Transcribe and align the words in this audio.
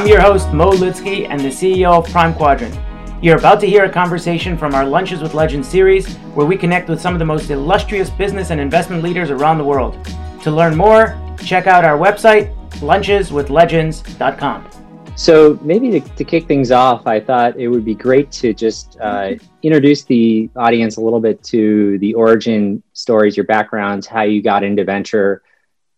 I'm 0.00 0.06
your 0.06 0.22
host, 0.22 0.50
Mo 0.54 0.70
Lidsky, 0.70 1.28
and 1.28 1.38
the 1.38 1.48
CEO 1.48 1.92
of 1.92 2.10
Prime 2.10 2.32
Quadrant. 2.32 2.74
You're 3.22 3.36
about 3.36 3.60
to 3.60 3.66
hear 3.66 3.84
a 3.84 3.92
conversation 3.92 4.56
from 4.56 4.74
our 4.74 4.82
Lunches 4.82 5.20
with 5.20 5.34
Legends 5.34 5.68
series, 5.68 6.16
where 6.34 6.46
we 6.46 6.56
connect 6.56 6.88
with 6.88 6.98
some 6.98 7.12
of 7.12 7.18
the 7.18 7.26
most 7.26 7.50
illustrious 7.50 8.08
business 8.08 8.48
and 8.48 8.58
investment 8.58 9.02
leaders 9.02 9.28
around 9.30 9.58
the 9.58 9.64
world. 9.64 10.02
To 10.42 10.50
learn 10.50 10.74
more, 10.74 11.20
check 11.44 11.66
out 11.66 11.84
our 11.84 11.98
website, 11.98 12.50
luncheswithlegends.com. 12.76 14.70
So, 15.16 15.58
maybe 15.60 15.90
to, 15.90 16.00
to 16.00 16.24
kick 16.24 16.46
things 16.46 16.70
off, 16.70 17.06
I 17.06 17.20
thought 17.20 17.58
it 17.58 17.68
would 17.68 17.84
be 17.84 17.94
great 17.94 18.32
to 18.32 18.54
just 18.54 18.96
uh, 19.02 19.32
introduce 19.62 20.04
the 20.04 20.48
audience 20.56 20.96
a 20.96 21.02
little 21.02 21.20
bit 21.20 21.42
to 21.42 21.98
the 21.98 22.14
origin 22.14 22.82
stories, 22.94 23.36
your 23.36 23.44
backgrounds, 23.44 24.06
how 24.06 24.22
you 24.22 24.40
got 24.40 24.64
into 24.64 24.82
venture, 24.82 25.42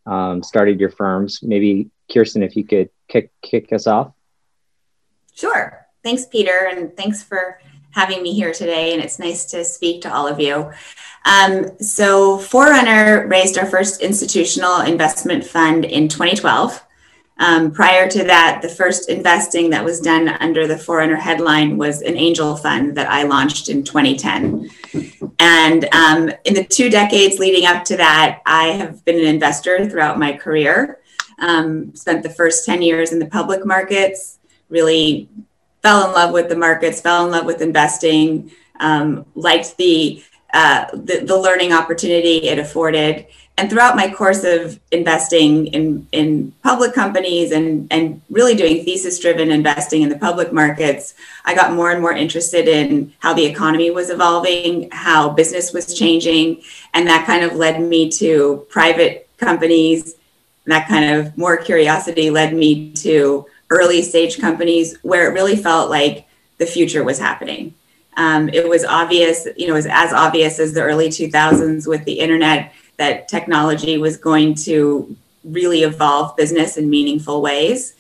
um, 0.06 0.42
started 0.42 0.80
your 0.80 0.90
firms. 0.90 1.38
Maybe, 1.40 1.88
Kirsten, 2.12 2.42
if 2.42 2.56
you 2.56 2.64
could 2.64 2.90
kick, 3.08 3.30
kick 3.42 3.72
us 3.72 3.86
off. 3.86 4.12
Sure. 5.34 5.86
Thanks, 6.02 6.26
Peter, 6.26 6.68
and 6.70 6.96
thanks 6.96 7.22
for 7.22 7.60
having 7.92 8.22
me 8.22 8.34
here 8.34 8.52
today. 8.52 8.92
And 8.92 9.02
it's 9.02 9.18
nice 9.18 9.44
to 9.46 9.64
speak 9.64 10.02
to 10.02 10.12
all 10.12 10.26
of 10.26 10.40
you. 10.40 10.72
Um, 11.24 11.78
so, 11.78 12.38
Forerunner 12.38 13.26
raised 13.28 13.56
our 13.56 13.66
first 13.66 14.00
institutional 14.00 14.80
investment 14.80 15.44
fund 15.44 15.84
in 15.84 16.08
2012. 16.08 16.84
Um, 17.38 17.72
prior 17.72 18.08
to 18.08 18.24
that, 18.24 18.60
the 18.62 18.68
first 18.68 19.08
investing 19.08 19.70
that 19.70 19.84
was 19.84 20.00
done 20.00 20.28
under 20.28 20.66
the 20.66 20.78
Forerunner 20.78 21.16
headline 21.16 21.76
was 21.76 22.02
an 22.02 22.16
angel 22.16 22.56
fund 22.56 22.96
that 22.96 23.10
I 23.10 23.22
launched 23.24 23.68
in 23.68 23.84
2010. 23.84 24.70
And 25.38 25.88
um, 25.92 26.30
in 26.44 26.54
the 26.54 26.64
two 26.64 26.90
decades 26.90 27.38
leading 27.38 27.66
up 27.66 27.84
to 27.86 27.96
that, 27.96 28.42
I 28.46 28.68
have 28.68 29.04
been 29.04 29.18
an 29.18 29.26
investor 29.26 29.88
throughout 29.88 30.18
my 30.18 30.32
career. 30.34 31.00
Um, 31.42 31.94
spent 31.94 32.22
the 32.22 32.30
first 32.30 32.64
10 32.64 32.80
years 32.82 33.12
in 33.12 33.18
the 33.18 33.26
public 33.26 33.66
markets, 33.66 34.38
really 34.68 35.28
fell 35.82 36.06
in 36.06 36.14
love 36.14 36.32
with 36.32 36.48
the 36.48 36.56
markets, 36.56 37.00
fell 37.00 37.26
in 37.26 37.32
love 37.32 37.44
with 37.44 37.60
investing, 37.60 38.50
um, 38.80 39.26
liked 39.34 39.76
the, 39.76 40.22
uh, 40.54 40.86
the, 40.92 41.24
the 41.24 41.36
learning 41.36 41.72
opportunity 41.72 42.48
it 42.48 42.58
afforded. 42.58 43.26
And 43.58 43.68
throughout 43.68 43.96
my 43.96 44.10
course 44.10 44.44
of 44.44 44.80
investing 44.92 45.66
in, 45.68 46.06
in 46.10 46.52
public 46.62 46.94
companies 46.94 47.52
and, 47.52 47.86
and 47.90 48.22
really 48.30 48.54
doing 48.54 48.82
thesis 48.82 49.18
driven 49.18 49.50
investing 49.50 50.02
in 50.02 50.08
the 50.08 50.18
public 50.18 50.52
markets, 50.52 51.14
I 51.44 51.54
got 51.54 51.74
more 51.74 51.90
and 51.90 52.00
more 52.00 52.12
interested 52.12 52.66
in 52.66 53.12
how 53.18 53.34
the 53.34 53.44
economy 53.44 53.90
was 53.90 54.08
evolving, 54.08 54.88
how 54.90 55.30
business 55.30 55.72
was 55.72 55.94
changing. 55.94 56.62
And 56.94 57.06
that 57.08 57.26
kind 57.26 57.44
of 57.44 57.54
led 57.54 57.80
me 57.80 58.10
to 58.12 58.66
private 58.70 59.28
companies. 59.36 60.14
That 60.66 60.88
kind 60.88 61.14
of 61.14 61.36
more 61.36 61.56
curiosity 61.56 62.30
led 62.30 62.54
me 62.54 62.92
to 62.92 63.46
early 63.70 64.02
stage 64.02 64.38
companies 64.38 64.96
where 65.02 65.28
it 65.28 65.34
really 65.34 65.56
felt 65.56 65.90
like 65.90 66.26
the 66.58 66.66
future 66.66 67.02
was 67.02 67.18
happening. 67.18 67.74
Um, 68.16 68.48
it 68.50 68.68
was 68.68 68.84
obvious, 68.84 69.48
you 69.56 69.66
know, 69.66 69.72
it 69.72 69.76
was 69.76 69.86
as 69.86 70.12
obvious 70.12 70.58
as 70.58 70.74
the 70.74 70.82
early 70.82 71.08
2000s 71.08 71.86
with 71.86 72.04
the 72.04 72.18
internet 72.18 72.72
that 72.98 73.26
technology 73.28 73.96
was 73.96 74.16
going 74.16 74.54
to 74.54 75.16
really 75.44 75.82
evolve 75.82 76.36
business 76.36 76.76
in 76.76 76.90
meaningful 76.90 77.40
ways. 77.40 77.94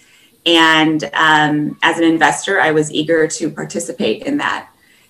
And 0.44 1.02
um, 1.14 1.78
as 1.82 1.98
an 1.98 2.04
investor, 2.04 2.60
I 2.60 2.72
was 2.72 2.92
eager 2.92 3.26
to 3.26 3.50
participate 3.50 4.24
in 4.24 4.36
that. 4.38 4.68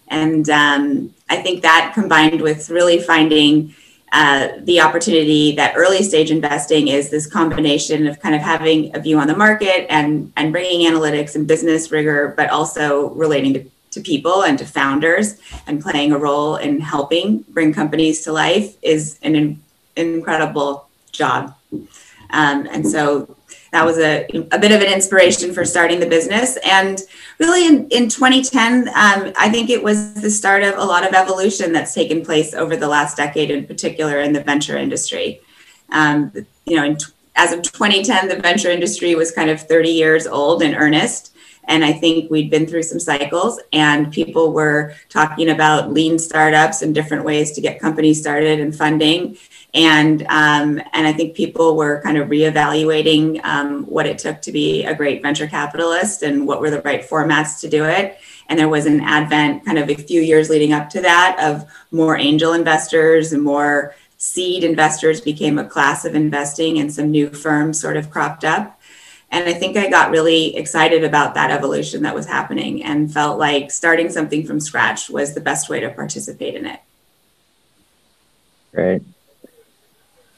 And 0.09 0.49
um, 0.51 1.15
I 1.29 1.43
think 1.43 1.63
that 1.63 1.93
combined 1.95 2.41
with 2.41 2.71
really 2.71 3.01
finding 3.01 3.75
uh, 4.13 4.49
the 4.65 4.79
opportunity 4.81 5.57
that 5.57 5.75
early 5.75 6.03
stage 6.03 6.31
investing 6.31 6.89
is 6.89 7.09
this 7.09 7.27
combination 7.27 8.07
of 8.07 8.21
kind 8.21 8.35
of 8.35 8.43
having 8.43 8.95
a 8.95 9.01
view 9.01 9.19
on 9.19 9.27
the 9.27 9.37
market 9.37 9.87
and 9.89 10.31
and 10.37 10.53
bringing 10.53 10.87
analytics 10.87 11.35
and 11.35 11.49
business 11.49 11.91
rigor 11.91 12.35
but 12.37 12.51
also 12.51 13.11
relating 13.11 13.55
to, 13.55 13.65
to 13.91 14.01
people 14.01 14.45
and 14.45 14.59
to 14.59 14.67
founders 14.67 15.39
and 15.67 15.81
playing 15.81 16.13
a 16.13 16.19
role 16.19 16.57
in 16.57 16.79
helping 16.79 17.43
bring 17.49 17.73
companies 17.73 18.23
to 18.23 18.33
life 18.33 18.77
is 18.83 19.19
an 19.23 19.35
in, 19.35 19.63
incredible 19.97 20.89
job. 21.11 21.55
Um, 22.31 22.67
and 22.71 22.87
so 22.87 23.35
that 23.73 23.87
was 23.87 23.99
a, 23.99 24.27
a 24.53 24.59
bit 24.59 24.71
of 24.71 24.83
an 24.83 24.93
inspiration 24.93 25.53
for 25.53 25.65
starting 25.65 25.99
the 25.99 26.07
business. 26.07 26.59
And 26.65 27.01
really, 27.39 27.67
in, 27.67 27.89
in 27.89 28.09
2010, 28.09 28.89
um, 28.89 29.33
I 29.39 29.49
think 29.51 29.71
it 29.71 29.83
was 29.83 30.15
the 30.15 30.31
start 30.31 30.63
of 30.63 30.77
a 30.77 30.85
lot 30.85 31.07
of 31.07 31.15
evolution 31.15 31.73
that's 31.73 31.95
taken 31.95 32.23
place 32.23 32.53
over 32.53 32.77
the 32.77 32.87
last 32.87 33.17
decade, 33.17 33.51
in 33.51 33.67
particular 33.67 34.21
in 34.21 34.35
the 34.35 34.43
venture 34.43 34.77
industry. 34.77 35.41
Um, 35.91 36.33
you 36.67 36.77
know, 36.77 36.85
in, 36.85 36.99
as 37.35 37.53
of 37.53 37.63
2010, 37.63 38.29
the 38.29 38.37
venture 38.37 38.71
industry 38.71 39.15
was 39.15 39.33
kind 39.33 39.49
of 39.49 39.63
30 39.63 39.89
years 39.89 40.27
old 40.27 40.63
in 40.63 40.75
earnest. 40.75 41.35
And 41.73 41.85
I 41.85 41.93
think 41.93 42.31
we'd 42.31 42.51
been 42.51 42.67
through 42.67 42.83
some 42.83 43.01
cycles, 43.01 43.61
and 43.73 44.13
people 44.13 44.53
were 44.53 44.95
talking 45.09 45.49
about 45.51 45.93
lean 45.93 46.19
startups 46.19 46.83
and 46.83 46.95
different 46.95 47.25
ways 47.25 47.53
to 47.53 47.61
get 47.61 47.81
companies 47.81 48.21
started 48.21 48.61
and 48.61 48.77
funding 48.77 49.39
and 49.75 50.23
um, 50.29 50.81
and 50.93 51.07
I 51.07 51.13
think 51.13 51.35
people 51.35 51.77
were 51.77 52.03
kind 52.03 52.19
of 52.19 52.29
reevaluating 52.29 53.43
um, 53.45 53.85
what 53.85 54.07
it 54.07 54.19
took 54.19 54.43
to 54.43 54.53
be 54.53 54.85
a 54.85 54.95
great 54.95 55.23
venture 55.23 55.47
capitalist 55.47 56.23
and 56.23 56.47
what 56.47 56.61
were 56.61 56.71
the 56.71 56.83
right 56.83 57.09
formats 57.09 57.61
to 57.61 57.69
do 57.69 57.85
it. 57.85 58.19
And 58.49 58.59
there 58.59 58.69
was 58.69 58.85
an 58.85 59.01
advent, 59.01 59.65
kind 59.65 59.79
of 59.79 59.89
a 59.89 59.95
few 59.95 60.21
years 60.21 60.51
leading 60.51 60.75
up 60.75 60.91
to 60.91 61.01
that, 61.01 61.39
of 61.41 61.65
more 61.91 62.19
angel 62.19 62.53
investors 62.53 63.33
and 63.33 63.43
more 63.43 63.95
seed 64.19 64.63
investors 64.63 65.21
became 65.21 65.59
a 65.59 65.65
class 65.65 66.05
of 66.05 66.15
investing, 66.15 66.79
and 66.79 66.93
some 66.93 67.11
new 67.11 67.31
firms 67.31 67.81
sort 67.81 67.97
of 67.97 68.11
cropped 68.11 68.45
up. 68.45 68.79
And 69.33 69.49
I 69.49 69.55
think 69.55 69.79
I 69.79 69.89
got 69.89 70.11
really 70.11 70.55
excited 70.55 71.05
about 71.05 71.35
that 71.35 71.51
evolution 71.51 72.03
that 72.03 72.15
was 72.15 72.27
happening 72.27 72.85
and 72.85 73.11
felt 73.11 73.39
like 73.39 73.71
starting 73.71 74.11
something 74.11 74.47
from 74.47 74.61
scratch 74.61 75.09
was 75.09 75.35
the 75.35 75.41
best 75.41 75.71
way 75.71 75.81
to 75.81 75.89
participate 75.89 76.55
in 76.55 76.67
it. 76.67 76.81
Great. 78.75 79.03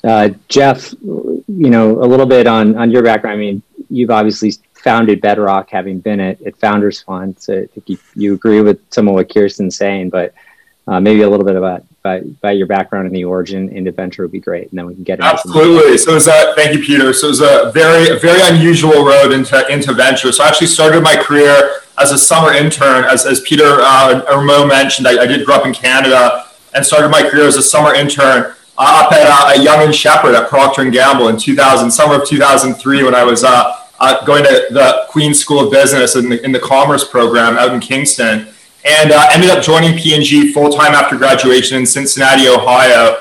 Uh, 0.05 0.29
Geoff, 0.49 0.93
you 1.03 1.71
know, 1.71 2.03
a 2.03 2.07
little 2.07 2.27
bit 2.27 2.47
on, 2.47 2.77
on 2.77 2.93
your 2.93 3.03
background. 3.03 3.35
I 3.35 3.41
mean, 3.41 3.63
you've 3.91 4.11
obviously 4.11 4.53
founded 4.75 5.21
Bedrock, 5.21 5.71
having 5.71 5.99
been 5.99 6.21
at, 6.21 6.41
at 6.43 6.57
Founders 6.59 7.03
Fund. 7.03 7.41
So 7.41 7.63
I 7.63 7.67
think 7.67 7.89
you, 7.89 7.99
you 8.15 8.35
agree 8.35 8.61
with 8.61 8.81
some 8.93 9.09
of 9.09 9.15
what 9.15 9.33
Kirsten's 9.33 9.77
saying, 9.77 10.11
but 10.11 10.35
uh, 10.87 11.01
maybe 11.01 11.23
a 11.23 11.29
little 11.29 11.47
bit 11.47 11.57
about, 11.57 11.85
about, 12.05 12.23
about 12.23 12.57
your 12.59 12.67
background 12.67 13.07
and 13.07 13.17
the 13.17 13.25
origin 13.25 13.71
into 13.71 13.91
venture 13.91 14.23
would 14.23 14.33
be 14.33 14.41
great, 14.41 14.69
and 14.69 14.79
then 14.79 14.87
we 14.87 14.95
can 14.95 15.05
get 15.05 15.21
into 15.21 15.27
absolutely. 15.27 15.97
So 15.97 16.11
it 16.11 16.15
was 16.15 16.29
a 16.29 16.55
thank 16.55 16.77
you, 16.77 16.85
Peter. 16.85 17.13
So 17.15 17.29
it 17.29 17.31
was 17.31 17.41
a 17.41 17.73
very 17.73 18.19
very 18.19 18.41
unusual 18.43 19.05
road 19.05 19.33
into 19.33 19.67
into 19.73 19.93
venture. 19.95 20.31
So 20.31 20.45
I 20.45 20.49
actually 20.49 20.67
started 20.67 21.03
my 21.03 21.17
career 21.17 21.77
as 21.99 22.13
a 22.13 22.19
summer 22.19 22.53
intern, 22.53 23.05
as 23.05 23.25
as 23.25 23.41
Peter 23.41 23.79
uh, 23.81 24.67
mentioned. 24.67 25.09
I, 25.09 25.23
I 25.23 25.27
did 25.27 25.47
grow 25.47 25.57
up 25.57 25.67
in 25.67 25.73
Canada 25.73 26.47
and 26.75 26.85
started 26.85 27.09
my 27.09 27.23
career 27.23 27.47
as 27.47 27.57
a 27.57 27.63
summer 27.63 27.95
intern 27.95 28.55
up 28.77 29.13
at 29.13 29.27
uh, 29.27 29.63
Young 29.63 29.83
and 29.83 29.95
Shepherd 29.95 30.35
at 30.35 30.49
Procter 30.49 30.83
and 30.83 30.93
Gamble 30.93 31.29
in 31.29 31.39
2000, 31.39 31.91
summer 31.91 32.21
of 32.21 32.29
2003, 32.29 33.05
when 33.05 33.15
I 33.15 33.23
was 33.23 33.45
uh, 33.45 33.73
uh, 34.01 34.25
going 34.27 34.43
to 34.43 34.67
the 34.71 35.07
Queen's 35.09 35.39
School 35.39 35.67
of 35.67 35.73
Business 35.73 36.17
in 36.17 36.29
the, 36.29 36.45
in 36.45 36.51
the 36.51 36.59
Commerce 36.59 37.07
program 37.07 37.57
out 37.57 37.73
in 37.73 37.79
Kingston, 37.79 38.49
and 38.85 39.13
uh, 39.13 39.29
ended 39.33 39.51
up 39.51 39.63
joining 39.63 39.97
P&G 39.99 40.53
full 40.53 40.71
time 40.71 40.93
after 40.93 41.17
graduation 41.17 41.79
in 41.79 41.87
Cincinnati, 41.87 42.49
Ohio. 42.49 43.17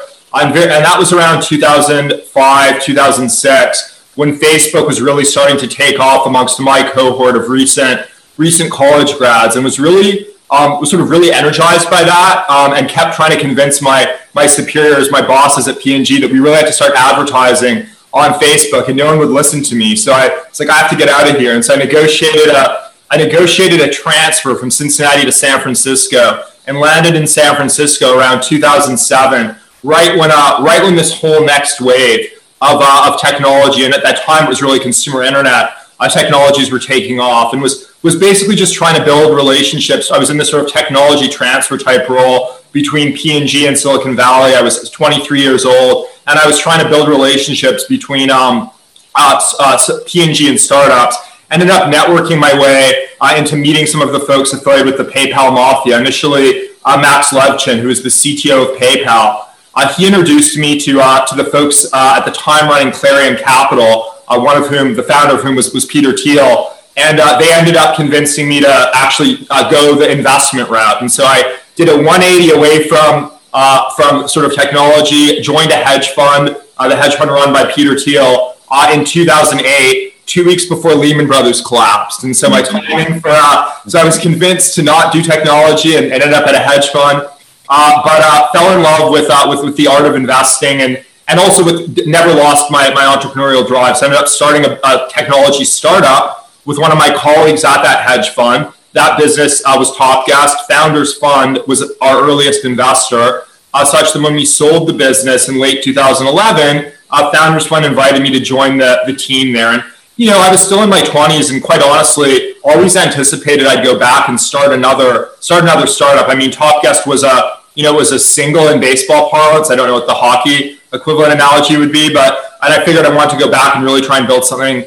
Very, 0.52 0.64
and 0.64 0.84
that 0.84 0.96
was 0.98 1.14
around 1.14 1.44
2005, 1.44 2.84
2006, 2.84 4.04
when 4.16 4.38
Facebook 4.38 4.88
was 4.88 5.02
really 5.02 5.24
starting 5.24 5.58
to 5.58 5.68
take 5.68 6.00
off 6.00 6.28
amongst 6.28 6.60
my 6.60 6.88
cohort 6.90 7.36
of 7.36 7.50
recent 7.50 8.08
recent 8.38 8.72
college 8.72 9.16
grads, 9.18 9.56
and 9.56 9.64
was 9.64 9.80
really 9.80 10.28
um, 10.50 10.80
was 10.80 10.90
sort 10.90 11.02
of 11.02 11.10
really 11.10 11.32
energized 11.32 11.90
by 11.90 12.04
that 12.04 12.46
um, 12.50 12.74
and 12.74 12.90
kept 12.90 13.16
trying 13.16 13.32
to 13.32 13.40
convince 13.40 13.82
my 13.82 14.18
my 14.34 14.46
superiors, 14.46 15.12
my 15.12 15.26
bosses 15.26 15.68
at 15.68 15.80
P&G 15.80 16.20
that 16.20 16.32
we 16.32 16.40
really 16.40 16.58
had 16.58 16.66
to 16.66 16.74
start 16.74 16.94
advertising 16.96 17.86
on 18.12 18.34
Facebook 18.34 18.88
and 18.88 18.98
no 18.98 19.06
one 19.06 19.18
would 19.20 19.30
listen 19.30 19.64
to 19.64 19.76
me. 19.76 19.96
So 19.96 20.12
I 20.12 20.30
was 20.48 20.60
like, 20.60 20.70
I 20.70 20.78
have 20.78 20.90
to 20.90 20.96
get 20.96 21.10
out 21.10 21.30
of 21.30 21.40
here. 21.40 21.56
And 21.56 21.64
so 21.64 21.74
I 21.74 21.78
negotiated 21.78 22.50
a 22.50 22.83
I 23.14 23.18
negotiated 23.18 23.80
a 23.80 23.94
transfer 23.94 24.56
from 24.56 24.72
Cincinnati 24.72 25.24
to 25.24 25.32
San 25.32 25.62
Francisco 25.62 26.46
and 26.66 26.80
landed 26.80 27.14
in 27.14 27.28
San 27.28 27.56
Francisco 27.56 28.18
around 28.18 28.42
2007, 28.42 29.56
right 29.84 30.18
when 30.18 30.32
uh, 30.34 30.58
right 30.64 30.82
when 30.82 30.96
this 30.96 31.22
whole 31.22 31.46
next 31.46 31.80
wave 31.80 32.32
of, 32.60 32.80
uh, 32.82 33.12
of 33.14 33.22
technology 33.22 33.86
and 33.86 33.94
at 33.94 34.02
that 34.02 34.24
time 34.24 34.46
it 34.46 34.50
was 34.50 34.64
really 34.64 34.80
consumer 34.80 35.22
internet 35.22 35.76
uh, 36.00 36.10
technologies 36.10 36.72
were 36.72 36.80
taking 36.80 37.20
off 37.20 37.54
and 37.54 37.62
was 37.62 37.94
was 38.02 38.16
basically 38.16 38.56
just 38.56 38.74
trying 38.74 38.98
to 38.98 39.06
build 39.06 39.36
relationships. 39.36 40.10
I 40.10 40.18
was 40.18 40.32
in 40.32 40.38
this 40.38 40.50
sort 40.50 40.66
of 40.66 40.72
technology 40.72 41.28
transfer 41.28 41.78
type 41.78 42.10
role 42.10 42.58
between 42.72 43.16
P&G 43.16 43.68
and 43.68 43.78
Silicon 43.78 44.16
Valley. 44.16 44.56
I 44.56 44.62
was 44.64 44.90
23 44.90 45.40
years 45.40 45.66
old, 45.66 46.08
and 46.26 46.40
I 46.40 46.48
was 46.48 46.58
trying 46.58 46.84
to 46.84 46.90
build 46.90 47.08
relationships 47.08 47.86
between 47.86 48.32
um, 48.32 48.72
uh, 49.14 49.80
P&G 50.08 50.50
and 50.50 50.60
startups. 50.60 51.16
Ended 51.54 51.70
up 51.70 51.94
networking 51.94 52.40
my 52.40 52.54
way 52.60 53.08
uh, 53.22 53.36
into 53.38 53.56
meeting 53.56 53.86
some 53.86 54.02
of 54.02 54.12
the 54.12 54.20
folks 54.22 54.52
affiliated 54.54 54.88
with 54.88 54.98
the 54.98 55.12
PayPal 55.12 55.54
mafia. 55.54 55.98
Initially, 56.00 56.70
uh, 56.84 57.00
Max 57.00 57.30
Levchin, 57.30 57.80
who 57.80 57.90
is 57.90 58.04
the 58.04 58.10
CTO 58.10 58.74
of 58.74 58.78
PayPal. 58.78 59.46
Uh, 59.76 59.94
he 59.94 60.08
introduced 60.08 60.58
me 60.58 60.80
to 60.80 61.00
uh, 61.00 61.26
to 61.28 61.36
the 61.36 61.46
folks 61.46 61.86
at 61.94 62.26
the 62.26 62.32
time 62.32 62.68
running 62.68 62.92
Clarium 62.92 63.40
Capital, 63.40 64.16
one 64.28 64.58
of 64.62 64.68
whom, 64.68 64.96
the 64.96 65.04
founder 65.04 65.36
of 65.36 65.44
whom 65.44 65.56
was, 65.56 65.74
was 65.74 65.86
Peter 65.86 66.18
Thiel 66.18 66.74
and 66.96 67.20
uh, 67.20 67.38
they 67.40 67.52
ended 67.52 67.76
up 67.76 67.96
convincing 67.96 68.48
me 68.48 68.60
to 68.62 68.92
actually 68.94 69.48
uh, 69.50 69.70
go 69.70 69.96
the 69.96 70.12
investment 70.12 70.70
route. 70.70 71.02
And 71.02 71.12
so 71.12 71.26
I 71.26 71.60
did 71.76 71.90
a 71.90 71.96
180 71.96 72.52
away 72.52 72.88
from 72.88 73.32
uh, 73.56 73.90
from 73.96 74.28
sort 74.28 74.46
of 74.46 74.56
technology, 74.56 75.40
joined 75.42 75.72
a 75.72 75.76
hedge 75.76 76.10
fund, 76.10 76.58
uh, 76.78 76.90
the 76.90 76.96
hedge 76.96 77.16
fund 77.16 77.30
run 77.30 77.54
by 77.54 77.72
Peter 77.72 77.98
Thiel 77.98 78.56
uh, 78.72 78.92
in 78.92 79.06
2008, 79.06 80.13
two 80.34 80.44
weeks 80.44 80.66
before 80.66 80.96
Lehman 80.96 81.28
Brothers 81.28 81.62
collapsed. 81.62 82.24
And 82.24 82.36
so 82.36 82.50
my 82.50 82.64
timing 82.64 83.22
for 83.22 83.30
uh, 83.30 83.72
so 83.88 84.00
I 84.00 84.04
was 84.04 84.18
convinced 84.18 84.74
to 84.76 84.82
not 84.82 85.14
do 85.14 85.22
technology 85.22 85.96
and, 85.96 86.12
ended 86.12 86.34
up 86.34 86.48
at 86.48 86.56
a 86.56 86.60
hedge 86.60 86.90
fund, 86.90 87.20
but 87.20 87.38
I 87.70 88.50
fell 88.52 88.76
in 88.76 88.82
love 88.82 89.12
with, 89.12 89.30
with 89.48 89.64
with 89.64 89.78
the 89.78 89.86
art 89.88 90.06
of 90.06 90.16
investing 90.16 90.82
and 90.82 91.06
and 91.28 91.40
also 91.40 91.64
with 91.64 92.08
never 92.08 92.34
lost 92.34 92.72
my, 92.72 92.92
my 92.96 93.04
entrepreneurial 93.04 93.66
drive. 93.66 93.96
So 93.96 94.08
I 94.08 94.10
ended 94.10 94.22
up 94.22 94.28
starting 94.28 94.66
a, 94.66 94.80
a 94.84 95.08
technology 95.08 95.66
startup 95.66 96.50
with 96.66 96.80
one 96.80 96.92
of 96.92 96.98
my 96.98 97.14
colleagues 97.16 97.64
at 97.64 97.84
that 97.84 98.04
hedge 98.08 98.30
fund. 98.30 98.74
That 98.94 99.20
business 99.20 99.64
uh, 99.66 99.76
was 99.78 99.96
TopGuest. 99.96 100.68
Founders 100.68 101.16
Fund 101.16 101.60
was 101.68 101.96
our 102.02 102.24
earliest 102.24 102.66
investor, 102.66 103.44
uh, 103.74 103.86
such 103.86 104.14
that 104.14 104.22
when 104.22 104.34
we 104.34 104.46
sold 104.46 104.88
the 104.88 104.94
business 104.94 105.48
in 105.48 105.60
late 105.60 105.84
2011, 105.84 106.92
uh, 107.10 107.32
Founders 107.32 107.68
Fund 107.68 107.86
invited 107.86 108.22
me 108.22 108.32
to 108.32 108.40
join 108.40 108.78
the, 108.78 109.02
the 109.06 109.14
team 109.14 109.54
there. 109.54 109.70
And, 109.74 109.84
you 110.16 110.28
know, 110.28 110.38
I 110.38 110.52
was 110.52 110.62
still 110.62 110.84
in 110.84 110.90
my 110.90 111.02
20s 111.02 111.52
and 111.52 111.62
quite 111.62 111.82
honestly, 111.82 112.56
always 112.64 112.96
anticipated 112.96 113.66
I'd 113.66 113.84
go 113.84 113.98
back 113.98 114.30
and 114.30 114.40
start 114.40 114.72
another, 114.72 115.32
start 115.40 115.64
another 115.64 115.88
startup. 115.88 116.30
I 116.30 116.36
mean, 116.36 116.52
Top 116.52 116.84
Guest 116.84 117.08
was 117.08 117.24
a, 117.24 117.60
you 117.76 117.84
know, 117.84 117.94
was 117.94 118.12
a 118.12 118.20
single 118.20 118.68
in 118.68 118.80
baseball 118.80 119.30
parlance. 119.30 119.72
I 119.72 119.76
don't 119.76 119.88
know 119.88 119.96
what 119.96 120.08
the 120.08 120.14
hockey 120.14 120.80
equivalent 120.94 121.34
analogy 121.34 121.78
would 121.78 121.92
be, 121.92 122.14
but 122.14 122.38
and 122.62 122.74
I 122.74 122.86
figured 122.86 123.06
I 123.06 123.14
wanted 123.14 123.32
to 123.32 123.44
go 123.44 123.52
back 123.52 123.76
and 123.76 123.84
really 123.84 124.02
try 124.02 124.20
and 124.20 124.28
build 124.28 124.46
something 124.46 124.86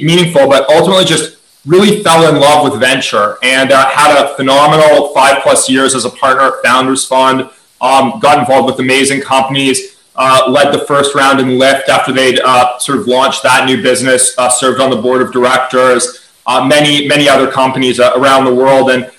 meaningful, 0.00 0.46
but 0.48 0.68
ultimately 0.68 1.04
just 1.04 1.38
really 1.66 2.02
fell 2.02 2.28
in 2.28 2.40
love 2.40 2.70
with 2.70 2.78
venture 2.80 3.36
and 3.42 3.72
uh, 3.72 3.88
had 3.88 4.22
a 4.22 4.34
phenomenal 4.36 5.12
five 5.14 5.42
plus 5.42 5.68
years 5.68 5.94
as 5.94 6.04
a 6.04 6.10
partner 6.10 6.44
at 6.44 6.62
Founders 6.62 7.06
Fund. 7.06 7.48
Um, 7.80 8.20
got 8.20 8.38
involved 8.38 8.66
with 8.66 8.78
amazing 8.78 9.20
companies. 9.20 9.96
Uh, 10.14 10.44
led 10.48 10.74
the 10.74 10.84
first 10.86 11.14
round 11.14 11.40
in 11.40 11.58
Lyft 11.58 11.88
after 11.88 12.12
they'd 12.12 12.38
uh, 12.40 12.78
sort 12.78 12.98
of 12.98 13.06
launched 13.06 13.42
that 13.42 13.64
new 13.66 13.82
business. 13.82 14.36
Uh, 14.36 14.50
served 14.50 14.80
on 14.80 14.90
the 14.90 14.96
board 14.96 15.22
of 15.22 15.32
directors. 15.32 16.28
Uh, 16.46 16.64
many 16.64 17.06
many 17.08 17.28
other 17.28 17.50
companies 17.50 17.98
uh, 17.98 18.12
around 18.16 18.44
the 18.44 18.54
world, 18.54 18.90
and 18.90 19.10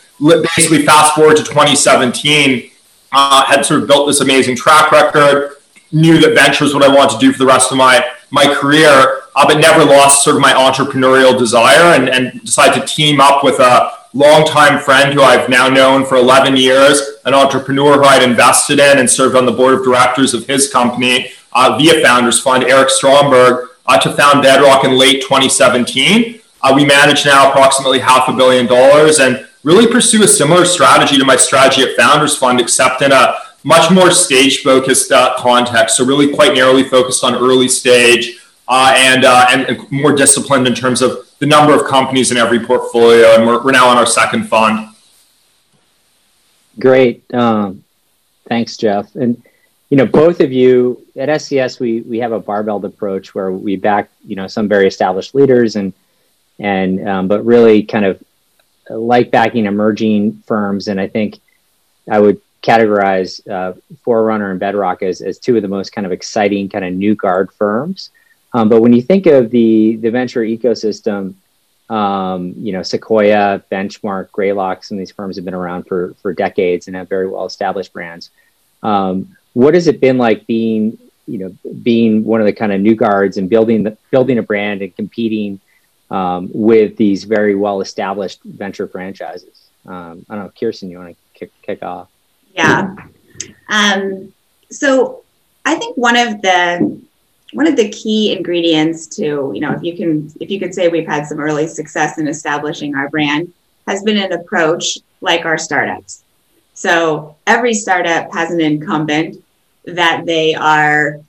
basically 0.55 0.85
fast 0.85 1.15
forward 1.15 1.37
to 1.37 1.43
2017, 1.43 2.69
had 3.11 3.63
sort 3.63 3.81
of 3.81 3.87
built 3.87 4.07
this 4.07 4.21
amazing 4.21 4.55
track 4.55 4.91
record. 4.91 5.57
Knew 5.91 6.19
that 6.19 6.35
venture 6.35 6.65
is 6.65 6.73
what 6.73 6.83
I 6.83 6.93
wanted 6.93 7.19
to 7.19 7.25
do 7.25 7.31
for 7.31 7.39
the 7.39 7.45
rest 7.45 7.71
of 7.71 7.77
my 7.77 8.05
my 8.29 8.53
career 8.53 9.23
uh, 9.35 9.47
but 9.47 9.57
never 9.57 9.83
lost 9.83 10.23
sort 10.23 10.35
of 10.35 10.41
my 10.41 10.53
entrepreneurial 10.53 11.37
desire 11.37 11.95
and, 11.95 12.09
and 12.09 12.41
decided 12.41 12.85
to 12.85 12.95
team 12.95 13.19
up 13.19 13.43
with 13.43 13.59
a 13.59 13.91
longtime 14.13 14.79
friend 14.79 15.13
who 15.13 15.21
I've 15.21 15.49
now 15.49 15.67
known 15.67 16.05
for 16.05 16.15
11 16.15 16.55
years, 16.55 17.01
an 17.25 17.33
entrepreneur 17.33 17.97
who 17.97 18.03
I'd 18.03 18.23
invested 18.23 18.79
in 18.79 18.99
and 18.99 19.09
served 19.09 19.35
on 19.35 19.45
the 19.45 19.51
board 19.51 19.73
of 19.73 19.83
directors 19.83 20.33
of 20.33 20.45
his 20.45 20.71
company 20.71 21.31
uh, 21.53 21.77
via 21.77 22.01
Founders 22.01 22.39
Fund, 22.39 22.63
Eric 22.63 22.89
Stromberg, 22.89 23.69
uh, 23.85 23.99
to 23.99 24.13
found 24.13 24.43
Bedrock 24.43 24.83
in 24.83 24.97
late 24.97 25.21
2017. 25.21 26.39
Uh, 26.61 26.73
we 26.75 26.85
manage 26.85 27.25
now 27.25 27.49
approximately 27.49 27.99
half 27.99 28.29
a 28.29 28.33
billion 28.33 28.65
dollars 28.65 29.19
and 29.19 29.45
really 29.63 29.91
pursue 29.91 30.23
a 30.23 30.27
similar 30.27 30.65
strategy 30.65 31.17
to 31.17 31.25
my 31.25 31.35
strategy 31.35 31.81
at 31.81 31.95
Founders 31.97 32.37
Fund, 32.37 32.61
except 32.61 33.01
in 33.01 33.11
a 33.11 33.35
much 33.63 33.91
more 33.91 34.11
stage 34.11 34.61
focused 34.61 35.11
uh, 35.11 35.33
context. 35.37 35.97
So, 35.97 36.05
really 36.05 36.33
quite 36.33 36.53
narrowly 36.53 36.83
focused 36.83 37.23
on 37.23 37.35
early 37.35 37.67
stage 37.67 38.42
uh, 38.67 38.93
and, 38.95 39.25
uh, 39.25 39.45
and 39.49 39.91
more 39.91 40.15
disciplined 40.15 40.67
in 40.67 40.73
terms 40.73 41.01
of 41.01 41.29
the 41.39 41.45
number 41.45 41.73
of 41.73 41.85
companies 41.87 42.31
in 42.31 42.37
every 42.37 42.59
portfolio. 42.59 43.35
And 43.35 43.45
we're, 43.45 43.63
we're 43.63 43.71
now 43.71 43.87
on 43.87 43.97
our 43.97 44.05
second 44.05 44.47
fund. 44.47 44.89
Great. 46.79 47.23
Um, 47.33 47.83
thanks, 48.47 48.77
Geoff. 48.77 49.15
And, 49.15 49.41
you 49.89 49.97
know, 49.97 50.05
both 50.05 50.39
of 50.39 50.51
you 50.51 51.05
at 51.15 51.29
SCS, 51.29 51.79
we, 51.79 52.01
we 52.01 52.19
have 52.19 52.31
a 52.31 52.39
barbelled 52.39 52.85
approach 52.85 53.35
where 53.35 53.51
we 53.51 53.75
back, 53.75 54.09
you 54.25 54.35
know, 54.35 54.47
some 54.47 54.67
very 54.67 54.87
established 54.87 55.35
leaders 55.35 55.75
and, 55.75 55.93
and, 56.59 57.07
um, 57.07 57.27
but 57.27 57.45
really 57.45 57.83
kind 57.83 58.05
of 58.05 58.23
like 58.89 59.29
backing 59.29 59.65
emerging 59.65 60.41
firms. 60.47 60.87
And 60.87 60.99
I 60.99 61.07
think 61.07 61.39
I 62.09 62.19
would 62.19 62.41
categorize 62.63 63.45
uh, 63.47 63.73
Forerunner 64.03 64.51
and 64.51 64.59
Bedrock 64.59 65.03
as, 65.03 65.21
as 65.21 65.37
two 65.37 65.55
of 65.55 65.61
the 65.61 65.67
most 65.67 65.91
kind 65.91 66.05
of 66.05 66.11
exciting 66.11 66.69
kind 66.69 66.85
of 66.85 66.93
new 66.93 67.13
guard 67.13 67.51
firms. 67.51 68.09
Um, 68.53 68.69
but 68.69 68.81
when 68.81 68.93
you 68.93 69.01
think 69.01 69.25
of 69.25 69.49
the 69.49 69.95
the 69.97 70.11
venture 70.11 70.41
ecosystem, 70.41 71.35
um, 71.89 72.53
you 72.57 72.71
know 72.71 72.83
Sequoia, 72.83 73.63
Benchmark, 73.71 74.31
Greylock, 74.31 74.83
some 74.83 74.97
of 74.97 74.99
these 74.99 75.11
firms 75.11 75.35
have 75.35 75.45
been 75.45 75.53
around 75.53 75.83
for 75.83 76.13
for 76.21 76.33
decades 76.33 76.87
and 76.87 76.95
have 76.95 77.09
very 77.09 77.27
well 77.27 77.45
established 77.45 77.93
brands. 77.93 78.29
Um, 78.83 79.35
what 79.53 79.73
has 79.73 79.87
it 79.87 79.99
been 79.99 80.17
like 80.17 80.45
being 80.45 80.97
you 81.27 81.39
know 81.39 81.73
being 81.81 82.23
one 82.23 82.41
of 82.41 82.45
the 82.45 82.53
kind 82.53 82.71
of 82.71 82.81
new 82.81 82.95
guards 82.95 83.37
and 83.37 83.49
building 83.49 83.83
the 83.83 83.97
building 84.11 84.37
a 84.37 84.43
brand 84.43 84.81
and 84.81 84.95
competing 84.95 85.59
um, 86.11 86.49
with 86.53 86.95
these 86.97 87.23
very 87.23 87.55
well 87.55 87.81
established 87.81 88.41
venture 88.43 88.87
franchises? 88.87 89.69
Um, 89.85 90.25
I 90.29 90.35
don't 90.35 90.45
know, 90.45 90.51
Kirsten, 90.57 90.89
you 90.89 90.97
want 90.97 91.09
to 91.09 91.39
kick, 91.39 91.51
kick 91.61 91.83
off? 91.83 92.07
Yeah. 92.55 92.95
Um, 93.67 94.33
so 94.69 95.23
I 95.65 95.75
think 95.75 95.97
one 95.97 96.15
of 96.15 96.41
the 96.41 97.01
one 97.53 97.67
of 97.67 97.75
the 97.75 97.89
key 97.89 98.35
ingredients 98.35 99.07
to 99.07 99.51
you 99.53 99.59
know 99.59 99.71
if 99.71 99.83
you 99.83 99.95
can 99.95 100.31
if 100.39 100.49
you 100.49 100.59
could 100.59 100.73
say 100.73 100.87
we've 100.87 101.07
had 101.07 101.25
some 101.25 101.39
early 101.39 101.67
success 101.67 102.17
in 102.17 102.27
establishing 102.27 102.95
our 102.95 103.09
brand 103.09 103.51
has 103.87 104.03
been 104.03 104.17
an 104.17 104.31
approach 104.31 104.97
like 105.21 105.45
our 105.45 105.57
startups. 105.57 106.23
So 106.73 107.35
every 107.45 107.73
startup 107.73 108.33
has 108.33 108.51
an 108.51 108.61
incumbent 108.61 109.43
that 109.85 110.25
they 110.25 110.55
are 110.55 111.19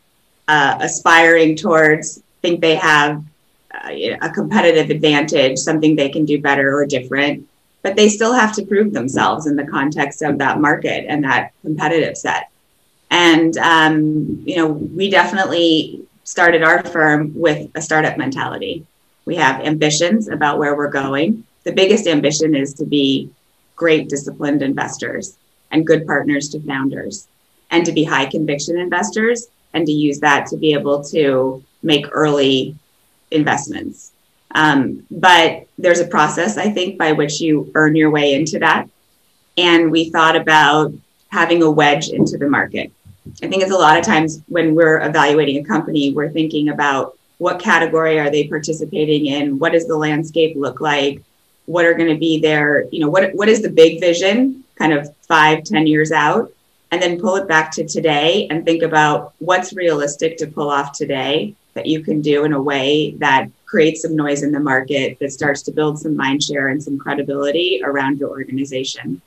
uh, 0.46 0.78
aspiring 0.80 1.56
towards 1.56 2.22
think 2.42 2.60
they 2.60 2.76
have 2.76 3.24
uh, 3.72 3.90
a 4.20 4.30
competitive 4.30 4.90
advantage 4.90 5.58
something 5.58 5.96
they 5.96 6.10
can 6.10 6.26
do 6.26 6.40
better 6.40 6.76
or 6.76 6.84
different 6.84 7.48
but 7.84 7.96
they 7.96 8.08
still 8.08 8.32
have 8.32 8.54
to 8.54 8.64
prove 8.64 8.92
themselves 8.92 9.46
in 9.46 9.56
the 9.56 9.66
context 9.66 10.22
of 10.22 10.38
that 10.38 10.58
market 10.58 11.04
and 11.06 11.22
that 11.22 11.52
competitive 11.60 12.16
set. 12.16 12.50
And 13.10 13.56
um, 13.58 14.42
you 14.44 14.56
know 14.56 14.68
we 14.68 15.10
definitely 15.10 16.02
started 16.24 16.62
our 16.62 16.82
firm 16.82 17.38
with 17.38 17.70
a 17.74 17.80
startup 17.80 18.16
mentality. 18.16 18.86
We 19.26 19.36
have 19.36 19.60
ambitions 19.60 20.28
about 20.28 20.58
where 20.58 20.76
we're 20.76 20.90
going. 20.90 21.44
The 21.64 21.72
biggest 21.72 22.06
ambition 22.06 22.54
is 22.54 22.74
to 22.74 22.84
be 22.84 23.30
great, 23.76 24.08
disciplined 24.08 24.62
investors 24.62 25.36
and 25.70 25.86
good 25.86 26.06
partners 26.06 26.48
to 26.50 26.60
founders, 26.60 27.28
and 27.70 27.84
to 27.86 27.92
be 27.92 28.04
high 28.04 28.26
conviction 28.26 28.78
investors, 28.78 29.46
and 29.72 29.86
to 29.86 29.92
use 29.92 30.20
that 30.20 30.46
to 30.46 30.56
be 30.56 30.72
able 30.72 31.02
to 31.04 31.62
make 31.82 32.06
early 32.12 32.76
investments. 33.30 34.12
Um, 34.54 35.04
but 35.10 35.66
there's 35.78 36.00
a 36.00 36.06
process, 36.06 36.56
I 36.56 36.70
think, 36.70 36.96
by 36.96 37.12
which 37.12 37.40
you 37.40 37.72
earn 37.74 37.96
your 37.96 38.10
way 38.10 38.34
into 38.34 38.58
that. 38.60 38.88
And 39.56 39.90
we 39.90 40.10
thought 40.10 40.36
about 40.36 40.92
having 41.28 41.62
a 41.62 41.70
wedge 41.70 42.08
into 42.08 42.38
the 42.38 42.48
market. 42.48 42.92
I 43.42 43.48
think 43.48 43.62
it's 43.62 43.72
a 43.72 43.76
lot 43.76 43.98
of 43.98 44.04
times 44.04 44.42
when 44.48 44.74
we're 44.74 45.00
evaluating 45.00 45.58
a 45.58 45.64
company, 45.64 46.12
we're 46.12 46.30
thinking 46.30 46.68
about 46.68 47.16
what 47.38 47.58
category 47.58 48.18
are 48.18 48.30
they 48.30 48.46
participating 48.46 49.26
in? 49.26 49.58
What 49.58 49.72
does 49.72 49.86
the 49.86 49.96
landscape 49.96 50.56
look 50.56 50.80
like? 50.80 51.22
What 51.66 51.84
are 51.84 51.94
going 51.94 52.12
to 52.12 52.18
be 52.18 52.40
their, 52.40 52.86
you 52.90 53.00
know, 53.00 53.08
what 53.08 53.34
what 53.34 53.48
is 53.48 53.62
the 53.62 53.70
big 53.70 54.00
vision 54.00 54.64
kind 54.76 54.92
of 54.92 55.14
five, 55.22 55.64
ten 55.64 55.86
years 55.86 56.12
out? 56.12 56.52
And 56.90 57.02
then 57.02 57.20
pull 57.20 57.36
it 57.36 57.48
back 57.48 57.72
to 57.72 57.88
today 57.88 58.46
and 58.50 58.64
think 58.64 58.82
about 58.82 59.34
what's 59.38 59.72
realistic 59.72 60.36
to 60.38 60.46
pull 60.46 60.70
off 60.70 60.92
today 60.92 61.54
that 61.72 61.86
you 61.86 62.04
can 62.04 62.20
do 62.20 62.44
in 62.44 62.52
a 62.52 62.62
way 62.62 63.12
that 63.18 63.48
creates 63.66 64.02
some 64.02 64.14
noise 64.14 64.44
in 64.44 64.52
the 64.52 64.60
market 64.60 65.18
that 65.18 65.32
starts 65.32 65.62
to 65.62 65.72
build 65.72 65.98
some 65.98 66.16
mind 66.16 66.40
share 66.40 66.68
and 66.68 66.80
some 66.80 66.96
credibility 66.96 67.80
around 67.82 68.20
your 68.20 68.30
organization. 68.30 69.20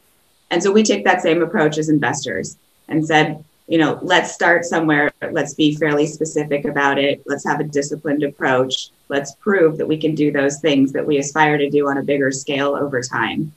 And 0.50 0.64
so 0.64 0.72
we 0.72 0.84
take 0.84 1.04
that 1.04 1.22
same 1.22 1.42
approach 1.42 1.78
as 1.78 1.90
investors 1.90 2.56
and 2.88 3.06
said, 3.06 3.44
you 3.68 3.78
know, 3.78 4.00
let's 4.02 4.34
start 4.34 4.64
somewhere. 4.64 5.12
Let's 5.32 5.54
be 5.54 5.76
fairly 5.76 6.08
specific 6.08 6.66
about 6.66 6.98
it. 6.98 7.22
Let's 7.26 7.46
have 7.46 7.60
a 7.60 7.66
disciplined 7.66 8.24
approach. 8.24 8.92
Let's 9.10 9.36
prove 9.36 9.78
that 9.78 9.88
we 9.88 9.98
can 9.98 10.16
do 10.16 10.32
those 10.32 10.60
things 10.60 10.94
that 10.94 11.06
we 11.06 11.18
aspire 11.18 11.58
to 11.58 11.70
do 11.70 11.90
on 11.90 11.98
a 11.98 12.04
bigger 12.04 12.32
scale 12.32 12.76
over 12.76 13.02
time. 13.02 13.52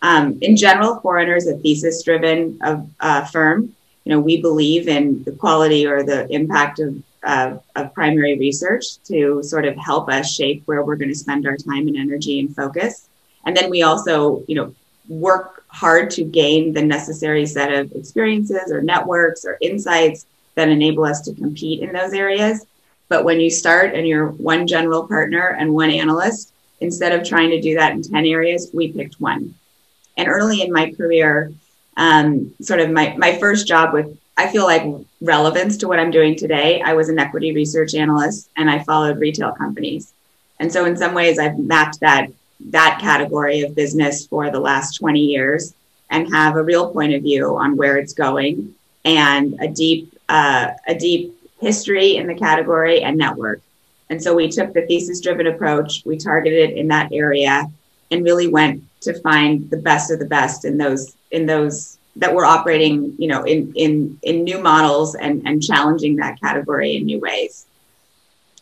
Um, 0.00 0.38
in 0.42 0.56
general, 0.56 1.00
Forerunner 1.00 1.34
is 1.34 1.48
a 1.48 1.56
thesis 1.56 2.04
driven 2.04 2.58
uh, 3.00 3.24
firm. 3.26 3.74
You 4.04 4.12
know, 4.12 4.20
we 4.20 4.40
believe 4.40 4.86
in 4.86 5.24
the 5.24 5.32
quality 5.32 5.86
or 5.86 6.04
the 6.04 6.32
impact 6.32 6.78
of, 6.78 7.02
uh, 7.24 7.56
of 7.74 7.92
primary 7.94 8.38
research 8.38 8.98
to 9.04 9.42
sort 9.42 9.66
of 9.66 9.76
help 9.76 10.08
us 10.08 10.32
shape 10.32 10.62
where 10.66 10.84
we're 10.84 10.96
going 10.96 11.10
to 11.10 11.18
spend 11.18 11.46
our 11.48 11.56
time 11.56 11.88
and 11.88 11.96
energy 11.96 12.38
and 12.38 12.54
focus. 12.54 13.08
And 13.44 13.56
then 13.56 13.70
we 13.70 13.82
also, 13.82 14.44
you 14.46 14.54
know, 14.54 14.74
work 15.08 15.57
hard 15.68 16.10
to 16.10 16.24
gain 16.24 16.72
the 16.72 16.82
necessary 16.82 17.46
set 17.46 17.72
of 17.72 17.92
experiences 17.92 18.72
or 18.72 18.82
networks 18.82 19.44
or 19.44 19.58
insights 19.60 20.26
that 20.54 20.68
enable 20.68 21.04
us 21.04 21.20
to 21.22 21.34
compete 21.34 21.82
in 21.82 21.92
those 21.92 22.12
areas. 22.12 22.66
But 23.08 23.24
when 23.24 23.40
you 23.40 23.50
start 23.50 23.94
and 23.94 24.06
you're 24.06 24.28
one 24.28 24.66
general 24.66 25.06
partner 25.06 25.56
and 25.58 25.72
one 25.72 25.90
analyst, 25.90 26.52
instead 26.80 27.12
of 27.12 27.26
trying 27.26 27.50
to 27.50 27.60
do 27.60 27.74
that 27.74 27.92
in 27.92 28.02
10 28.02 28.26
areas, 28.26 28.70
we 28.72 28.92
picked 28.92 29.20
one. 29.20 29.54
And 30.16 30.28
early 30.28 30.62
in 30.62 30.72
my 30.72 30.92
career, 30.92 31.52
um, 31.96 32.52
sort 32.60 32.80
of 32.80 32.90
my, 32.90 33.14
my 33.16 33.38
first 33.38 33.66
job 33.66 33.92
with, 33.92 34.18
I 34.36 34.48
feel 34.48 34.64
like 34.64 34.84
relevance 35.20 35.76
to 35.78 35.88
what 35.88 35.98
I'm 35.98 36.10
doing 36.10 36.36
today, 36.36 36.80
I 36.80 36.92
was 36.92 37.08
an 37.08 37.18
equity 37.18 37.52
research 37.52 37.94
analyst 37.94 38.50
and 38.56 38.70
I 38.70 38.80
followed 38.80 39.18
retail 39.18 39.52
companies. 39.52 40.12
And 40.60 40.72
so 40.72 40.84
in 40.84 40.96
some 40.96 41.14
ways 41.14 41.38
I've 41.38 41.58
mapped 41.58 42.00
that 42.00 42.28
that 42.60 42.98
category 43.00 43.62
of 43.62 43.74
business 43.74 44.26
for 44.26 44.50
the 44.50 44.60
last 44.60 44.96
20 44.96 45.20
years 45.20 45.74
and 46.10 46.32
have 46.32 46.56
a 46.56 46.62
real 46.62 46.92
point 46.92 47.14
of 47.14 47.22
view 47.22 47.56
on 47.56 47.76
where 47.76 47.96
it's 47.96 48.12
going 48.12 48.74
and 49.04 49.56
a 49.60 49.68
deep 49.68 50.12
uh, 50.28 50.72
a 50.86 50.94
deep 50.94 51.34
history 51.60 52.16
in 52.16 52.26
the 52.26 52.34
category 52.34 53.02
and 53.02 53.16
network. 53.16 53.62
And 54.10 54.22
so 54.22 54.34
we 54.34 54.48
took 54.48 54.72
the 54.72 54.86
thesis 54.86 55.20
driven 55.20 55.46
approach, 55.46 56.02
we 56.04 56.16
targeted 56.16 56.70
in 56.70 56.88
that 56.88 57.12
area 57.12 57.66
and 58.10 58.24
really 58.24 58.48
went 58.48 58.84
to 59.02 59.18
find 59.20 59.68
the 59.70 59.76
best 59.76 60.10
of 60.10 60.18
the 60.18 60.26
best 60.26 60.64
in 60.64 60.78
those 60.78 61.14
in 61.30 61.46
those 61.46 61.98
that 62.16 62.34
were 62.34 62.44
operating, 62.44 63.14
you 63.18 63.28
know, 63.28 63.44
in 63.44 63.72
in 63.74 64.18
in 64.22 64.44
new 64.44 64.60
models 64.60 65.14
and 65.14 65.46
and 65.46 65.62
challenging 65.62 66.16
that 66.16 66.40
category 66.40 66.96
in 66.96 67.04
new 67.04 67.20
ways. 67.20 67.66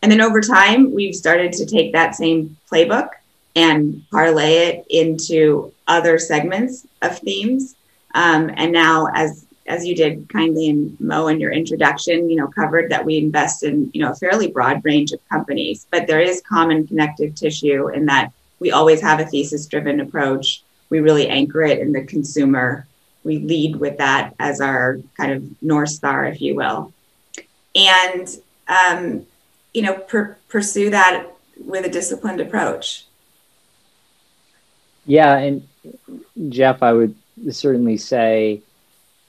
And 0.03 0.12
then 0.12 0.21
over 0.21 0.41
time, 0.41 0.93
we've 0.93 1.15
started 1.15 1.53
to 1.55 1.67
take 1.67 1.93
that 1.93 2.15
same 2.15 2.57
playbook 2.71 3.09
and 3.57 4.05
parlay 4.11 4.69
it 4.69 4.87
into 4.91 5.73
other 5.89 6.19
segments 6.19 6.87
of 7.03 7.19
themes. 7.19 7.75
Um, 8.15 8.51
and 8.55 8.71
now, 8.71 9.09
as 9.15 9.47
as 9.67 9.85
you 9.85 9.97
did 9.97 10.29
kindly 10.29 10.69
in 10.69 10.97
Mo 11.01 11.27
in 11.27 11.41
your 11.41 11.51
introduction, 11.51 12.31
you 12.31 12.37
know, 12.37 12.47
covered 12.47 12.91
that 12.91 13.05
we 13.05 13.19
invest 13.19 13.65
in, 13.65 13.91
you 13.93 14.01
know, 14.01 14.13
a 14.13 14.15
fairly 14.15 14.47
broad 14.47 14.85
range 14.85 15.11
of 15.11 15.29
companies, 15.29 15.89
but 15.91 16.07
there 16.07 16.21
is 16.21 16.41
common 16.49 16.87
connective 16.87 17.35
tissue 17.35 17.89
in 17.89 18.07
that 18.07 18.33
we 18.61 18.71
always 18.71 19.01
have 19.01 19.19
a 19.19 19.27
thesis 19.27 19.67
driven 19.67 19.99
approach. 19.99 20.63
We 20.89 21.01
really 21.01 21.29
anchor 21.29 21.63
it 21.63 21.81
in 21.81 21.93
the 21.93 22.05
consumer. 22.05 22.87
We 23.25 23.39
lead 23.39 23.75
with 23.77 23.99
that 23.99 24.35
as 24.39 24.61
our 24.61 25.01
kind 25.17 25.33
of 25.33 25.63
North 25.63 25.89
Star, 25.89 26.27
if 26.27 26.41
you 26.41 26.55
will. 26.55 26.93
And, 27.75 28.29
um, 28.69 29.27
you 29.75 29.83
know, 29.83 29.95
per- 29.95 30.37
pursue 30.49 30.91
that 30.91 31.27
with 31.59 31.85
a 31.85 31.91
disciplined 31.91 32.41
approach. 32.41 33.06
Yeah. 35.07 35.37
And 35.37 35.67
Geoff, 36.49 36.83
I 36.83 36.93
would 36.93 37.15
certainly 37.51 37.97
say, 37.97 38.63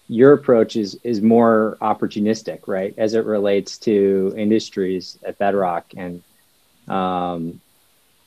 your 0.10 0.34
approach 0.34 0.76
is 0.76 0.98
is 1.04 1.22
more 1.22 1.78
opportunistic, 1.82 2.62
right, 2.68 2.94
as 2.98 3.14
it 3.14 3.26
relates 3.26 3.78
to 3.80 4.34
industries 4.38 5.18
at 5.26 5.38
Bedrock, 5.38 5.86
and 5.98 6.24
um, 6.88 7.60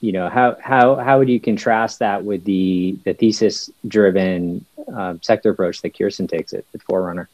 you 0.01 0.13
know 0.13 0.29
how 0.29 0.57
how 0.61 0.97
how 0.97 1.19
would 1.19 1.29
you 1.29 1.41
contrast 1.41 2.01
that 2.01 2.23
with 2.23 2.45
the 2.45 2.99
the 3.05 3.15
thesis 3.15 3.71
driven 3.89 4.65
um, 4.95 5.21
sector 5.23 5.51
approach 5.51 5.81
that 5.83 5.97
Kirsten 5.97 6.27
takes 6.27 6.53
it 6.53 6.67
at 6.75 6.83
Forerunner? 6.83 7.29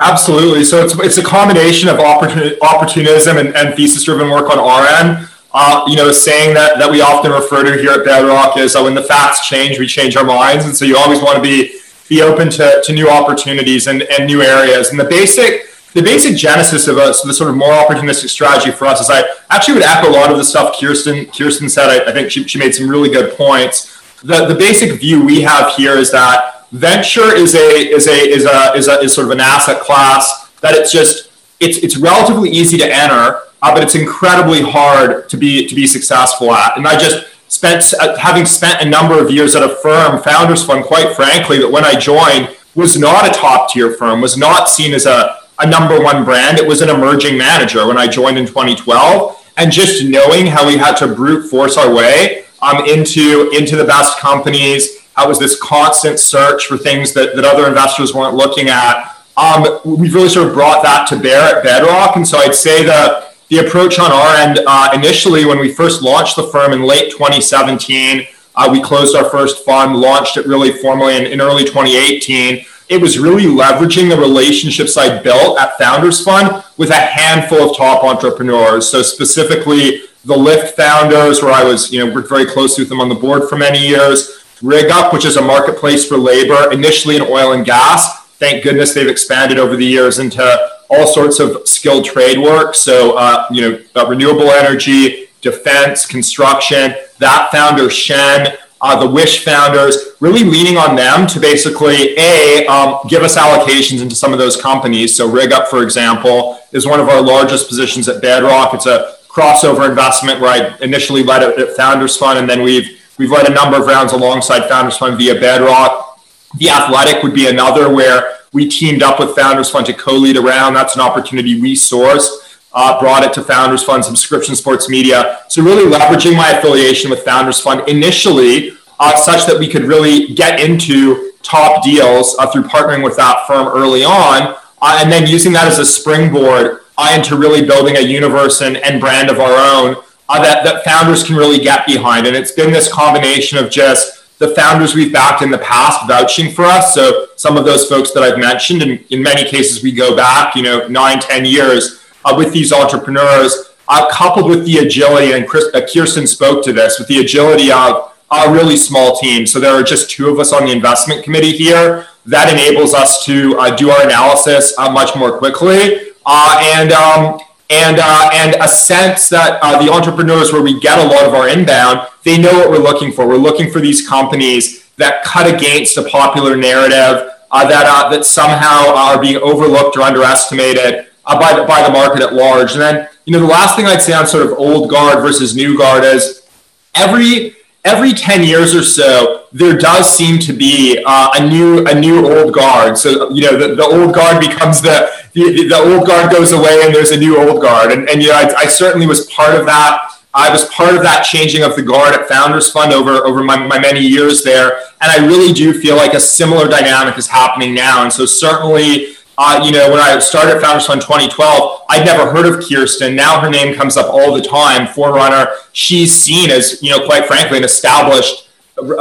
Absolutely. 0.00 0.62
So 0.64 0.84
it's, 0.84 0.96
it's 1.00 1.18
a 1.18 1.24
combination 1.24 1.88
of 1.88 1.96
opportun- 1.96 2.56
opportunism 2.62 3.36
and, 3.36 3.56
and 3.56 3.74
thesis 3.74 4.04
driven 4.04 4.30
work 4.30 4.48
on 4.48 4.58
our 4.58 4.86
end. 4.86 5.28
Uh, 5.60 5.82
you 5.88 5.96
know, 5.96 6.12
saying 6.12 6.54
that 6.54 6.78
that 6.78 6.88
we 6.88 7.00
often 7.00 7.32
refer 7.32 7.64
to 7.64 7.76
here 7.82 7.90
at 7.90 8.04
Bedrock 8.04 8.56
is 8.56 8.76
uh, 8.76 8.82
when 8.82 8.94
the 8.94 9.02
facts 9.02 9.48
change, 9.48 9.76
we 9.80 9.88
change 9.88 10.16
our 10.16 10.22
minds, 10.22 10.64
and 10.64 10.76
so 10.76 10.84
you 10.84 10.96
always 10.96 11.20
want 11.20 11.34
to 11.34 11.42
be 11.42 11.80
be 12.08 12.22
open 12.22 12.48
to, 12.48 12.80
to 12.84 12.92
new 12.92 13.08
opportunities 13.10 13.88
and, 13.88 14.02
and 14.02 14.26
new 14.26 14.40
areas. 14.40 14.90
And 14.90 15.00
the 15.00 15.04
basic 15.04 15.66
the 15.94 16.02
basic 16.02 16.36
genesis 16.36 16.86
of 16.86 16.96
us, 16.96 17.22
the 17.22 17.34
sort 17.34 17.50
of 17.50 17.56
more 17.56 17.72
opportunistic 17.72 18.28
strategy 18.28 18.70
for 18.70 18.86
us 18.86 19.00
is 19.00 19.10
I 19.10 19.24
actually 19.50 19.74
would 19.74 19.82
echo 19.82 20.10
a 20.10 20.14
lot 20.14 20.30
of 20.30 20.38
the 20.38 20.44
stuff 20.44 20.78
Kirsten 20.78 21.26
Kirsten 21.26 21.68
said. 21.68 21.88
I, 21.90 22.08
I 22.08 22.12
think 22.12 22.30
she, 22.30 22.46
she 22.46 22.56
made 22.56 22.72
some 22.72 22.88
really 22.88 23.10
good 23.10 23.36
points. 23.36 24.00
The, 24.22 24.46
the 24.46 24.54
basic 24.54 25.00
view 25.00 25.24
we 25.24 25.42
have 25.42 25.74
here 25.74 25.96
is 25.96 26.12
that 26.12 26.68
venture 26.70 27.34
is 27.34 27.56
a 27.56 27.88
is 27.90 28.06
a 28.06 28.28
is 28.28 28.44
a 28.44 28.74
is 28.74 28.86
a 28.86 29.00
is 29.00 29.12
sort 29.12 29.26
of 29.26 29.32
an 29.32 29.40
asset 29.40 29.80
class 29.80 30.50
that 30.60 30.76
it's 30.76 30.92
just 30.92 31.32
it's 31.58 31.78
it's 31.78 31.96
relatively 31.96 32.48
easy 32.50 32.78
to 32.78 32.86
enter, 32.86 33.42
uh, 33.62 33.74
but 33.74 33.82
it's 33.82 33.94
incredibly 33.94 34.62
hard 34.62 35.28
to 35.28 35.36
be 35.36 35.66
to 35.66 35.74
be 35.74 35.86
successful 35.86 36.52
at. 36.52 36.76
And 36.76 36.86
I 36.86 36.98
just 36.98 37.26
spent 37.48 37.92
uh, 38.00 38.16
having 38.16 38.46
spent 38.46 38.82
a 38.82 38.88
number 38.88 39.22
of 39.22 39.30
years 39.30 39.56
at 39.56 39.62
a 39.62 39.76
firm, 39.76 40.22
Founders 40.22 40.64
Fund, 40.64 40.84
quite 40.84 41.16
frankly, 41.16 41.58
that 41.58 41.70
when 41.70 41.84
I 41.84 41.94
joined 41.98 42.56
was 42.74 42.98
not 42.98 43.26
a 43.26 43.30
top 43.30 43.70
tier 43.70 43.92
firm, 43.92 44.20
was 44.20 44.36
not 44.36 44.68
seen 44.68 44.94
as 44.94 45.06
a, 45.06 45.36
a 45.58 45.68
number 45.68 46.00
one 46.00 46.24
brand. 46.24 46.58
It 46.58 46.66
was 46.66 46.80
an 46.80 46.88
emerging 46.88 47.36
manager 47.36 47.86
when 47.86 47.98
I 47.98 48.06
joined 48.06 48.38
in 48.38 48.46
2012. 48.46 49.34
And 49.56 49.72
just 49.72 50.04
knowing 50.04 50.46
how 50.46 50.64
we 50.64 50.76
had 50.76 50.94
to 50.98 51.08
brute 51.08 51.50
force 51.50 51.76
our 51.76 51.92
way 51.92 52.44
um, 52.62 52.84
into, 52.84 53.50
into 53.52 53.74
the 53.74 53.84
best 53.84 54.20
companies, 54.20 55.00
how 55.16 55.26
was 55.26 55.40
this 55.40 55.60
constant 55.60 56.20
search 56.20 56.66
for 56.66 56.78
things 56.78 57.12
that, 57.14 57.34
that 57.34 57.44
other 57.44 57.66
investors 57.66 58.14
weren't 58.14 58.36
looking 58.36 58.68
at. 58.68 59.16
Um, 59.36 59.80
we've 59.84 60.14
really 60.14 60.28
sort 60.28 60.46
of 60.46 60.54
brought 60.54 60.84
that 60.84 61.08
to 61.08 61.18
bear 61.18 61.56
at 61.56 61.64
Bedrock. 61.64 62.14
And 62.14 62.26
so 62.26 62.38
I'd 62.38 62.54
say 62.54 62.84
that 62.84 63.27
the 63.48 63.58
approach 63.58 63.98
on 63.98 64.12
our 64.12 64.36
end 64.36 64.60
uh, 64.66 64.90
initially 64.94 65.44
when 65.44 65.58
we 65.58 65.72
first 65.72 66.02
launched 66.02 66.36
the 66.36 66.46
firm 66.48 66.72
in 66.72 66.82
late 66.82 67.10
2017 67.10 68.26
uh, 68.54 68.68
we 68.70 68.82
closed 68.82 69.16
our 69.16 69.28
first 69.30 69.64
fund 69.64 69.96
launched 69.96 70.36
it 70.36 70.46
really 70.46 70.72
formally 70.72 71.16
in, 71.16 71.26
in 71.26 71.40
early 71.40 71.64
2018 71.64 72.64
it 72.88 73.00
was 73.00 73.18
really 73.18 73.44
leveraging 73.44 74.08
the 74.08 74.16
relationships 74.16 74.96
i 74.96 75.20
built 75.22 75.60
at 75.60 75.76
founders 75.78 76.24
fund 76.24 76.64
with 76.78 76.90
a 76.90 76.94
handful 76.94 77.70
of 77.70 77.76
top 77.76 78.04
entrepreneurs. 78.04 78.88
So 78.88 79.02
specifically 79.02 80.02
the 80.24 80.34
Lyft 80.34 80.70
founders 80.70 81.42
where 81.42 81.52
i 81.52 81.62
was 81.62 81.92
you 81.92 82.04
know 82.04 82.12
worked 82.12 82.28
very 82.28 82.46
closely 82.46 82.82
with 82.82 82.88
them 82.88 83.00
on 83.00 83.08
the 83.08 83.14
board 83.14 83.48
for 83.48 83.56
many 83.56 83.86
years. 83.86 84.44
RigUp 84.62 85.12
which 85.12 85.24
is 85.24 85.36
a 85.36 85.42
marketplace 85.42 86.08
for 86.08 86.16
labor 86.16 86.72
initially 86.72 87.16
in 87.16 87.22
oil 87.22 87.52
and 87.52 87.66
gas. 87.66 88.26
Thank 88.38 88.64
goodness 88.64 88.94
they've 88.94 89.08
expanded 89.08 89.58
over 89.58 89.76
the 89.76 89.84
years 89.84 90.18
into 90.18 90.42
all 90.90 91.06
sorts 91.06 91.38
of 91.40 91.66
skilled 91.66 92.04
trade 92.04 92.38
work. 92.38 92.74
So, 92.74 93.16
uh, 93.16 93.46
you 93.50 93.62
know, 93.62 93.80
uh, 93.94 94.06
renewable 94.06 94.50
energy, 94.50 95.28
defense, 95.40 96.06
construction. 96.06 96.94
That 97.18 97.50
founder, 97.52 97.90
Shen, 97.90 98.56
uh, 98.80 98.98
the 98.98 99.10
Wish 99.10 99.44
founders, 99.44 99.96
really 100.20 100.44
leaning 100.44 100.76
on 100.76 100.96
them 100.96 101.26
to 101.26 101.40
basically 101.40 102.16
a 102.16 102.66
um, 102.66 103.00
give 103.08 103.22
us 103.22 103.36
allocations 103.36 104.00
into 104.00 104.14
some 104.14 104.32
of 104.32 104.38
those 104.38 104.60
companies. 104.60 105.14
So, 105.14 105.28
RigUp, 105.28 105.66
for 105.66 105.82
example, 105.82 106.60
is 106.72 106.86
one 106.86 107.00
of 107.00 107.08
our 107.08 107.20
largest 107.20 107.68
positions 107.68 108.08
at 108.08 108.22
Bedrock. 108.22 108.74
It's 108.74 108.86
a 108.86 109.16
crossover 109.28 109.88
investment 109.88 110.40
where 110.40 110.50
I 110.50 110.76
initially 110.80 111.22
led 111.22 111.42
it 111.42 111.58
at 111.58 111.76
Founders 111.76 112.16
Fund, 112.16 112.38
and 112.38 112.48
then 112.48 112.62
we've 112.62 113.00
we've 113.18 113.30
led 113.30 113.48
a 113.48 113.54
number 113.54 113.78
of 113.78 113.86
rounds 113.86 114.12
alongside 114.12 114.68
Founders 114.68 114.96
Fund 114.96 115.18
via 115.18 115.34
Bedrock. 115.34 116.20
The 116.56 116.70
Athletic 116.70 117.22
would 117.22 117.34
be 117.34 117.48
another 117.48 117.92
where 117.94 118.37
we 118.52 118.68
teamed 118.68 119.02
up 119.02 119.20
with 119.20 119.36
Founders 119.36 119.70
Fund 119.70 119.86
to 119.86 119.92
co-lead 119.92 120.36
around. 120.36 120.74
That's 120.74 120.94
an 120.94 121.00
opportunity 121.00 121.60
we 121.60 121.74
sourced. 121.74 122.58
Uh, 122.72 123.00
brought 123.00 123.24
it 123.24 123.32
to 123.32 123.42
Founders 123.42 123.82
Fund, 123.82 124.04
subscription 124.04 124.54
sports 124.54 124.88
media. 124.88 125.40
So 125.48 125.62
really 125.62 125.90
leveraging 125.90 126.36
my 126.36 126.50
affiliation 126.50 127.10
with 127.10 127.24
Founders 127.24 127.60
Fund 127.60 127.88
initially, 127.88 128.72
uh, 129.00 129.16
such 129.16 129.46
that 129.46 129.58
we 129.58 129.68
could 129.68 129.84
really 129.84 130.34
get 130.34 130.60
into 130.60 131.32
top 131.42 131.82
deals 131.82 132.36
uh, 132.38 132.50
through 132.50 132.64
partnering 132.64 133.02
with 133.02 133.16
that 133.16 133.46
firm 133.46 133.68
early 133.68 134.04
on, 134.04 134.54
uh, 134.82 134.98
and 135.00 135.10
then 135.10 135.26
using 135.26 135.52
that 135.52 135.66
as 135.66 135.78
a 135.78 135.84
springboard 135.84 136.80
uh, 136.98 137.12
into 137.16 137.36
really 137.36 137.64
building 137.64 137.96
a 137.96 138.00
universe 138.00 138.60
and, 138.60 138.76
and 138.78 139.00
brand 139.00 139.30
of 139.30 139.40
our 139.40 139.52
own 139.52 139.96
uh, 140.28 140.42
that, 140.42 140.62
that 140.64 140.84
founders 140.84 141.24
can 141.24 141.36
really 141.36 141.58
get 141.58 141.86
behind. 141.86 142.26
And 142.26 142.36
it's 142.36 142.52
been 142.52 142.72
this 142.72 142.92
combination 142.92 143.56
of 143.58 143.70
just 143.70 144.17
the 144.38 144.54
founders 144.54 144.94
we've 144.94 145.12
backed 145.12 145.42
in 145.42 145.50
the 145.50 145.58
past 145.58 146.06
vouching 146.06 146.52
for 146.52 146.64
us. 146.64 146.94
So 146.94 147.26
some 147.36 147.56
of 147.56 147.64
those 147.64 147.88
folks 147.88 148.12
that 148.12 148.22
I've 148.22 148.38
mentioned, 148.38 148.82
and 148.82 149.04
in 149.10 149.22
many 149.22 149.48
cases 149.48 149.82
we 149.82 149.92
go 149.92 150.16
back, 150.16 150.54
you 150.54 150.62
know, 150.62 150.86
nine, 150.88 151.18
ten 151.20 151.44
years 151.44 152.04
uh, 152.24 152.34
with 152.36 152.52
these 152.52 152.72
entrepreneurs, 152.72 153.74
uh, 153.88 154.08
coupled 154.10 154.48
with 154.48 154.64
the 154.64 154.78
agility, 154.78 155.32
and 155.32 155.48
Chris, 155.48 155.66
uh, 155.74 155.80
Kirsten 155.92 156.26
spoke 156.26 156.62
to 156.64 156.72
this, 156.72 156.98
with 156.98 157.08
the 157.08 157.18
agility 157.18 157.72
of 157.72 158.12
a 158.30 158.52
really 158.52 158.76
small 158.76 159.18
team. 159.18 159.46
So 159.46 159.58
there 159.58 159.72
are 159.72 159.82
just 159.82 160.10
two 160.10 160.28
of 160.28 160.38
us 160.38 160.52
on 160.52 160.66
the 160.66 160.72
investment 160.72 161.24
committee 161.24 161.56
here. 161.56 162.06
That 162.26 162.52
enables 162.52 162.92
us 162.92 163.24
to 163.24 163.58
uh, 163.58 163.74
do 163.74 163.90
our 163.90 164.02
analysis 164.02 164.74
uh, 164.78 164.90
much 164.90 165.16
more 165.16 165.38
quickly. 165.38 166.12
Uh, 166.26 166.60
and 166.76 166.92
um, 166.92 167.40
and 167.70 167.98
uh, 168.00 168.30
and 168.32 168.56
a 168.60 168.68
sense 168.68 169.28
that 169.28 169.58
uh, 169.62 169.82
the 169.82 169.92
entrepreneurs 169.92 170.52
where 170.52 170.62
we 170.62 170.80
get 170.80 170.98
a 170.98 171.06
lot 171.06 171.24
of 171.24 171.34
our 171.34 171.48
inbound, 171.48 172.08
they 172.24 172.38
know 172.38 172.52
what 172.52 172.70
we're 172.70 172.78
looking 172.78 173.12
for. 173.12 173.26
We're 173.26 173.36
looking 173.36 173.70
for 173.70 173.80
these 173.80 174.06
companies 174.06 174.88
that 174.96 175.22
cut 175.22 175.52
against 175.52 175.94
the 175.94 176.04
popular 176.04 176.56
narrative 176.56 177.30
uh, 177.50 177.68
that 177.68 177.86
uh, 177.86 178.08
that 178.10 178.24
somehow 178.24 178.94
are 178.94 179.20
being 179.20 179.36
overlooked 179.36 179.96
or 179.96 180.02
underestimated 180.02 181.08
uh, 181.26 181.38
by 181.38 181.58
the, 181.58 181.64
by 181.66 181.82
the 181.82 181.90
market 181.90 182.22
at 182.22 182.32
large. 182.32 182.72
And 182.72 182.80
then 182.80 183.08
you 183.26 183.32
know 183.32 183.40
the 183.40 183.46
last 183.46 183.76
thing 183.76 183.86
I'd 183.86 184.02
say 184.02 184.14
on 184.14 184.26
sort 184.26 184.46
of 184.46 184.52
old 184.58 184.90
guard 184.90 185.22
versus 185.22 185.54
new 185.54 185.76
guard 185.76 186.04
is 186.04 186.48
every 186.94 187.54
every 187.88 188.12
10 188.12 188.44
years 188.44 188.74
or 188.74 188.82
so 188.82 189.46
there 189.52 189.76
does 189.76 190.08
seem 190.08 190.38
to 190.38 190.52
be 190.52 191.02
uh, 191.06 191.30
a 191.34 191.48
new 191.48 191.86
a 191.86 191.94
new 191.98 192.18
old 192.30 192.52
guard 192.52 192.98
so 192.98 193.30
you 193.30 193.42
know 193.42 193.56
the, 193.56 193.74
the 193.74 193.84
old 193.84 194.14
guard 194.14 194.40
becomes 194.40 194.80
the, 194.82 195.10
the, 195.32 195.68
the 195.68 195.76
old 195.76 196.06
guard 196.06 196.30
goes 196.30 196.52
away 196.52 196.82
and 196.84 196.94
there's 196.94 197.10
a 197.10 197.16
new 197.16 197.38
old 197.38 197.62
guard 197.62 197.90
and, 197.92 198.08
and 198.10 198.22
you 198.22 198.28
know 198.28 198.34
I, 198.34 198.52
I 198.56 198.66
certainly 198.66 199.06
was 199.06 199.26
part 199.26 199.54
of 199.58 199.64
that 199.66 200.08
I 200.34 200.50
was 200.50 200.66
part 200.66 200.94
of 200.94 201.02
that 201.02 201.22
changing 201.22 201.62
of 201.62 201.74
the 201.74 201.82
guard 201.82 202.14
at 202.14 202.28
Founders 202.28 202.70
Fund 202.70 202.92
over, 202.92 203.26
over 203.26 203.42
my, 203.42 203.56
my 203.56 203.78
many 203.78 204.00
years 204.00 204.44
there. 204.44 204.78
And 205.00 205.10
I 205.10 205.26
really 205.26 205.52
do 205.52 205.72
feel 205.80 205.96
like 205.96 206.12
a 206.12 206.20
similar 206.20 206.68
dynamic 206.68 207.16
is 207.16 207.26
happening 207.26 207.74
now. 207.74 208.04
And 208.04 208.12
so 208.12 208.26
certainly, 208.26 209.16
uh, 209.40 209.62
you 209.64 209.70
know, 209.70 209.88
when 209.88 210.00
I 210.00 210.18
started 210.18 210.60
Founders 210.60 210.86
Fund 210.86 211.00
2012, 211.00 211.82
I'd 211.88 212.04
never 212.04 212.28
heard 212.28 212.44
of 212.44 212.68
Kirsten. 212.68 213.14
Now 213.14 213.40
her 213.40 213.48
name 213.48 213.72
comes 213.72 213.96
up 213.96 214.12
all 214.12 214.34
the 214.34 214.42
time. 214.42 214.88
Forerunner, 214.88 215.52
she's 215.72 216.12
seen 216.12 216.50
as, 216.50 216.82
you 216.82 216.90
know, 216.90 217.06
quite 217.06 217.26
frankly, 217.26 217.56
an 217.58 217.64
established 217.64 218.50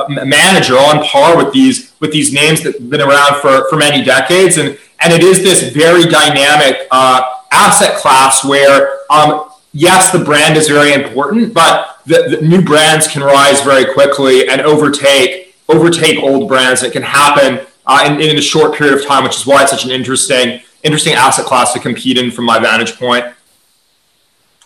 manager 0.10 0.76
on 0.76 1.04
par 1.04 1.38
with 1.38 1.52
these 1.54 1.94
with 2.00 2.12
these 2.12 2.32
names 2.32 2.62
that 2.64 2.80
have 2.80 2.90
been 2.90 3.02
around 3.02 3.42
for, 3.42 3.68
for 3.68 3.78
many 3.78 4.04
decades. 4.04 4.58
And 4.58 4.78
and 5.00 5.12
it 5.12 5.24
is 5.24 5.42
this 5.42 5.74
very 5.74 6.04
dynamic 6.04 6.88
uh, 6.92 7.22
asset 7.52 7.98
class 7.98 8.46
where 8.46 9.00
um, 9.10 9.50
yes, 9.74 10.12
the 10.12 10.20
brand 10.20 10.56
is 10.56 10.68
very 10.68 10.94
important, 10.94 11.54
but 11.54 12.00
the, 12.06 12.38
the, 12.40 12.48
new 12.48 12.62
brands 12.62 13.08
can 13.08 13.24
rise 13.24 13.62
very 13.62 13.92
quickly 13.92 14.48
and 14.48 14.62
overtake 14.62 15.56
overtake 15.68 16.20
old 16.20 16.48
brands. 16.48 16.84
It 16.84 16.94
can 16.94 17.04
happen 17.04 17.66
uh, 17.88 18.04
in, 18.06 18.22
in 18.22 18.38
a 18.38 18.42
short 18.42 18.76
period 18.76 19.00
of 19.00 19.06
time, 19.06 19.24
which 19.24 19.36
is 19.36 19.48
why 19.48 19.64
it's 19.64 19.72
such 19.72 19.86
an 19.86 19.92
interesting 19.92 20.62
interesting 20.84 21.14
asset 21.14 21.46
class 21.46 21.74
to 21.74 21.80
compete 21.80 22.18
in 22.18 22.30
from 22.30 22.46
my 22.46 22.60
vantage 22.60 22.98
point. 22.98 23.26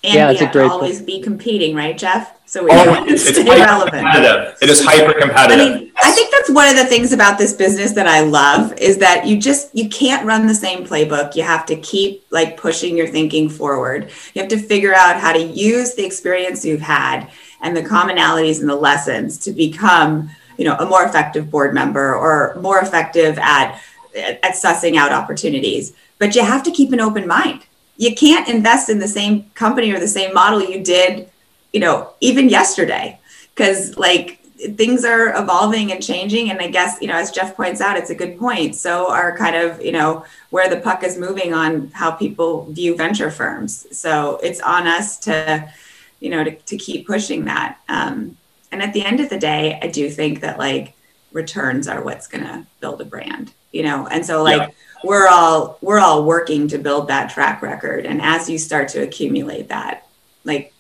And 0.04 0.16
yeah, 0.16 0.32
we 0.32 0.38
have 0.38 0.52
to 0.54 0.64
always 0.64 0.98
point. 0.98 1.08
be 1.08 1.22
competing, 1.22 1.76
right, 1.76 1.96
Geoff? 1.96 2.34
So 2.48 2.64
we 2.64 2.72
oh, 2.72 3.06
it's, 3.08 3.24
stay 3.24 3.44
relevant. 3.44 3.94
Competitive. 3.94 4.58
It 4.62 4.70
is 4.70 4.84
hyper 4.84 5.14
competitive. 5.14 5.60
I 5.60 5.80
mean, 5.80 5.92
I 6.04 6.12
think 6.12 6.32
that's 6.32 6.50
one 6.50 6.68
of 6.68 6.76
the 6.76 6.86
things 6.86 7.14
about 7.14 7.38
this 7.38 7.54
business 7.54 7.92
that 7.94 8.08
I 8.08 8.22
love 8.22 8.74
is 8.80 8.98
that 8.98 9.28
you 9.28 9.40
just 9.40 9.74
you 9.76 9.88
can't 9.90 10.26
run 10.26 10.48
the 10.48 10.56
same 10.56 10.86
playbook. 10.86 11.36
You 11.36 11.44
have 11.44 11.68
to 11.68 11.76
keep 11.78 12.26
like 12.32 12.58
pushing 12.58 12.98
your 12.98 13.08
thinking 13.08 13.48
forward. 13.48 14.10
You 14.34 14.42
have 14.42 14.50
to 14.50 14.58
figure 14.58 14.94
out 14.94 15.18
how 15.18 15.34
to 15.34 15.42
use 15.42 15.94
the 15.94 16.04
experience 16.04 16.66
you've 16.66 16.82
had 16.82 17.30
and 17.62 17.78
the 17.78 17.84
commonalities 17.84 18.60
and 18.60 18.68
the 18.68 18.76
lessons 18.76 19.38
to 19.40 19.52
become, 19.52 20.32
you 20.58 20.66
know, 20.66 20.76
a 20.76 20.86
more 20.86 21.04
effective 21.04 21.50
board 21.50 21.74
member 21.74 22.16
or 22.16 22.56
more 22.60 22.80
effective 22.80 23.38
at 23.40 23.82
at 24.16 24.54
sussing 24.56 24.98
out 24.98 25.12
opportunities. 25.14 25.94
But 26.20 26.36
you 26.36 26.44
have 26.44 26.64
to 26.64 26.72
keep 26.72 26.92
an 26.92 27.00
open 27.00 27.28
mind 27.28 27.66
you 28.02 28.16
can't 28.16 28.50
invest 28.50 28.90
in 28.90 28.98
the 28.98 29.08
same 29.08 29.52
company 29.54 29.92
or 29.92 30.00
the 30.00 30.08
same 30.08 30.34
model 30.34 30.60
you 30.60 30.84
did, 30.84 31.30
you 31.72 31.80
know, 31.80 32.14
even 32.20 32.50
yesterday. 32.50 33.20
Because 33.54 33.96
like 33.96 34.40
things 34.76 35.06
are 35.06 35.40
evolving 35.40 35.92
and 35.92 36.02
changing. 36.02 36.50
And 36.50 36.60
I 36.60 36.68
guess, 36.68 37.00
you 37.00 37.08
know, 37.08 37.14
as 37.14 37.30
Geoff 37.30 37.56
points 37.56 37.80
out, 37.80 37.98
it's 37.98 38.10
a 38.10 38.16
good 38.16 38.40
point. 38.40 38.74
So 38.74 39.12
are 39.12 39.38
kind 39.38 39.56
of, 39.56 39.86
you 39.86 39.92
know, 39.92 40.26
where 40.50 40.68
the 40.68 40.82
puck 40.82 41.04
is 41.04 41.16
moving 41.16 41.54
on 41.54 41.90
how 41.90 42.10
people 42.10 42.66
view 42.72 42.96
venture 42.96 43.30
firms. 43.30 43.86
So 43.96 44.40
it's 44.42 44.62
on 44.62 44.88
us 44.88 45.20
to, 45.20 45.72
you 46.20 46.32
know, 46.32 46.44
to, 46.44 46.56
to 46.56 46.78
keep 46.78 47.06
pushing 47.06 47.46
that. 47.46 47.80
Um, 47.88 48.36
and 48.72 48.82
at 48.82 48.94
the 48.94 49.04
end 49.04 49.20
of 49.20 49.30
the 49.30 49.38
day, 49.38 49.80
I 49.82 49.88
do 49.88 50.10
think 50.10 50.42
that 50.42 50.58
like 50.58 50.94
returns 51.32 51.88
are 51.88 52.04
what's 52.04 52.28
going 52.28 52.44
to 52.44 52.66
build 52.80 53.02
a 53.02 53.06
brand, 53.06 53.54
you 53.72 53.84
know? 53.84 54.08
And 54.08 54.26
so 54.26 54.44
like, 54.44 54.62
yeah. 54.62 54.70
we're 55.04 55.28
all 55.28 55.78
we're 55.82 56.00
all 56.00 56.24
working 56.26 56.68
to 56.70 56.78
build 56.78 57.08
that 57.08 57.30
track 57.30 57.62
record. 57.62 58.06
And 58.06 58.22
as 58.22 58.50
you 58.50 58.58
start 58.58 58.90
to 58.90 59.02
accumulate 59.02 59.70
that 59.70 60.08
like 60.44 60.74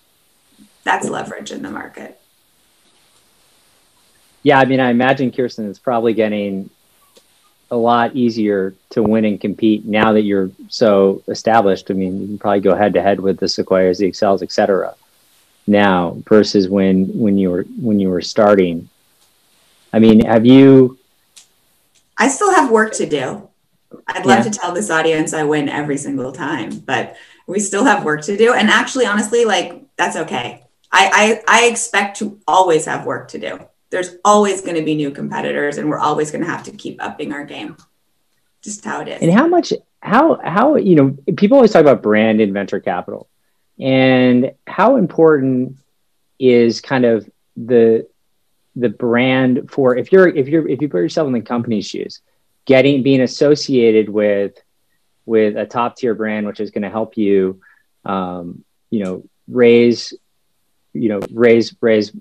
that's 0.83 1.07
leverage 1.07 1.51
in 1.51 1.61
the 1.61 1.69
market. 1.69 2.19
Yeah 4.43 4.59
i 4.59 4.65
mean 4.65 4.79
i 4.79 4.89
imagine 4.89 5.31
kirsten 5.31 5.65
is 5.65 5.79
probably 5.79 6.13
getting 6.13 6.69
a 7.69 7.77
lot 7.77 8.15
easier 8.15 8.75
to 8.89 9.01
win 9.01 9.23
and 9.23 9.39
compete 9.39 9.85
now 9.85 10.11
that 10.11 10.23
you're 10.23 10.51
so 10.67 11.23
established. 11.29 11.89
I 11.89 11.93
mean 11.93 12.21
you 12.21 12.27
can 12.27 12.37
probably 12.37 12.59
go 12.59 12.75
head 12.75 12.93
to 12.93 13.01
head 13.01 13.19
with 13.19 13.39
the 13.39 13.47
sequoias 13.47 13.99
the 13.99 14.09
Accels 14.11 14.41
etc 14.41 14.95
now 15.67 16.17
versus 16.27 16.67
when 16.67 17.05
when 17.17 17.37
you 17.37 17.49
were 17.49 17.63
when 17.79 17.99
you 17.99 18.09
were 18.09 18.21
starting 18.21 18.89
i 19.93 19.99
mean 19.99 20.25
have 20.25 20.45
you 20.45 20.97
i 22.17 22.27
still 22.27 22.53
have 22.53 22.71
work 22.71 22.93
to 22.93 23.05
do 23.05 23.47
I'd 24.07 24.25
love 24.25 24.45
yeah. 24.45 24.51
to 24.51 24.57
tell 24.57 24.73
this 24.73 24.89
audience 24.89 25.33
I 25.33 25.43
win 25.43 25.69
every 25.69 25.97
single 25.97 26.31
time, 26.31 26.79
but 26.79 27.15
we 27.47 27.59
still 27.59 27.83
have 27.83 28.05
work 28.05 28.21
to 28.23 28.37
do. 28.37 28.53
And 28.53 28.69
actually, 28.69 29.05
honestly, 29.05 29.45
like 29.45 29.83
that's 29.97 30.15
okay. 30.15 30.63
I, 30.91 31.41
I, 31.47 31.63
I 31.63 31.67
expect 31.67 32.17
to 32.19 32.39
always 32.47 32.85
have 32.85 33.05
work 33.05 33.29
to 33.29 33.39
do. 33.39 33.59
There's 33.89 34.15
always 34.23 34.61
going 34.61 34.75
to 34.75 34.83
be 34.83 34.95
new 34.95 35.11
competitors, 35.11 35.77
and 35.77 35.89
we're 35.89 35.99
always 35.99 36.31
going 36.31 36.43
to 36.43 36.49
have 36.49 36.63
to 36.63 36.71
keep 36.71 37.01
upping 37.03 37.33
our 37.33 37.45
game. 37.45 37.75
Just 38.61 38.85
how 38.85 39.01
it 39.01 39.07
is. 39.07 39.21
And 39.21 39.31
how 39.33 39.47
much, 39.47 39.73
how, 40.01 40.39
how, 40.43 40.75
you 40.75 40.95
know, 40.95 41.17
people 41.35 41.55
always 41.55 41.71
talk 41.71 41.81
about 41.81 42.01
brand 42.01 42.39
in 42.39 42.53
venture 42.53 42.79
capital 42.79 43.27
and 43.79 44.51
how 44.67 44.97
important 44.97 45.77
is 46.39 46.81
kind 46.81 47.05
of 47.05 47.29
the, 47.55 48.07
the 48.75 48.89
brand 48.89 49.69
for 49.69 49.97
if 49.97 50.11
you're, 50.11 50.27
if 50.27 50.47
you're, 50.47 50.67
if 50.67 50.81
you 50.81 50.89
put 50.89 50.99
yourself 50.99 51.27
in 51.27 51.33
the 51.33 51.41
company's 51.41 51.87
shoes, 51.87 52.21
getting 52.65 53.03
being 53.03 53.21
associated 53.21 54.09
with 54.09 54.53
with 55.25 55.55
a 55.57 55.65
top 55.65 55.95
tier 55.95 56.15
brand 56.15 56.45
which 56.45 56.59
is 56.59 56.71
going 56.71 56.81
to 56.83 56.89
help 56.89 57.17
you 57.17 57.61
um, 58.05 58.63
you 58.89 59.03
know 59.03 59.23
raise 59.47 60.13
you 60.93 61.09
know 61.09 61.19
raise 61.31 61.75
raise 61.81 62.11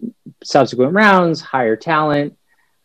subsequent 0.42 0.92
rounds 0.92 1.40
hire 1.40 1.76
talent 1.76 2.36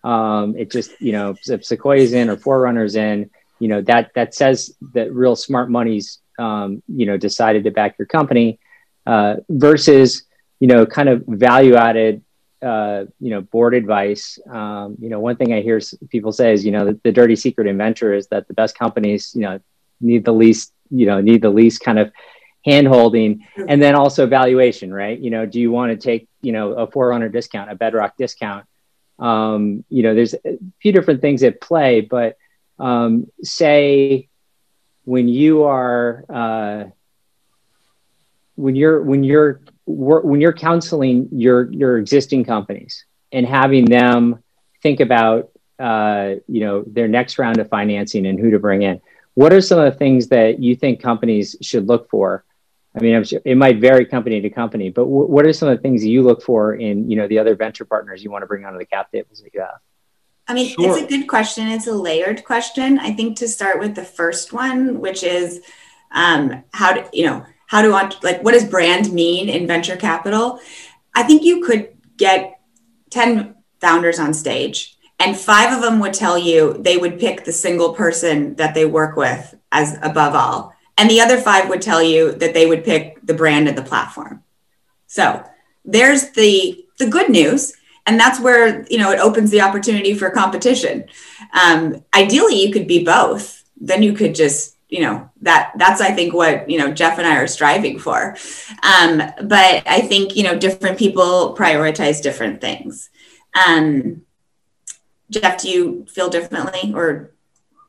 um, 0.03 0.55
it 0.57 0.71
just 0.71 0.91
you 1.01 1.11
know 1.11 1.35
if 1.47 1.65
sequoia's 1.65 2.13
in 2.13 2.29
or 2.29 2.37
forerunners 2.37 2.95
in 2.95 3.29
you 3.59 3.67
know 3.67 3.81
that 3.81 4.11
that 4.15 4.33
says 4.33 4.75
that 4.93 5.13
real 5.13 5.35
smart 5.35 5.69
money's 5.69 6.19
um, 6.37 6.81
you 6.87 7.05
know 7.05 7.17
decided 7.17 7.63
to 7.63 7.71
back 7.71 7.97
your 7.97 8.05
company 8.05 8.59
uh, 9.05 9.35
versus 9.49 10.23
you 10.59 10.67
know 10.67 10.85
kind 10.85 11.09
of 11.09 11.23
value 11.27 11.75
added 11.75 12.21
uh, 12.61 13.05
you 13.19 13.29
know, 13.29 13.41
board 13.41 13.75
advice, 13.75 14.39
um, 14.49 14.95
you 14.99 15.09
know, 15.09 15.19
one 15.19 15.35
thing 15.35 15.53
I 15.53 15.61
hear 15.61 15.79
people 16.09 16.31
say 16.31 16.51
is, 16.51 16.65
you 16.65 16.71
know, 16.71 16.85
the, 16.85 16.99
the, 17.03 17.11
dirty 17.11 17.35
secret 17.35 17.67
in 17.67 17.77
venture 17.77 18.11
is 18.11 18.25
that 18.29 18.47
the 18.47 18.55
best 18.55 18.75
companies, 18.75 19.33
you 19.35 19.41
know, 19.41 19.59
need 20.01 20.25
the 20.25 20.31
least, 20.31 20.73
you 20.89 21.05
know, 21.05 21.21
need 21.21 21.43
the 21.43 21.49
least 21.49 21.81
kind 21.81 21.99
of 21.99 22.11
hand 22.65 22.87
holding 22.87 23.45
and 23.67 23.83
then 23.83 23.93
also 23.93 24.25
valuation, 24.25 24.91
right? 24.91 25.19
You 25.19 25.29
know, 25.29 25.45
do 25.45 25.59
you 25.59 25.69
want 25.69 25.91
to 25.91 25.97
take, 25.97 26.27
you 26.41 26.51
know, 26.53 26.71
a 26.71 26.89
forerunner 26.89 27.29
discount, 27.29 27.69
a 27.69 27.75
bedrock 27.75 28.17
discount? 28.17 28.65
Um, 29.19 29.85
you 29.89 30.01
know, 30.01 30.15
there's 30.15 30.33
a 30.33 30.57
few 30.81 30.91
different 30.91 31.21
things 31.21 31.43
at 31.43 31.61
play, 31.61 32.01
but 32.01 32.35
um, 32.79 33.27
say 33.43 34.29
when 35.05 35.27
you 35.27 35.63
are, 35.63 36.25
uh, 36.29 36.83
when 38.55 38.75
you're, 38.75 39.01
when 39.01 39.23
you're 39.23 39.61
when 39.85 40.41
you're 40.41 40.53
counseling 40.53 41.29
your 41.31 41.71
your 41.71 41.97
existing 41.97 42.43
companies 42.43 43.05
and 43.31 43.45
having 43.45 43.85
them 43.85 44.43
think 44.81 44.99
about 44.99 45.51
uh, 45.79 46.35
you 46.47 46.61
know 46.61 46.83
their 46.87 47.07
next 47.07 47.37
round 47.37 47.59
of 47.59 47.69
financing 47.69 48.25
and 48.25 48.39
who 48.39 48.51
to 48.51 48.59
bring 48.59 48.81
in 48.81 48.99
what 49.35 49.53
are 49.53 49.61
some 49.61 49.79
of 49.79 49.91
the 49.91 49.97
things 49.97 50.29
that 50.29 50.59
you 50.59 50.75
think 50.75 51.01
companies 51.01 51.57
should 51.61 51.87
look 51.87 52.09
for? 52.09 52.43
I 52.97 53.01
mean 53.01 53.23
sure 53.25 53.41
it 53.43 53.57
might 53.57 53.79
vary 53.79 54.05
company 54.05 54.39
to 54.41 54.49
company 54.49 54.89
but 54.89 55.03
w- 55.03 55.27
what 55.27 55.45
are 55.45 55.53
some 55.53 55.67
of 55.67 55.77
the 55.77 55.81
things 55.81 56.05
you 56.05 56.23
look 56.23 56.41
for 56.41 56.75
in 56.75 57.09
you 57.09 57.17
know 57.17 57.27
the 57.27 57.39
other 57.39 57.53
venture 57.53 57.83
partners 57.83 58.23
you 58.23 58.31
want 58.31 58.43
to 58.43 58.47
bring 58.47 58.65
onto 58.65 58.79
the 58.79 58.85
cap 58.85 59.11
tables 59.11 59.41
that 59.43 59.53
you 59.53 59.59
have 59.59 59.79
I 60.47 60.53
mean, 60.53 60.69
sure. 60.69 60.89
it's 60.89 61.01
a 61.01 61.07
good 61.07 61.27
question. 61.27 61.67
It's 61.67 61.87
a 61.87 61.93
layered 61.93 62.43
question. 62.43 62.99
I 62.99 63.11
think 63.11 63.37
to 63.37 63.47
start 63.47 63.79
with 63.79 63.95
the 63.95 64.05
first 64.05 64.53
one, 64.53 64.99
which 64.99 65.23
is 65.23 65.61
um, 66.11 66.63
how 66.71 66.93
to, 66.93 67.09
you 67.11 67.25
know, 67.25 67.45
how 67.67 67.81
do 67.81 67.93
I 67.93 68.11
like 68.21 68.43
what 68.43 68.53
does 68.53 68.63
brand 68.63 69.11
mean 69.11 69.49
in 69.49 69.67
venture 69.67 69.97
capital? 69.97 70.59
I 71.15 71.23
think 71.23 71.43
you 71.43 71.63
could 71.63 71.89
get 72.17 72.59
10 73.09 73.55
founders 73.81 74.19
on 74.19 74.33
stage 74.33 74.95
and 75.19 75.37
five 75.37 75.73
of 75.73 75.81
them 75.81 75.99
would 75.99 76.13
tell 76.13 76.37
you 76.37 76.73
they 76.73 76.97
would 76.97 77.19
pick 77.19 77.43
the 77.43 77.51
single 77.51 77.93
person 77.93 78.55
that 78.55 78.73
they 78.73 78.85
work 78.85 79.15
with 79.15 79.55
as 79.71 79.97
above 80.01 80.35
all. 80.35 80.73
And 80.97 81.09
the 81.09 81.21
other 81.21 81.37
five 81.37 81.69
would 81.69 81.81
tell 81.81 82.01
you 82.01 82.33
that 82.33 82.53
they 82.53 82.65
would 82.65 82.83
pick 82.83 83.19
the 83.23 83.33
brand 83.33 83.67
and 83.67 83.77
the 83.77 83.81
platform. 83.81 84.43
So 85.07 85.43
there's 85.83 86.31
the 86.31 86.85
the 86.97 87.09
good 87.09 87.29
news 87.29 87.73
and 88.05 88.19
that's 88.19 88.39
where 88.39 88.85
you 88.89 88.97
know 88.97 89.11
it 89.11 89.19
opens 89.19 89.51
the 89.51 89.61
opportunity 89.61 90.13
for 90.13 90.29
competition. 90.29 91.05
Um, 91.53 92.03
ideally 92.13 92.61
you 92.61 92.71
could 92.71 92.87
be 92.87 93.03
both. 93.03 93.63
Then 93.79 94.03
you 94.03 94.13
could 94.13 94.35
just 94.35 94.77
you 94.87 95.01
know 95.01 95.29
that 95.41 95.73
that's 95.77 95.99
i 95.99 96.11
think 96.11 96.33
what 96.33 96.69
you 96.69 96.77
know 96.77 96.93
Geoff 96.93 97.17
and 97.17 97.27
i 97.27 97.37
are 97.37 97.47
striving 97.47 97.99
for. 97.99 98.35
Um, 98.83 99.17
but 99.43 99.83
i 99.87 100.01
think 100.01 100.35
you 100.35 100.43
know 100.43 100.57
different 100.57 100.97
people 100.97 101.55
prioritize 101.57 102.21
different 102.21 102.61
things. 102.61 103.09
Um, 103.67 104.21
Geoff 105.29 105.61
do 105.61 105.69
you 105.69 106.05
feel 106.07 106.29
differently 106.29 106.93
or 106.93 107.31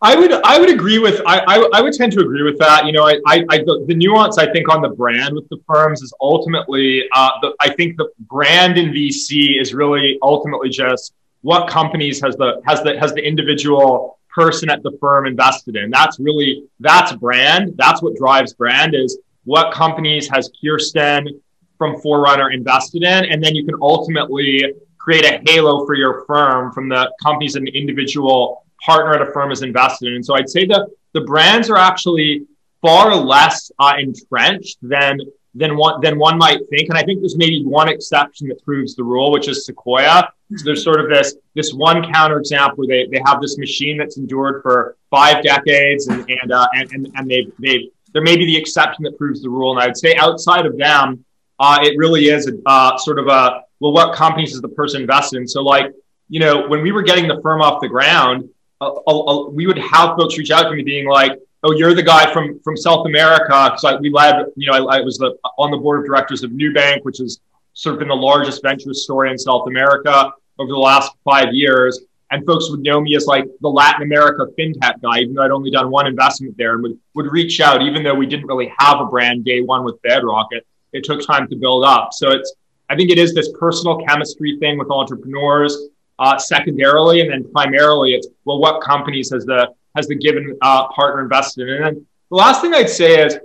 I 0.02 0.14
would 0.14 0.32
I 0.32 0.58
would 0.58 0.68
agree 0.68 0.98
with 0.98 1.22
I, 1.26 1.38
I, 1.46 1.68
I 1.74 1.80
would 1.80 1.94
tend 1.94 2.12
to 2.12 2.20
agree 2.20 2.42
with 2.42 2.58
that. 2.58 2.84
You 2.84 2.92
know, 2.92 3.06
I, 3.06 3.18
I, 3.26 3.44
I 3.48 3.58
the, 3.58 3.84
the, 3.88 3.94
nuance 3.94 4.36
I 4.36 4.50
think 4.52 4.68
on 4.68 4.82
the 4.82 4.90
brand 4.90 5.34
with 5.34 5.48
the 5.48 5.58
firms 5.66 6.02
is 6.02 6.12
ultimately 6.20 7.04
uh, 7.14 7.30
the, 7.40 7.54
I 7.60 7.72
think 7.72 7.96
the 7.96 8.08
brand 8.20 8.76
in 8.76 8.90
VC 8.90 9.60
is 9.60 9.72
really 9.72 10.18
ultimately 10.22 10.68
just 10.68 11.14
what 11.40 11.68
companies 11.70 12.20
has 12.20 12.36
the 12.36 12.60
has 12.66 12.82
the 12.82 12.98
has 13.00 13.14
the 13.14 13.26
individual 13.26 14.18
person 14.34 14.68
at 14.68 14.82
the 14.82 14.96
firm 15.00 15.26
invested 15.26 15.76
in. 15.76 15.90
That's 15.90 16.20
really 16.20 16.64
that's 16.78 17.12
brand. 17.14 17.74
That's 17.76 18.02
what 18.02 18.16
drives 18.16 18.52
brand 18.52 18.94
is 18.94 19.18
what 19.44 19.72
companies 19.72 20.28
has 20.28 20.50
Kirsten 20.62 21.40
from 21.78 22.00
Forerunner 22.02 22.50
invested 22.50 23.02
in, 23.02 23.24
and 23.26 23.42
then 23.42 23.54
you 23.54 23.64
can 23.64 23.76
ultimately 23.80 24.74
create 24.98 25.24
a 25.24 25.40
halo 25.46 25.86
for 25.86 25.94
your 25.94 26.24
firm 26.26 26.70
from 26.72 26.88
the 26.90 27.10
companies 27.22 27.54
an 27.54 27.66
individual 27.68 28.65
partner 28.86 29.14
at 29.14 29.22
a 29.28 29.32
firm 29.32 29.50
is 29.50 29.62
invested 29.62 30.08
in. 30.08 30.14
And 30.14 30.24
so 30.24 30.36
I'd 30.36 30.48
say 30.48 30.64
that 30.66 30.88
the 31.12 31.22
brands 31.22 31.68
are 31.70 31.76
actually 31.76 32.46
far 32.80 33.14
less 33.14 33.70
uh, 33.78 33.94
entrenched 33.98 34.78
than 34.82 35.18
than 35.56 35.76
one 35.76 36.00
than 36.02 36.18
one 36.18 36.38
might 36.38 36.60
think. 36.70 36.88
And 36.90 36.98
I 36.98 37.02
think 37.02 37.20
there's 37.20 37.36
maybe 37.36 37.64
one 37.64 37.88
exception 37.88 38.48
that 38.48 38.62
proves 38.64 38.94
the 38.94 39.02
rule, 39.02 39.32
which 39.32 39.48
is 39.48 39.64
Sequoia. 39.66 40.28
So 40.54 40.64
there's 40.64 40.84
sort 40.84 41.00
of 41.00 41.08
this 41.08 41.34
this 41.54 41.72
one 41.72 42.02
counterexample 42.02 42.76
where 42.76 42.86
they, 42.86 43.06
they 43.10 43.22
have 43.24 43.40
this 43.40 43.58
machine 43.58 43.96
that's 43.98 44.18
endured 44.18 44.62
for 44.62 44.96
five 45.10 45.42
decades, 45.42 46.08
and 46.08 46.28
and 46.28 46.52
uh, 46.52 46.68
and, 46.74 46.92
and 46.92 47.08
and 47.16 47.30
they 47.30 47.48
they 47.58 47.90
there 48.12 48.22
may 48.22 48.36
be 48.36 48.46
the 48.46 48.56
exception 48.56 49.02
that 49.04 49.18
proves 49.18 49.42
the 49.42 49.50
rule. 49.50 49.72
And 49.72 49.80
I 49.82 49.86
would 49.86 49.96
say 49.96 50.14
outside 50.16 50.66
of 50.66 50.76
them, 50.76 51.24
uh, 51.58 51.78
it 51.82 51.98
really 51.98 52.28
is 52.28 52.46
a, 52.46 52.52
uh, 52.66 52.96
sort 52.98 53.18
of 53.18 53.26
a 53.26 53.62
well, 53.80 53.92
what 53.92 54.14
companies 54.14 54.54
is 54.54 54.60
the 54.60 54.68
person 54.68 55.00
invested 55.02 55.38
in? 55.38 55.48
So 55.48 55.62
like 55.62 55.92
you 56.28 56.40
know 56.40 56.68
when 56.68 56.82
we 56.82 56.92
were 56.92 57.02
getting 57.02 57.26
the 57.26 57.40
firm 57.42 57.62
off 57.62 57.80
the 57.80 57.88
ground, 57.88 58.48
we 58.80 59.66
would 59.66 59.78
have 59.78 60.16
folks 60.16 60.36
reach 60.36 60.50
out 60.50 60.64
to 60.64 60.74
me 60.74 60.82
being 60.82 61.08
like, 61.08 61.38
oh, 61.62 61.72
you're 61.72 61.94
the 61.94 62.02
guy 62.02 62.32
from 62.32 62.60
from 62.60 62.76
South 62.76 63.06
America. 63.06 63.70
Because 63.74 64.00
we 64.00 64.10
led, 64.10 64.46
you 64.56 64.70
know, 64.70 64.88
I, 64.88 64.98
I, 64.98 65.00
was 65.00 65.18
the, 65.18 65.36
on 65.58 65.70
the 65.70 65.76
board 65.76 66.00
of 66.00 66.06
directors 66.06 66.42
of 66.42 66.50
Nubank, 66.50 67.04
which 67.04 67.18
has 67.18 67.40
sort 67.72 67.94
of 67.94 67.98
been 67.98 68.08
the 68.08 68.14
largest 68.14 68.62
venture 68.62 68.92
story 68.94 69.30
in 69.30 69.38
South 69.38 69.66
America 69.66 70.32
over 70.58 70.70
the 70.70 70.78
last 70.78 71.12
five 71.24 71.52
years. 71.52 72.00
And 72.30 72.44
folks 72.44 72.68
would 72.70 72.80
know 72.80 73.00
me 73.00 73.14
as 73.14 73.26
like 73.26 73.44
the 73.60 73.68
Latin 73.68 74.02
America 74.02 74.46
fintech 74.58 75.00
guy, 75.00 75.20
even 75.20 75.34
though 75.34 75.42
I'd 75.42 75.52
only 75.52 75.70
done 75.70 75.90
one 75.90 76.06
investment 76.06 76.56
there, 76.58 76.74
and 76.74 76.82
would, 76.82 76.98
would 77.14 77.26
reach 77.26 77.60
out, 77.60 77.82
even 77.82 78.02
though 78.02 78.14
we 78.14 78.26
didn't 78.26 78.46
really 78.46 78.72
have 78.78 79.00
a 79.00 79.04
brand 79.04 79.44
day 79.44 79.60
one 79.60 79.84
with 79.84 80.00
Bedrock. 80.02 80.48
It, 80.50 80.66
it 80.92 81.04
took 81.04 81.24
time 81.24 81.46
to 81.48 81.56
build 81.56 81.84
up. 81.84 82.12
So 82.12 82.32
it's, 82.32 82.54
I 82.88 82.96
think 82.96 83.10
it 83.10 83.18
is 83.18 83.34
this 83.34 83.50
personal 83.58 83.98
chemistry 84.06 84.58
thing 84.58 84.78
with 84.78 84.90
entrepreneurs. 84.90 85.88
Uh, 86.18 86.38
secondarily, 86.38 87.20
and 87.20 87.30
then 87.30 87.44
primarily, 87.52 88.14
it's 88.14 88.26
well, 88.46 88.58
what 88.58 88.80
companies 88.82 89.30
has 89.32 89.44
the 89.44 89.68
has 89.96 90.06
the 90.06 90.14
given 90.14 90.56
uh, 90.62 90.88
partner 90.88 91.22
invested 91.22 91.68
in? 91.68 91.74
And 91.74 91.84
then 91.84 92.06
the 92.30 92.36
last 92.36 92.62
thing 92.62 92.72
I'd 92.72 92.88
say 92.88 93.26
is 93.26 93.38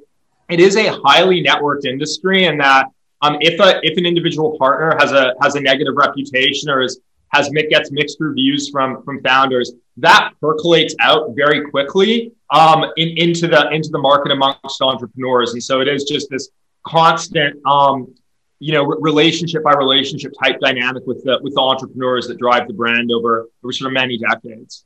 it 0.49 0.59
is 0.61 0.77
a 0.77 0.87
highly 1.03 1.43
networked 1.43 1.85
industry, 1.85 2.45
and 2.45 2.53
in 2.53 2.57
that 2.59 2.85
um, 3.21 3.37
if 3.41 3.59
a 3.59 3.79
if 3.83 3.97
an 3.97 4.05
individual 4.05 4.57
partner 4.57 4.95
has 4.99 5.11
a 5.11 5.33
has 5.41 5.55
a 5.55 5.61
negative 5.61 5.95
reputation 5.95 6.69
or 6.69 6.81
is 6.81 7.01
has 7.33 7.49
gets 7.69 7.91
mixed 7.91 8.17
reviews 8.19 8.69
from 8.69 9.03
from 9.03 9.21
founders, 9.21 9.73
that 9.97 10.31
percolates 10.39 10.95
out 10.99 11.35
very 11.35 11.69
quickly 11.69 12.31
um, 12.51 12.85
in, 12.97 13.09
into 13.17 13.47
the 13.47 13.69
into 13.69 13.89
the 13.89 13.99
market 13.99 14.31
amongst 14.31 14.81
entrepreneurs, 14.81 15.53
and 15.53 15.63
so 15.63 15.81
it 15.81 15.87
is 15.87 16.03
just 16.03 16.29
this 16.29 16.49
constant 16.85 17.59
um, 17.65 18.13
you 18.61 18.71
know 18.73 18.85
relationship 18.85 19.63
by 19.63 19.73
relationship 19.73 20.33
type 20.41 20.59
dynamic 20.59 21.05
with 21.07 21.23
the 21.23 21.39
with 21.41 21.55
the 21.55 21.61
entrepreneurs 21.61 22.27
that 22.27 22.37
drive 22.37 22.67
the 22.67 22.73
brand 22.73 23.11
over 23.11 23.49
over 23.63 23.73
sort 23.73 23.87
of 23.87 23.93
many 23.93 24.19
decades. 24.19 24.85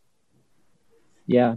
Yeah. 1.28 1.56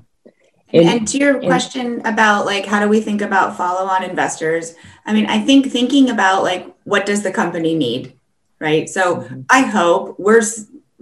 And, 0.70 0.86
and, 0.86 1.08
to 1.08 1.18
your 1.18 1.36
and, 1.36 1.46
question 1.46 2.04
about 2.04 2.44
like 2.44 2.66
how 2.66 2.80
do 2.80 2.88
we 2.88 3.00
think 3.00 3.22
about 3.22 3.56
follow-on 3.56 4.02
investors? 4.02 4.74
I 5.06 5.12
mean, 5.12 5.26
I 5.26 5.40
think 5.40 5.70
thinking 5.70 6.10
about 6.10 6.42
like 6.42 6.66
what 6.84 7.06
does 7.06 7.22
the 7.22 7.30
company 7.30 7.74
need, 7.76 8.18
right? 8.58 8.88
So 8.88 9.18
mm-hmm. 9.18 9.42
I 9.48 9.62
hope 9.62 10.18
we're 10.18 10.42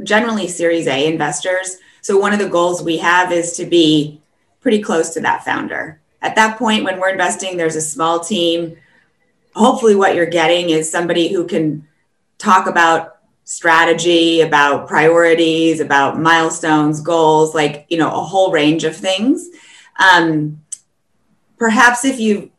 generally 0.04 0.48
Series 0.48 0.86
A 0.86 1.06
investors. 1.06 1.78
So 2.02 2.18
one 2.18 2.34
of 2.34 2.38
the 2.38 2.48
goals 2.48 2.82
we 2.82 2.98
have 2.98 3.32
is 3.32 3.56
to 3.56 3.64
be 3.64 4.20
pretty 4.60 4.82
close 4.82 5.14
to 5.14 5.20
that 5.22 5.44
founder. 5.44 6.00
At 6.20 6.36
that 6.36 6.58
point, 6.58 6.84
when 6.84 7.00
we're 7.00 7.10
investing, 7.10 7.56
there's 7.56 7.76
a 7.76 7.80
small 7.80 8.20
team. 8.20 8.76
Hopefully, 9.56 9.94
what 9.94 10.14
you're 10.14 10.26
getting 10.26 10.70
is 10.70 10.90
somebody 10.90 11.32
who 11.32 11.46
can 11.46 11.88
talk 12.36 12.66
about 12.66 13.16
strategy, 13.44 14.42
about 14.42 14.86
priorities, 14.86 15.80
about 15.80 16.20
milestones, 16.20 17.00
goals, 17.00 17.54
like, 17.54 17.86
you 17.88 17.96
know, 17.96 18.08
a 18.08 18.24
whole 18.24 18.52
range 18.52 18.84
of 18.84 18.94
things. 18.94 19.48
Um, 19.98 20.60
perhaps 21.56 22.04
if 22.04 22.20
you 22.20 22.50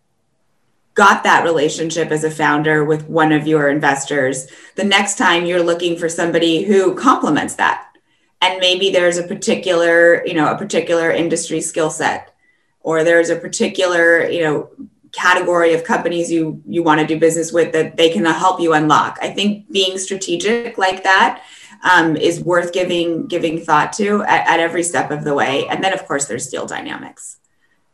got 0.95 1.23
that 1.23 1.43
relationship 1.43 2.09
as 2.09 2.23
a 2.23 2.31
founder 2.31 2.83
with 2.83 3.07
one 3.07 3.31
of 3.31 3.45
your 3.45 3.69
investors, 3.69 4.47
the 4.75 4.83
next 4.83 5.17
time 5.19 5.45
you're 5.45 5.61
looking 5.61 5.95
for 5.95 6.09
somebody 6.09 6.63
who 6.63 6.95
complements 6.95 7.53
that. 7.55 7.93
And 8.41 8.59
maybe 8.59 8.89
there's 8.89 9.17
a 9.17 9.27
particular, 9.27 10.25
you 10.25 10.33
know, 10.33 10.51
a 10.51 10.57
particular 10.57 11.11
industry 11.11 11.61
skill 11.61 11.91
set, 11.91 12.33
or 12.81 13.03
there's 13.03 13.29
a 13.29 13.35
particular, 13.35 14.27
you 14.27 14.41
know, 14.41 14.69
category 15.11 15.73
of 15.73 15.83
companies 15.83 16.31
you 16.31 16.61
you 16.67 16.83
want 16.83 16.99
to 16.99 17.07
do 17.07 17.19
business 17.19 17.51
with 17.51 17.73
that 17.73 17.97
they 17.97 18.09
can 18.09 18.25
help 18.25 18.59
you 18.59 18.73
unlock. 18.73 19.17
I 19.21 19.29
think 19.29 19.71
being 19.71 19.97
strategic 19.97 20.77
like 20.77 21.03
that 21.03 21.43
um, 21.83 22.15
is 22.15 22.43
worth 22.43 22.73
giving 22.73 23.27
giving 23.27 23.59
thought 23.59 23.93
to 23.93 24.23
at, 24.23 24.47
at, 24.47 24.59
every 24.59 24.83
step 24.83 25.11
of 25.11 25.23
the 25.23 25.33
way. 25.33 25.67
And 25.67 25.83
then 25.83 25.93
of 25.93 26.05
course 26.05 26.25
there's 26.25 26.47
deal 26.47 26.65
dynamics. 26.65 27.37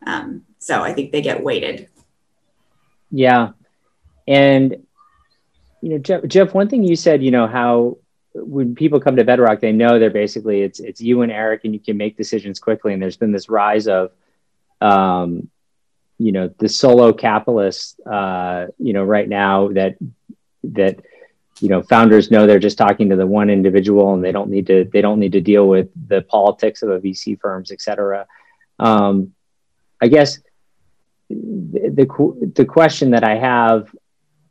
Um, 0.06 0.44
so 0.60 0.82
I 0.82 0.94
think 0.94 1.12
they 1.12 1.22
get 1.22 1.44
weighted. 1.44 1.90
Yeah, 3.12 3.50
and 4.28 4.86
you 5.82 5.90
know 5.90 5.98
Geoff, 6.00 6.26
Geoff, 6.28 6.54
one 6.54 6.70
thing 6.70 6.84
you 6.84 6.96
said, 6.96 7.24
you 7.24 7.32
know 7.32 7.48
how 7.48 7.98
when 8.34 8.74
people 8.74 9.00
come 9.00 9.16
to 9.16 9.24
Bedrock, 9.24 9.60
they 9.60 9.72
know 9.72 10.00
they're 10.00 10.10
basically 10.10 10.62
it's 10.62 10.80
it's 10.80 11.00
you 11.02 11.22
and 11.22 11.32
Eric, 11.32 11.62
and 11.64 11.74
you 11.74 11.80
can 11.80 11.98
make 11.98 12.18
decisions 12.18 12.60
quickly. 12.60 12.94
And 12.94 13.02
there's 13.02 13.18
been 13.18 13.32
this 13.32 13.50
rise 13.50 13.88
of 13.88 14.12
um, 14.82 15.50
you 16.24 16.32
know 16.32 16.48
the 16.60 16.70
solo 16.70 17.14
capitalists 17.14 18.00
uh, 18.06 18.68
you 18.78 18.94
know 18.94 19.04
right 19.04 19.28
now 19.28 19.70
that 19.70 19.96
that 20.64 20.96
you 21.60 21.70
know 21.70 21.82
founders 21.84 22.32
know 22.32 22.46
they're 22.46 22.68
just 22.68 22.78
talking 22.78 23.10
to 23.10 23.16
the 23.16 23.28
one 23.28 23.50
individual 23.50 24.14
and 24.14 24.24
they 24.24 24.32
don't 24.32 24.50
need 24.50 24.68
to 24.68 24.90
they 24.94 25.02
don't 25.02 25.20
need 25.20 25.34
to 25.34 25.42
deal 25.42 25.68
with 25.68 25.90
the 26.08 26.22
politics 26.22 26.82
of 26.82 26.90
a 26.90 27.00
vc 27.00 27.40
firms 27.40 27.72
et 27.72 27.82
cetera. 27.82 28.26
Um, 28.80 29.34
i 30.02 30.08
guess 30.08 30.40
the, 31.30 31.90
the, 32.00 32.52
the 32.56 32.66
question 32.66 33.12
that 33.12 33.24
i 33.24 33.36
have 33.36 33.94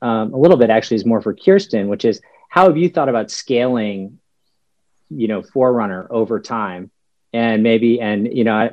um, 0.00 0.34
a 0.34 0.36
little 0.36 0.56
bit 0.56 0.70
actually 0.70 0.96
is 0.96 1.04
more 1.04 1.20
for 1.20 1.34
kirsten 1.34 1.88
which 1.88 2.04
is 2.04 2.20
how 2.48 2.66
have 2.68 2.76
you 2.76 2.88
thought 2.88 3.08
about 3.08 3.30
scaling 3.30 4.18
you 5.16 5.28
know 5.28 5.42
forerunner 5.42 6.06
over 6.10 6.40
time? 6.40 6.90
And 7.32 7.62
maybe 7.62 8.00
and 8.00 8.36
you 8.36 8.44
know 8.44 8.70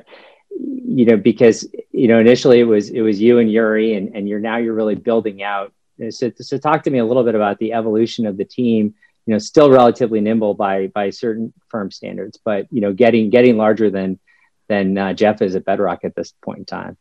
you 0.52 1.06
know, 1.06 1.18
because 1.18 1.68
you 1.92 2.08
know 2.08 2.20
initially 2.20 2.60
it 2.60 2.66
was 2.66 2.90
it 2.90 3.02
was 3.02 3.22
you 3.22 3.40
and 3.40 3.52
Eurie, 3.52 3.94
and 3.94 4.16
and 4.16 4.28
you're 4.28 4.40
now 4.40 4.58
you're 4.58 4.74
really 4.74 4.96
building 4.96 5.44
out. 5.44 5.72
So, 6.12 6.32
so 6.36 6.58
talk 6.58 6.84
to 6.84 6.90
me 6.90 7.00
a 7.00 7.06
little 7.06 7.24
bit 7.24 7.36
about 7.36 7.60
the 7.60 7.74
evolution 7.74 8.26
of 8.26 8.38
the 8.38 8.46
team. 8.46 8.96
You 9.26 9.34
know, 9.34 9.38
still 9.38 9.70
relatively 9.70 10.22
nimble 10.22 10.56
by 10.56 10.88
by 10.88 11.12
certain 11.12 11.54
firm 11.68 11.92
standards, 11.92 12.40
but 12.44 12.68
you 12.72 12.82
know, 12.82 12.94
getting 12.94 13.30
getting 13.30 13.58
larger 13.58 13.90
than 13.90 14.20
than 14.68 14.98
uh, 14.98 15.14
Geoff 15.14 15.42
is 15.42 15.56
at 15.56 15.66
Bedrock 15.66 16.04
at 16.04 16.16
this 16.16 16.34
point 16.44 16.60
in 16.60 16.66
time. 16.66 16.98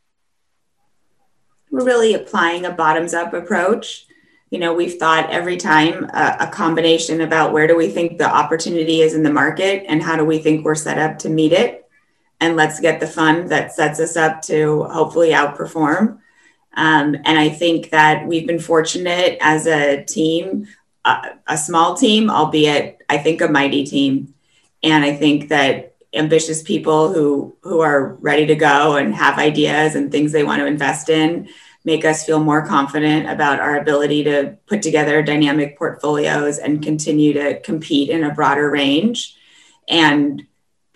We're 1.71 1.85
really 1.85 2.15
applying 2.15 2.65
a 2.65 2.71
bottoms 2.71 3.15
up 3.15 3.35
approach. 3.35 4.07
You 4.51 4.59
know, 4.59 4.73
we've 4.73 4.95
thought 4.95 5.31
every 5.31 5.59
time 5.59 6.05
a, 6.05 6.37
a 6.41 6.47
combination 6.47 7.21
about 7.21 7.53
where 7.53 7.67
do 7.67 7.77
we 7.77 7.89
think 7.89 8.17
the 8.17 8.29
opportunity 8.29 9.03
is 9.03 9.15
in 9.15 9.23
the 9.23 9.33
market 9.33 9.85
and 9.87 10.03
how 10.03 10.17
do 10.17 10.25
we 10.25 10.39
think 10.39 10.65
we're 10.65 10.75
set 10.75 10.99
up 10.99 11.19
to 11.21 11.29
meet 11.29 11.53
it 11.53 11.88
and 12.41 12.57
let's 12.57 12.81
get 12.81 13.01
the 13.01 13.07
fund 13.07 13.51
that 13.51 13.73
sets 13.73 14.01
us 14.01 14.17
up 14.17 14.43
to 14.43 14.85
hopefully 14.85 15.31
outperform. 15.31 16.19
Um, 16.75 17.17
and 17.25 17.39
I 17.39 17.49
think 17.49 17.91
that 17.91 18.27
we've 18.27 18.47
been 18.47 18.61
fortunate 18.61 19.39
as 19.41 19.67
a 19.67 20.05
team, 20.05 20.69
a 21.05 21.57
small 21.57 21.97
team, 21.97 22.31
albeit 22.31 23.03
I 23.09 23.19
think 23.19 23.41
a 23.41 23.49
mighty 23.49 23.85
team. 23.85 24.35
And 24.83 25.05
I 25.05 25.15
think 25.15 25.49
that 25.49 25.97
ambitious 26.15 26.63
people 26.63 27.13
who 27.13 27.57
who 27.63 27.81
are 27.81 28.15
ready 28.15 28.47
to 28.47 28.55
go 28.55 28.97
and 28.97 29.15
have 29.15 29.39
ideas 29.39 29.95
and 29.95 30.11
things 30.11 30.33
they 30.33 30.45
want 30.45 30.61
to 30.61 30.67
invest 30.67 31.09
in 31.09 31.49
make 31.85 32.05
us 32.05 32.25
feel 32.25 32.41
more 32.41 32.67
confident 32.67 33.29
about 33.29 33.61
our 33.61 33.77
ability 33.79 34.25
to 34.25 34.57
put 34.67 34.83
together 34.83 35.23
dynamic 35.23 35.79
portfolios 35.79 36.59
and 36.59 36.83
continue 36.83 37.33
to 37.33 37.61
compete 37.61 38.11
in 38.11 38.25
a 38.25 38.35
broader 38.35 38.71
range. 38.71 39.35
And 39.89 40.47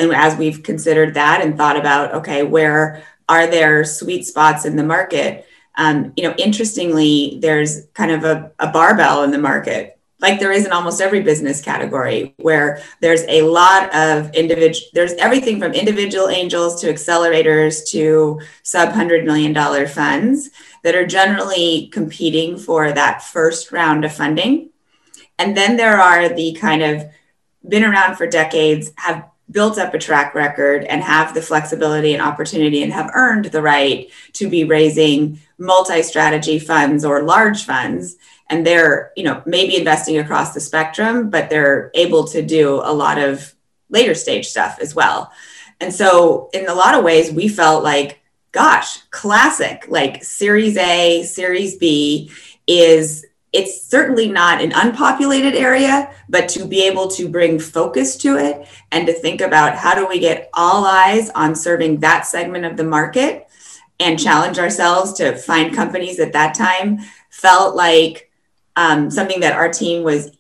and 0.03 0.15
as 0.15 0.37
we've 0.37 0.63
considered 0.63 1.15
that 1.15 1.41
and 1.43 1.57
thought 1.57 1.77
about 1.77 2.15
okay 2.15 2.43
where 2.43 3.03
are 3.29 3.47
there 3.47 3.85
sweet 3.85 4.27
spots 4.27 4.65
in 4.65 4.77
the 4.77 4.85
market? 4.85 5.47
Um, 5.77 6.13
you 6.17 6.25
know 6.25 6.35
interestingly 6.37 7.39
there's 7.41 7.87
kind 7.95 8.11
of 8.11 8.25
a, 8.25 8.53
a 8.59 8.69
barbell 8.71 9.23
in 9.25 9.31
the 9.31 9.39
market. 9.39 9.99
Like 10.21 10.39
there 10.39 10.53
is 10.53 10.65
in 10.65 10.73
almost 10.73 11.01
every 11.01 11.21
business 11.21 11.61
category 11.61 12.33
where 12.37 12.81
there's 13.01 13.23
a 13.23 13.43
lot 13.43 13.93
of 13.95 14.33
individual 14.35 14.89
there's 14.93 15.15
everything 15.15 15.59
from 15.59 15.73
individual 15.73 16.29
angels 16.29 16.81
to 16.81 16.93
accelerators 16.93 17.89
to 17.91 18.41
sub 18.63 18.91
hundred 18.91 19.25
million 19.25 19.53
dollar 19.53 19.89
funds 19.89 20.51
that 20.83 20.95
are 20.95 21.07
generally 21.07 21.89
competing 21.93 22.59
for 22.59 22.93
that 22.93 23.23
first 23.23 23.73
round 23.73 24.05
of 24.05 24.13
funding. 24.13 24.71
And 25.39 25.57
then 25.57 25.77
there 25.77 26.01
are 26.01 26.29
the 26.29 26.53
kind 26.55 26.83
of 26.83 27.05
been 27.69 27.85
around 27.85 28.17
for 28.17 28.27
decades 28.27 28.93
have 28.97 29.29
built 29.53 29.79
up 29.79 29.95
a 29.95 29.99
track 29.99 30.35
record 30.35 30.85
and 30.85 31.03
have 31.03 31.35
the 31.35 31.43
flexibility 31.43 32.13
and 32.13 32.23
opportunity 32.23 32.83
and 32.83 32.93
have 32.93 33.11
earned 33.15 33.47
the 33.47 33.63
right 33.63 34.11
to 34.33 34.49
be 34.49 34.65
raising 34.65 35.39
multi-strategy 35.59 36.59
funds 36.59 37.05
or 37.05 37.23
large 37.23 37.65
funds. 37.65 38.17
And 38.49 38.67
they're 38.67 39.13
you 39.17 39.25
know 39.25 39.43
maybe 39.47 39.77
investing 39.77 40.19
across 40.19 40.53
the 40.53 40.61
spectrum 40.61 41.31
but 41.31 41.49
they're 41.49 41.91
able 41.95 42.25
to 42.29 42.43
do 42.43 42.81
a 42.83 42.93
lot 42.93 43.19
of 43.19 43.55
later 43.89 44.15
stage 44.15 44.49
stuff 44.49 44.79
as 44.81 44.95
well. 44.95 45.33
And 45.81 45.93
so 45.93 46.51
in 46.53 46.69
a 46.69 46.75
lot 46.75 46.95
of 46.95 47.05
ways 47.05 47.33
we 47.33 47.49
felt 47.49 47.85
like 47.85 48.21
gosh 48.53 48.99
classic 49.11 49.87
like 49.89 50.23
series 50.23 50.77
a 50.77 51.23
series 51.23 51.77
b 51.77 52.31
is 52.67 53.25
it's 53.53 53.85
certainly 53.87 54.29
not 54.31 54.63
an 54.63 54.73
unpopulated 54.73 55.55
area, 55.55 56.11
but 56.29 56.49
to 56.51 56.67
be 56.67 56.87
able 56.87 57.09
to 57.09 57.29
bring 57.29 57.59
focus 57.59 58.17
to 58.17 58.37
it 58.39 58.67
and 58.91 59.07
to 59.07 59.13
think 59.13 59.41
about 59.41 59.77
how 59.77 59.95
do 59.95 60.07
we 60.07 60.19
get 60.19 60.49
all 60.55 60.87
eyes 60.87 61.29
on 61.31 61.55
serving 61.55 62.01
that 62.01 62.27
segment 62.27 62.65
of 62.65 62.77
the 62.77 62.85
market 62.85 63.47
and 64.01 64.19
challenge 64.19 64.59
ourselves 64.59 65.13
to 65.15 65.37
find 65.37 65.75
companies 65.75 66.19
at 66.19 66.33
that 66.33 66.55
time 66.55 66.99
felt 67.31 67.77
like 67.77 68.31
um, 68.77 69.11
something 69.11 69.41
that 69.41 69.55
our 69.55 69.69
team 69.69 70.03
was 70.03 70.31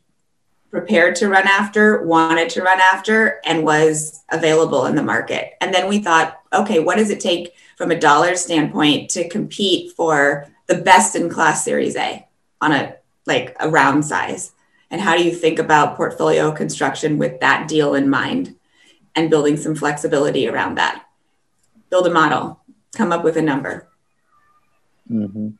prepared 0.70 1.14
to 1.14 1.28
run 1.28 1.46
after, 1.46 2.02
wanted 2.02 2.48
to 2.48 2.62
run 2.62 2.80
after, 2.80 3.40
and 3.44 3.62
was 3.62 4.24
available 4.30 4.86
in 4.86 4.94
the 4.94 5.02
market. 5.02 5.52
And 5.60 5.72
then 5.72 5.86
we 5.86 5.98
thought, 5.98 6.40
okay, 6.50 6.78
what 6.78 6.96
does 6.96 7.10
it 7.10 7.20
take 7.20 7.52
from 7.76 7.90
a 7.90 7.98
dollar 7.98 8.36
standpoint 8.36 9.10
to 9.10 9.28
compete 9.28 9.92
for 9.92 10.48
the 10.66 10.76
best 10.76 11.14
in 11.14 11.28
class 11.28 11.62
Series 11.62 11.94
A 11.96 12.26
on 12.62 12.72
a 12.72 12.96
like 13.26 13.56
a 13.60 13.68
round 13.68 14.04
size? 14.04 14.52
And 14.90 15.00
how 15.00 15.16
do 15.16 15.24
you 15.24 15.34
think 15.34 15.58
about 15.58 15.96
portfolio 15.96 16.52
construction 16.52 17.18
with 17.18 17.40
that 17.40 17.66
deal 17.66 17.94
in 17.94 18.10
mind 18.10 18.56
and 19.14 19.30
building 19.30 19.56
some 19.56 19.74
flexibility 19.74 20.48
around 20.48 20.76
that? 20.76 21.06
Build 21.90 22.06
a 22.06 22.10
model, 22.10 22.60
come 22.94 23.12
up 23.12 23.24
with 23.24 23.36
a 23.36 23.42
number. 23.42 23.88
Mm-hmm. 25.10 25.50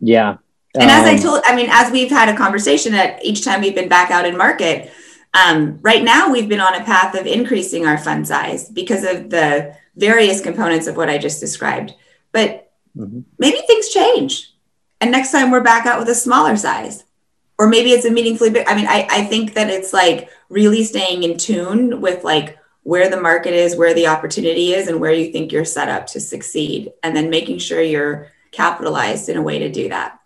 Yeah. 0.00 0.36
And 0.74 0.84
um, 0.84 0.90
as 0.90 1.06
I 1.06 1.14
um, 1.14 1.20
told, 1.20 1.42
I 1.44 1.54
mean, 1.54 1.68
as 1.70 1.92
we've 1.92 2.10
had 2.10 2.28
a 2.28 2.36
conversation 2.36 2.94
at 2.94 3.24
each 3.24 3.44
time 3.44 3.60
we've 3.60 3.74
been 3.74 3.88
back 3.88 4.10
out 4.10 4.26
in 4.26 4.36
market, 4.36 4.92
um, 5.32 5.78
right 5.82 6.02
now 6.02 6.30
we've 6.30 6.48
been 6.48 6.60
on 6.60 6.74
a 6.74 6.84
path 6.84 7.14
of 7.14 7.26
increasing 7.26 7.86
our 7.86 7.98
fund 7.98 8.26
size 8.26 8.68
because 8.68 9.04
of 9.04 9.30
the 9.30 9.76
various 9.96 10.40
components 10.40 10.86
of 10.86 10.96
what 10.96 11.08
I 11.08 11.18
just 11.18 11.40
described. 11.40 11.94
But 12.32 12.72
mm-hmm. 12.96 13.20
maybe 13.38 13.58
things 13.66 13.90
change 13.90 14.53
and 15.04 15.12
next 15.12 15.32
time 15.32 15.50
we're 15.50 15.60
back 15.60 15.84
out 15.84 15.98
with 15.98 16.08
a 16.08 16.14
smaller 16.14 16.56
size. 16.56 17.04
Or 17.58 17.68
maybe 17.68 17.90
it's 17.90 18.06
a 18.06 18.10
meaningfully 18.10 18.48
big 18.48 18.66
i 18.66 18.74
mean 18.74 18.86
I, 18.88 19.06
I 19.08 19.24
think 19.24 19.52
that 19.54 19.68
it's 19.68 19.92
like 19.92 20.30
really 20.48 20.82
staying 20.82 21.22
in 21.22 21.36
tune 21.36 22.00
with 22.00 22.24
like 22.24 22.58
where 22.84 23.10
the 23.10 23.20
market 23.20 23.52
is 23.52 23.76
where 23.76 23.92
the 23.92 24.06
opportunity 24.06 24.72
is 24.72 24.88
and 24.88 25.00
where 25.00 25.12
you 25.12 25.30
think 25.30 25.52
you're 25.52 25.64
set 25.64 25.90
up 25.90 26.06
to 26.06 26.20
succeed. 26.20 26.90
And 27.02 27.14
then 27.14 27.28
making 27.30 27.58
sure 27.58 27.82
you're 27.82 28.32
capitalized 28.50 29.28
in 29.28 29.36
a 29.36 29.42
way 29.42 29.58
to 29.58 29.70
do 29.70 29.90
that. 29.90 30.18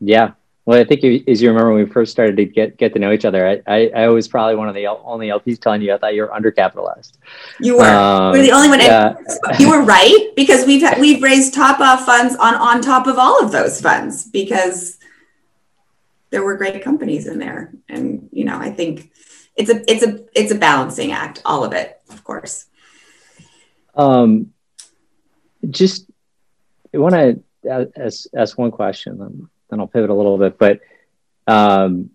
Yeah 0.00 0.32
well, 0.66 0.80
I 0.80 0.84
think 0.84 1.04
as 1.28 1.40
you 1.40 1.48
remember 1.48 1.72
when 1.72 1.84
we 1.84 1.88
first 1.88 2.10
started 2.10 2.36
to 2.38 2.44
get 2.44 2.76
get 2.76 2.92
to 2.94 2.98
know 2.98 3.12
each 3.12 3.24
other, 3.24 3.46
I, 3.46 3.62
I, 3.68 3.90
I 3.94 4.08
was 4.08 4.26
probably 4.26 4.56
one 4.56 4.68
of 4.68 4.74
the 4.74 4.88
only 4.88 5.28
LPs 5.28 5.60
telling 5.60 5.80
you 5.80 5.94
I 5.94 5.98
thought 5.98 6.14
you 6.14 6.22
were 6.22 6.28
undercapitalized. 6.28 7.18
You 7.60 7.76
were. 7.76 7.84
Um, 7.84 8.34
you 8.34 8.40
were 8.40 8.46
the 8.46 8.52
only 8.52 8.68
one. 8.68 8.80
Yeah. 8.80 9.14
You 9.60 9.70
were 9.70 9.82
right 9.82 10.32
because 10.34 10.66
we've 10.66 10.82
we've 10.98 11.22
raised 11.22 11.54
top 11.54 11.78
off 11.78 12.04
funds 12.04 12.34
on 12.34 12.56
on 12.56 12.82
top 12.82 13.06
of 13.06 13.16
all 13.16 13.40
of 13.42 13.52
those 13.52 13.80
funds 13.80 14.28
because 14.28 14.98
there 16.30 16.42
were 16.42 16.56
great 16.56 16.82
companies 16.82 17.28
in 17.28 17.38
there, 17.38 17.72
and 17.88 18.28
you 18.32 18.44
know 18.44 18.58
I 18.58 18.72
think 18.72 19.12
it's 19.54 19.70
a 19.70 19.88
it's 19.88 20.02
a 20.02 20.24
it's 20.34 20.50
a 20.50 20.56
balancing 20.56 21.12
act, 21.12 21.42
all 21.44 21.62
of 21.62 21.74
it, 21.74 22.00
of 22.10 22.24
course. 22.24 22.66
Um, 23.94 24.52
just 25.70 26.10
I 26.92 26.98
want 26.98 27.14
to 27.14 27.92
ask 27.96 28.26
ask 28.34 28.58
one 28.58 28.72
question 28.72 29.48
then 29.70 29.80
I'll 29.80 29.86
pivot 29.86 30.10
a 30.10 30.14
little 30.14 30.38
bit. 30.38 30.58
But 30.58 30.80
um, 31.46 32.10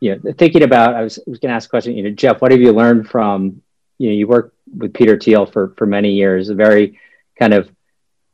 you 0.00 0.14
know, 0.14 0.32
thinking 0.32 0.62
about, 0.62 0.94
I 0.94 1.02
was, 1.02 1.18
was 1.26 1.38
going 1.38 1.50
to 1.50 1.56
ask 1.56 1.68
a 1.68 1.70
question. 1.70 1.96
You 1.96 2.04
know, 2.04 2.10
Geoff, 2.10 2.40
what 2.40 2.52
have 2.52 2.60
you 2.60 2.72
learned 2.72 3.08
from? 3.08 3.62
You 3.98 4.10
know, 4.10 4.14
you 4.14 4.28
worked 4.28 4.56
with 4.76 4.94
Peter 4.94 5.18
Thiel 5.18 5.46
for 5.46 5.74
for 5.76 5.86
many 5.86 6.12
years, 6.12 6.50
a 6.50 6.54
very 6.54 6.98
kind 7.38 7.52
of 7.52 7.70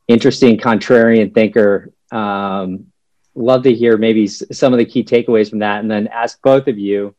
interesting 0.07 0.57
contrarian 0.57 1.33
thinker. 1.33 1.91
Um, 2.11 2.87
love 3.33 3.63
to 3.63 3.73
hear 3.73 3.97
maybe 3.97 4.27
some 4.27 4.73
of 4.73 4.79
the 4.79 4.85
key 4.85 5.03
takeaways 5.03 5.49
from 5.49 5.59
that, 5.59 5.79
and 5.79 5.89
then 5.89 6.07
ask 6.07 6.39
both 6.41 6.67
of 6.67 6.77
you 6.77 7.15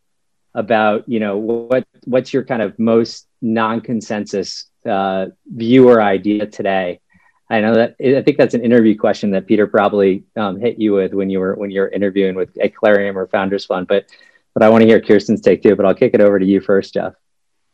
about 0.54 1.08
you 1.08 1.20
know 1.20 1.36
what 1.36 1.86
what's 2.04 2.32
your 2.32 2.44
kind 2.44 2.62
of 2.62 2.78
most 2.78 3.26
non-consensus 3.42 4.66
uh, 4.86 5.26
view 5.46 5.88
or 5.88 6.00
idea 6.00 6.46
today 6.46 7.00
I 7.48 7.60
know 7.60 7.74
that 7.74 7.96
I 8.00 8.22
think 8.22 8.38
that's 8.38 8.54
an 8.54 8.64
interview 8.64 8.98
question 8.98 9.30
that 9.30 9.46
Peter 9.46 9.66
probably 9.66 10.24
um, 10.36 10.58
hit 10.58 10.78
you 10.78 10.94
with 10.94 11.12
when 11.14 11.30
you 11.30 11.38
were 11.38 11.54
when 11.54 11.70
you 11.70 11.80
were 11.80 11.88
interviewing 11.88 12.34
with 12.34 12.50
a 12.60 12.68
Clarium 12.68 13.14
or 13.14 13.28
Founders 13.28 13.64
Fund, 13.64 13.86
but 13.86 14.06
but 14.52 14.62
I 14.64 14.68
want 14.68 14.82
to 14.82 14.88
hear 14.88 15.00
Kirsten's 15.00 15.40
take 15.40 15.62
too. 15.62 15.76
But 15.76 15.86
I'll 15.86 15.94
kick 15.94 16.14
it 16.14 16.20
over 16.20 16.38
to 16.38 16.44
you 16.44 16.60
first, 16.60 16.94
Geoff. 16.94 17.14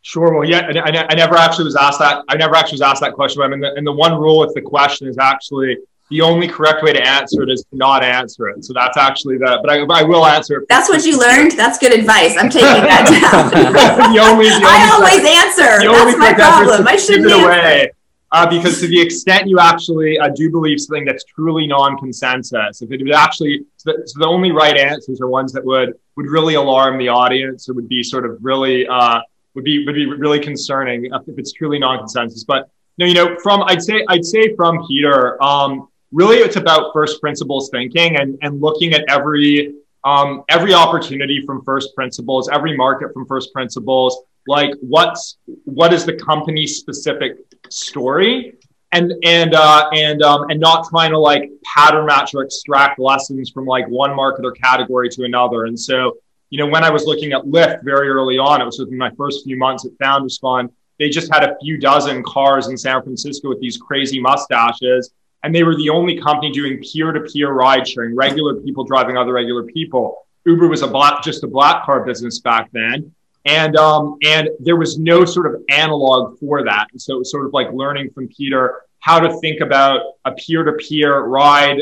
Sure. 0.03 0.35
Well, 0.35 0.49
yeah, 0.49 0.69
I, 0.85 1.07
I 1.11 1.15
never 1.15 1.37
actually 1.37 1.67
was 1.67 1.77
asked 1.77 2.01
that. 2.01 2.25
I 2.29 2.37
never 2.37 2.57
actually 2.57 2.75
was 2.75 2.83
asked 2.83 3.01
that 3.01 3.15
question. 3.15 3.41
I 3.41 3.49
mean, 3.49 3.61
the, 3.61 3.73
and 3.75 3.87
the 3.87 3.93
one 3.93 4.21
rule 4.21 4.41
with 4.41 4.53
the 4.53 4.61
question 4.61 5.07
is 5.07 5.17
actually 5.17 5.79
the 6.11 6.21
only 6.21 6.49
correct 6.49 6.83
way 6.83 6.93
to 6.93 7.01
answer 7.01 7.43
it 7.43 7.49
is 7.49 7.65
to 7.71 7.77
not 7.77 8.03
answer 8.03 8.49
it. 8.49 8.65
So 8.65 8.75
that's 8.75 8.99
actually 8.99 9.39
the, 9.39 9.61
but 9.63 9.71
I, 9.71 10.01
I 10.01 10.03
will 10.03 10.27
answer 10.27 10.59
it. 10.59 10.69
That's 10.69 10.89
what 10.91 11.07
you 11.07 11.19
learned. 11.19 11.53
That's 11.53 11.79
good 11.79 11.93
advice. 11.93 12.37
I'm 12.37 12.51
taking 12.51 12.67
that 12.67 13.07
down. 13.07 13.49
the 14.13 14.19
only, 14.19 14.47
the 14.47 14.55
only 14.57 14.67
I 14.67 14.91
always 14.93 15.25
answer. 15.25 15.89
That's 15.89 16.19
my 16.19 16.35
problem. 16.35 16.89
I 16.89 16.97
shouldn't 16.97 17.29
give 17.29 17.39
it 17.39 17.45
away 17.45 17.93
uh, 18.33 18.49
because 18.49 18.81
to 18.81 18.87
the 18.87 19.01
extent 19.01 19.49
you 19.49 19.59
actually 19.59 20.18
uh, 20.18 20.29
do 20.29 20.51
believe 20.51 20.81
something 20.81 21.05
that's 21.05 21.25
truly 21.25 21.66
non-consensus, 21.66 22.81
if 22.81 22.90
it 22.90 23.03
would 23.03 23.12
actually, 23.12 23.64
so 23.77 23.92
the, 23.92 24.03
so 24.07 24.21
the, 24.21 24.27
only 24.27 24.51
right 24.51 24.77
answers 24.77 25.21
are 25.21 25.29
ones 25.29 25.53
that 25.53 25.64
would 25.64 25.95
would 26.16 26.27
really 26.27 26.55
alarm 26.55 26.99
the 26.99 27.09
audience 27.09 27.68
or 27.68 27.75
would 27.75 27.88
be 27.88 28.03
sort 28.03 28.25
of 28.25 28.38
really 28.40 28.87
uh, 28.88 29.21
would 29.55 29.64
be 29.64 29.85
would 29.85 29.95
be 29.95 30.07
really 30.07 30.40
concerning 30.40 31.07
if 31.07 31.38
it's 31.38 31.53
truly 31.53 31.79
non-consensus. 31.79 32.45
But 32.45 32.71
know, 32.99 33.07
you 33.07 33.14
know, 33.14 33.37
from 33.42 33.62
I'd 33.64 33.83
say 33.83 34.05
I'd 34.09 34.25
say 34.25 34.55
from 34.55 34.87
Peter, 34.87 35.42
um, 35.42 35.88
really 36.11 36.37
it's 36.37 36.57
about 36.57 36.92
first 36.92 37.21
principles 37.21 37.71
thinking 37.71 38.16
and 38.16 38.38
and 38.42 38.61
looking 38.61 38.92
at 38.95 39.05
every 39.09 39.75
um, 40.05 40.42
every 40.49 40.75
opportunity 40.75 41.45
from 41.47 41.62
first 41.64 41.95
principles, 41.95 42.49
every 42.49 42.77
market 42.77 43.12
from 43.12 43.27
first 43.27 43.53
principles. 43.53 44.23
Like 44.46 44.72
what's 44.81 45.38
what 45.64 45.92
is 45.92 46.05
the 46.05 46.14
company 46.14 46.66
specific 46.66 47.38
story 47.68 48.55
and 48.92 49.12
and 49.24 49.55
uh, 49.55 49.88
and 49.94 50.22
um, 50.22 50.50
and 50.50 50.61
not 50.61 50.88
trying 50.88 51.11
to 51.11 51.18
like 51.18 51.50
pattern 51.64 52.07
match 52.07 52.35
or 52.35 52.42
extract 52.42 52.98
lessons 52.98 53.50
from 53.50 53.66
like 53.66 53.88
one 53.88 54.14
market 54.14 54.44
or 54.44 54.52
category 54.52 55.09
to 55.11 55.24
another. 55.24 55.64
And 55.64 55.78
so, 55.78 56.18
you 56.50 56.59
know, 56.59 56.66
when 56.66 56.85
I 56.85 56.90
was 56.90 57.05
looking 57.05 57.33
at 57.33 57.42
Lyft 57.42 57.83
very 57.85 58.09
early 58.09 58.38
on, 58.38 58.61
it 58.61 58.64
was 58.64 58.78
within 58.78 58.98
my 58.98 59.11
first 59.16 59.44
few 59.44 59.57
months 59.57 59.87
at 59.87 59.92
Founders 60.00 60.38
Fund. 60.38 60.70
They 60.98 61.09
just 61.09 61.33
had 61.33 61.42
a 61.42 61.57
few 61.61 61.78
dozen 61.78 62.22
cars 62.22 62.68
in 62.68 62.76
San 62.76 63.02
Francisco 63.02 63.48
with 63.48 63.61
these 63.61 63.78
crazy 63.78 64.20
mustaches, 64.20 65.11
and 65.42 65.55
they 65.55 65.62
were 65.62 65.74
the 65.74 65.88
only 65.88 66.20
company 66.20 66.52
doing 66.52 66.81
peer-to-peer 66.83 67.50
ride 67.50 67.88
sharing, 67.88 68.14
regular 68.14 68.57
people 68.57 68.85
driving 68.85 69.16
other 69.16 69.33
regular 69.33 69.64
people. 69.64 70.26
Uber 70.44 70.68
was 70.68 70.83
a 70.83 70.87
black, 70.87 71.22
just 71.22 71.42
a 71.44 71.46
black 71.46 71.85
car 71.85 72.05
business 72.05 72.40
back 72.40 72.68
then 72.72 73.12
and 73.44 73.76
um, 73.76 74.18
and 74.24 74.48
there 74.61 74.76
was 74.76 74.98
no 74.98 75.24
sort 75.24 75.46
of 75.46 75.62
analog 75.68 76.38
for 76.38 76.64
that. 76.64 76.88
And 76.92 77.00
so 77.00 77.14
it 77.16 77.18
was 77.18 77.31
sort 77.31 77.46
of 77.46 77.52
like 77.52 77.72
learning 77.72 78.11
from 78.11 78.28
Peter 78.28 78.83
how 79.00 79.18
to 79.18 79.37
think 79.40 79.61
about 79.61 80.00
a 80.24 80.33
peer-to-peer 80.33 81.24
ride 81.24 81.81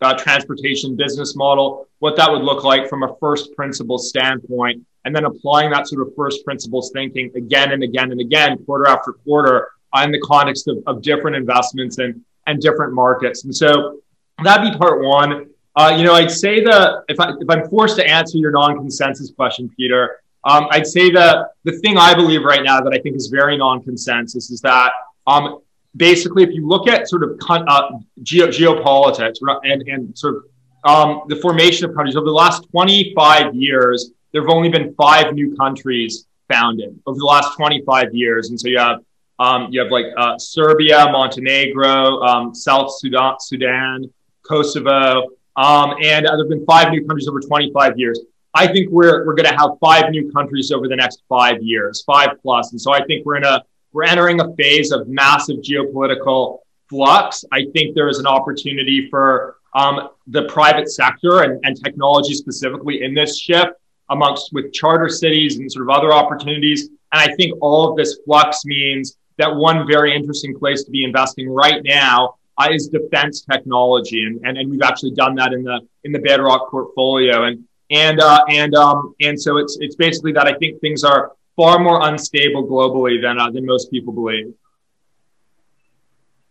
uh, 0.00 0.14
transportation 0.14 0.96
business 0.96 1.36
model, 1.36 1.86
what 1.98 2.16
that 2.16 2.30
would 2.30 2.42
look 2.42 2.64
like 2.64 2.88
from 2.88 3.02
a 3.02 3.14
first 3.20 3.54
principles 3.54 4.08
standpoint, 4.08 4.82
and 5.04 5.14
then 5.14 5.24
applying 5.26 5.70
that 5.70 5.86
sort 5.86 6.06
of 6.06 6.14
first 6.16 6.44
principles 6.44 6.90
thinking 6.92 7.30
again 7.36 7.72
and 7.72 7.82
again 7.82 8.10
and 8.12 8.20
again, 8.20 8.56
quarter 8.64 8.86
after 8.86 9.12
quarter, 9.12 9.68
in 10.02 10.10
the 10.10 10.20
context 10.20 10.66
of, 10.68 10.78
of 10.86 11.02
different 11.02 11.36
investments 11.36 11.98
and 11.98 12.22
and 12.46 12.60
different 12.60 12.92
markets. 12.92 13.44
And 13.44 13.54
so 13.54 14.00
that'd 14.42 14.70
be 14.70 14.76
part 14.78 15.02
one. 15.02 15.50
Uh, 15.76 15.94
you 15.96 16.04
know, 16.04 16.14
I'd 16.14 16.30
say 16.30 16.62
that 16.62 17.04
if, 17.08 17.18
I, 17.18 17.30
if 17.40 17.48
I'm 17.48 17.68
forced 17.68 17.96
to 17.96 18.06
answer 18.06 18.38
your 18.38 18.52
non-consensus 18.52 19.32
question, 19.32 19.68
Peter, 19.76 20.20
um, 20.44 20.66
I'd 20.70 20.86
say 20.86 21.10
that 21.12 21.52
the 21.64 21.72
thing 21.78 21.96
I 21.96 22.14
believe 22.14 22.42
right 22.42 22.62
now 22.62 22.80
that 22.80 22.92
I 22.92 22.98
think 22.98 23.16
is 23.16 23.28
very 23.28 23.56
non-consensus 23.56 24.50
is 24.50 24.60
that 24.60 24.92
um, 25.26 25.60
basically, 25.96 26.42
if 26.42 26.50
you 26.50 26.66
look 26.66 26.88
at 26.88 27.08
sort 27.08 27.22
of 27.22 27.38
uh, 27.48 27.98
geo- 28.22 28.48
geopolitics 28.48 29.36
and, 29.64 29.82
and 29.82 30.18
sort 30.18 30.36
of 30.36 30.44
um, 30.84 31.22
the 31.28 31.36
formation 31.36 31.88
of 31.88 31.94
countries 31.94 32.16
over 32.16 32.26
the 32.26 32.32
last 32.32 32.68
25 32.70 33.54
years, 33.54 34.10
there 34.32 34.42
have 34.42 34.50
only 34.50 34.68
been 34.68 34.94
five 34.94 35.32
new 35.32 35.56
countries 35.56 36.26
founded. 36.52 36.98
Over 37.06 37.18
the 37.18 37.24
last 37.24 37.56
25 37.56 38.14
years, 38.14 38.50
and 38.50 38.60
so 38.60 38.68
you 38.68 38.78
have 38.78 39.00
um, 39.38 39.68
you 39.70 39.80
have 39.80 39.90
like 39.90 40.06
uh, 40.16 40.38
Serbia, 40.38 41.08
Montenegro, 41.10 42.20
um, 42.22 42.54
South 42.54 42.92
Sudan, 42.98 43.34
Sudan 43.40 44.12
Kosovo, 44.42 45.28
um, 45.56 45.94
and 46.02 46.26
uh, 46.26 46.36
there 46.36 46.44
have 46.44 46.48
been 46.48 46.66
five 46.66 46.90
new 46.90 47.04
countries 47.06 47.28
over 47.28 47.40
25 47.40 47.98
years 47.98 48.20
I 48.54 48.72
think 48.72 48.90
we're 48.90 49.26
we're 49.26 49.34
going 49.34 49.48
to 49.48 49.56
have 49.56 49.70
five 49.80 50.10
new 50.10 50.30
countries 50.32 50.70
over 50.70 50.88
the 50.88 50.96
next 50.96 51.22
five 51.28 51.62
years, 51.62 52.02
five 52.02 52.30
plus, 52.40 52.72
and 52.72 52.80
so 52.80 52.92
I 52.92 53.04
think 53.04 53.26
we're 53.26 53.36
in 53.36 53.44
a 53.44 53.62
we're 53.92 54.04
entering 54.04 54.40
a 54.40 54.54
phase 54.54 54.92
of 54.92 55.08
massive 55.08 55.56
geopolitical 55.58 56.58
flux. 56.88 57.44
I 57.52 57.66
think 57.72 57.94
there 57.94 58.08
is 58.08 58.18
an 58.18 58.26
opportunity 58.26 59.08
for 59.08 59.56
um, 59.74 60.10
the 60.28 60.44
private 60.44 60.90
sector 60.90 61.42
and, 61.42 61.60
and 61.64 61.82
technology 61.82 62.34
specifically 62.34 63.02
in 63.02 63.14
this 63.14 63.40
shift 63.40 63.72
amongst 64.10 64.52
with 64.52 64.72
charter 64.72 65.08
cities 65.08 65.58
and 65.58 65.70
sort 65.70 65.88
of 65.88 65.90
other 65.90 66.12
opportunities. 66.12 66.88
And 67.12 67.30
I 67.30 67.34
think 67.34 67.54
all 67.60 67.90
of 67.90 67.96
this 67.96 68.18
flux 68.24 68.64
means 68.64 69.16
that 69.38 69.54
one 69.54 69.86
very 69.86 70.14
interesting 70.14 70.56
place 70.56 70.84
to 70.84 70.90
be 70.90 71.04
investing 71.04 71.48
right 71.48 71.82
now 71.84 72.36
uh, 72.58 72.68
is 72.70 72.88
defense 72.88 73.42
technology, 73.42 74.24
and, 74.24 74.40
and 74.44 74.56
and 74.56 74.70
we've 74.70 74.82
actually 74.82 75.10
done 75.10 75.34
that 75.34 75.52
in 75.52 75.64
the 75.64 75.80
in 76.04 76.12
the 76.12 76.20
Bedrock 76.20 76.70
portfolio, 76.70 77.44
and 77.44 77.64
and 77.94 78.20
uh, 78.20 78.44
and 78.48 78.74
um 78.74 79.14
and 79.20 79.40
so 79.40 79.58
it's 79.58 79.78
it's 79.80 79.96
basically 79.96 80.32
that 80.32 80.46
I 80.46 80.54
think 80.54 80.80
things 80.80 81.04
are 81.04 81.32
far 81.56 81.78
more 81.78 82.08
unstable 82.08 82.66
globally 82.66 83.20
than 83.20 83.40
uh, 83.40 83.50
than 83.50 83.64
most 83.64 83.90
people 83.90 84.12
believe. 84.12 84.52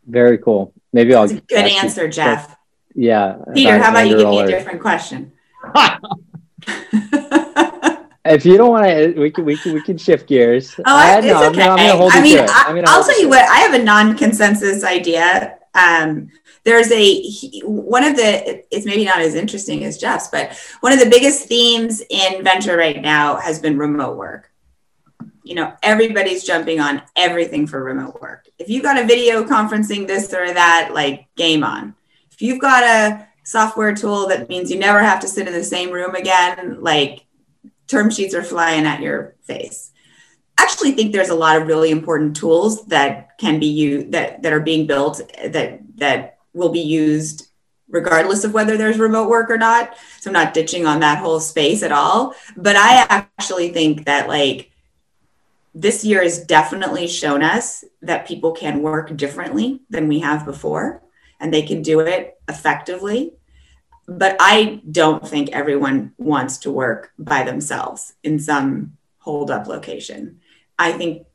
Very 0.06 0.38
cool. 0.38 0.74
Maybe 0.92 1.14
I'll. 1.14 1.28
That's 1.28 1.40
a 1.40 1.46
good 1.46 1.66
answer, 1.66 2.08
Geoff. 2.08 2.56
Yeah. 2.96 3.38
Peter, 3.54 3.78
how 3.82 3.92
about 3.92 4.08
you 4.08 4.18
give 4.18 4.30
me 4.30 4.42
a 4.42 4.48
different 4.48 4.82
question? 4.82 5.32
if 8.26 8.46
you 8.46 8.58
don't 8.58 8.70
want 8.70 8.86
to, 8.86 9.20
we 9.20 9.32
can 9.32 9.46
we 9.46 9.58
can 9.58 9.74
we 9.74 9.82
can 9.82 9.98
shift 9.98 10.28
gears. 10.28 10.76
Oh, 10.80 10.84
I, 10.86 11.18
it's 11.18 11.28
no, 11.28 11.50
okay. 11.50 11.64
I'm, 11.64 11.72
I'm 11.72 11.80
I 11.80 12.22
mean, 12.22 12.40
I, 12.40 12.98
will 12.98 13.04
tell 13.04 13.20
you 13.20 13.30
what. 13.30 13.50
I 13.50 13.60
have 13.60 13.74
a 13.74 13.84
non-consensus 13.84 14.84
idea. 14.84 15.58
Um, 15.74 16.30
there's 16.64 16.92
a 16.92 17.62
one 17.64 18.04
of 18.04 18.16
the. 18.16 18.64
It's 18.76 18.86
maybe 18.86 19.06
not 19.06 19.20
as 19.20 19.36
interesting 19.36 19.84
as 19.84 19.98
Geoff's, 19.98 20.28
but 20.28 20.58
one 20.82 20.94
of 20.94 21.00
the 21.00 21.10
biggest 21.10 21.48
themes 21.48 22.02
in 22.10 22.44
venture 22.44 22.78
right 22.78 23.02
now 23.02 23.38
has 23.38 23.60
been 23.60 23.78
remote 23.78 24.18
work. 24.18 24.52
You 25.44 25.56
know, 25.56 25.74
everybody's 25.84 26.44
jumping 26.44 26.80
on 26.80 27.02
everything 27.16 27.68
for 27.68 27.84
remote 27.84 28.22
work. 28.22 28.48
If 28.60 28.70
you've 28.70 28.84
got 28.84 29.00
a 29.00 29.06
video 29.06 29.44
conferencing 29.44 30.08
this 30.08 30.34
or 30.34 30.54
that, 30.54 30.92
like 30.94 31.28
game 31.36 31.64
on. 31.64 31.96
If 32.32 32.42
you've 32.42 32.62
got 32.62 32.84
a 32.84 33.28
software 33.44 33.94
tool 33.94 34.28
that 34.30 34.48
means 34.48 34.72
you 34.72 34.80
never 34.80 35.00
have 35.00 35.20
to 35.20 35.28
sit 35.28 35.48
in 35.48 35.54
the 35.54 35.64
same 35.64 35.92
room 35.92 36.16
again, 36.16 36.82
like 36.82 37.26
term 37.88 38.10
sheets 38.10 38.34
are 38.34 38.44
flying 38.44 38.86
at 38.86 39.02
your 39.02 39.36
face. 39.44 39.93
Actually 40.58 40.92
think 40.92 41.12
there's 41.12 41.30
a 41.30 41.36
lot 41.36 41.60
of 41.60 41.68
really 41.68 41.92
important 41.92 42.36
tools 42.36 42.86
that 42.86 43.38
can 43.38 43.60
be 43.60 43.68
used 43.68 44.12
that, 44.12 44.42
that 44.44 44.54
are 44.54 44.60
being 44.60 44.88
built 44.88 45.22
that 45.44 45.80
that 45.96 46.38
will 46.54 46.70
be 46.70 46.80
used 46.80 47.48
regardless 47.90 48.44
of 48.44 48.54
whether 48.54 48.78
there's 48.78 48.98
remote 48.98 49.30
work 49.30 49.50
or 49.50 49.58
not. 49.58 49.96
So 50.20 50.30
I'm 50.30 50.34
not 50.34 50.54
ditching 50.54 50.86
on 50.86 51.00
that 51.02 51.20
whole 51.20 51.40
space 51.40 51.84
at 51.84 51.92
all. 51.92 52.36
But 52.56 52.76
I 52.76 53.06
actually 53.10 53.70
think 53.70 54.06
that 54.06 54.28
like 54.28 54.72
this 55.76 56.04
year 56.04 56.24
has 56.24 56.44
definitely 56.46 57.08
shown 57.08 57.44
us 57.44 57.84
that 58.02 58.28
people 58.28 58.52
can 58.52 58.82
work 58.82 59.16
differently 59.18 59.82
than 59.90 60.08
we 60.08 60.20
have 60.20 60.46
before 60.46 61.02
and 61.40 61.54
they 61.54 61.64
can 61.64 61.82
do 61.82 62.00
it 62.00 62.38
effectively 62.48 63.34
but 64.08 64.36
I 64.40 64.82
don't 64.90 65.26
think 65.26 65.50
everyone 65.50 66.14
wants 66.18 66.58
to 66.60 66.72
work 66.72 67.12
by 67.18 67.44
themselves 67.44 68.14
in 68.24 68.40
some 68.40 68.98
hold 69.20 69.50
up 69.50 69.68
location. 69.68 70.40
I 70.78 70.92
think 70.94 71.28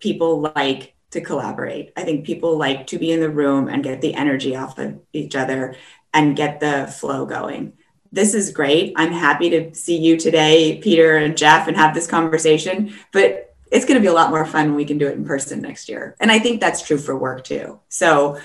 people 0.00 0.40
like 0.54 0.94
to 1.10 1.20
collaborate. 1.20 1.92
I 1.96 2.04
think 2.04 2.26
people 2.26 2.58
like 2.58 2.88
to 2.88 2.98
be 2.98 3.12
in 3.12 3.20
the 3.20 3.30
room 3.30 3.68
and 3.68 3.82
get 3.82 4.00
the 4.00 4.14
energy 4.14 4.56
off 4.56 4.78
of 4.78 5.00
each 5.12 5.34
other 5.36 5.76
and 6.12 6.36
get 6.36 6.60
the 6.60 6.92
flow 6.98 7.26
going. 7.26 7.74
This 8.12 8.34
is 8.34 8.50
great. 8.52 8.92
I'm 8.96 9.12
happy 9.12 9.50
to 9.50 9.74
see 9.74 9.98
you 9.98 10.16
today, 10.16 10.78
Peter 10.82 11.16
and 11.16 11.36
Geoff, 11.36 11.68
and 11.68 11.76
have 11.76 11.94
this 11.94 12.06
conversation. 12.06 12.94
But 13.12 13.54
it's 13.70 13.84
going 13.84 13.96
to 13.96 14.00
be 14.00 14.06
a 14.06 14.12
lot 14.12 14.30
more 14.30 14.46
fun 14.46 14.68
when 14.68 14.76
we 14.76 14.84
can 14.84 14.98
do 14.98 15.08
it 15.08 15.16
in 15.16 15.24
person 15.24 15.60
next 15.60 15.88
year. 15.88 16.16
And 16.20 16.30
I 16.30 16.38
think 16.38 16.60
that's 16.60 16.86
true 16.86 16.98
for 16.98 17.16
work 17.16 17.44
too. 17.44 17.80
So, 17.88 18.38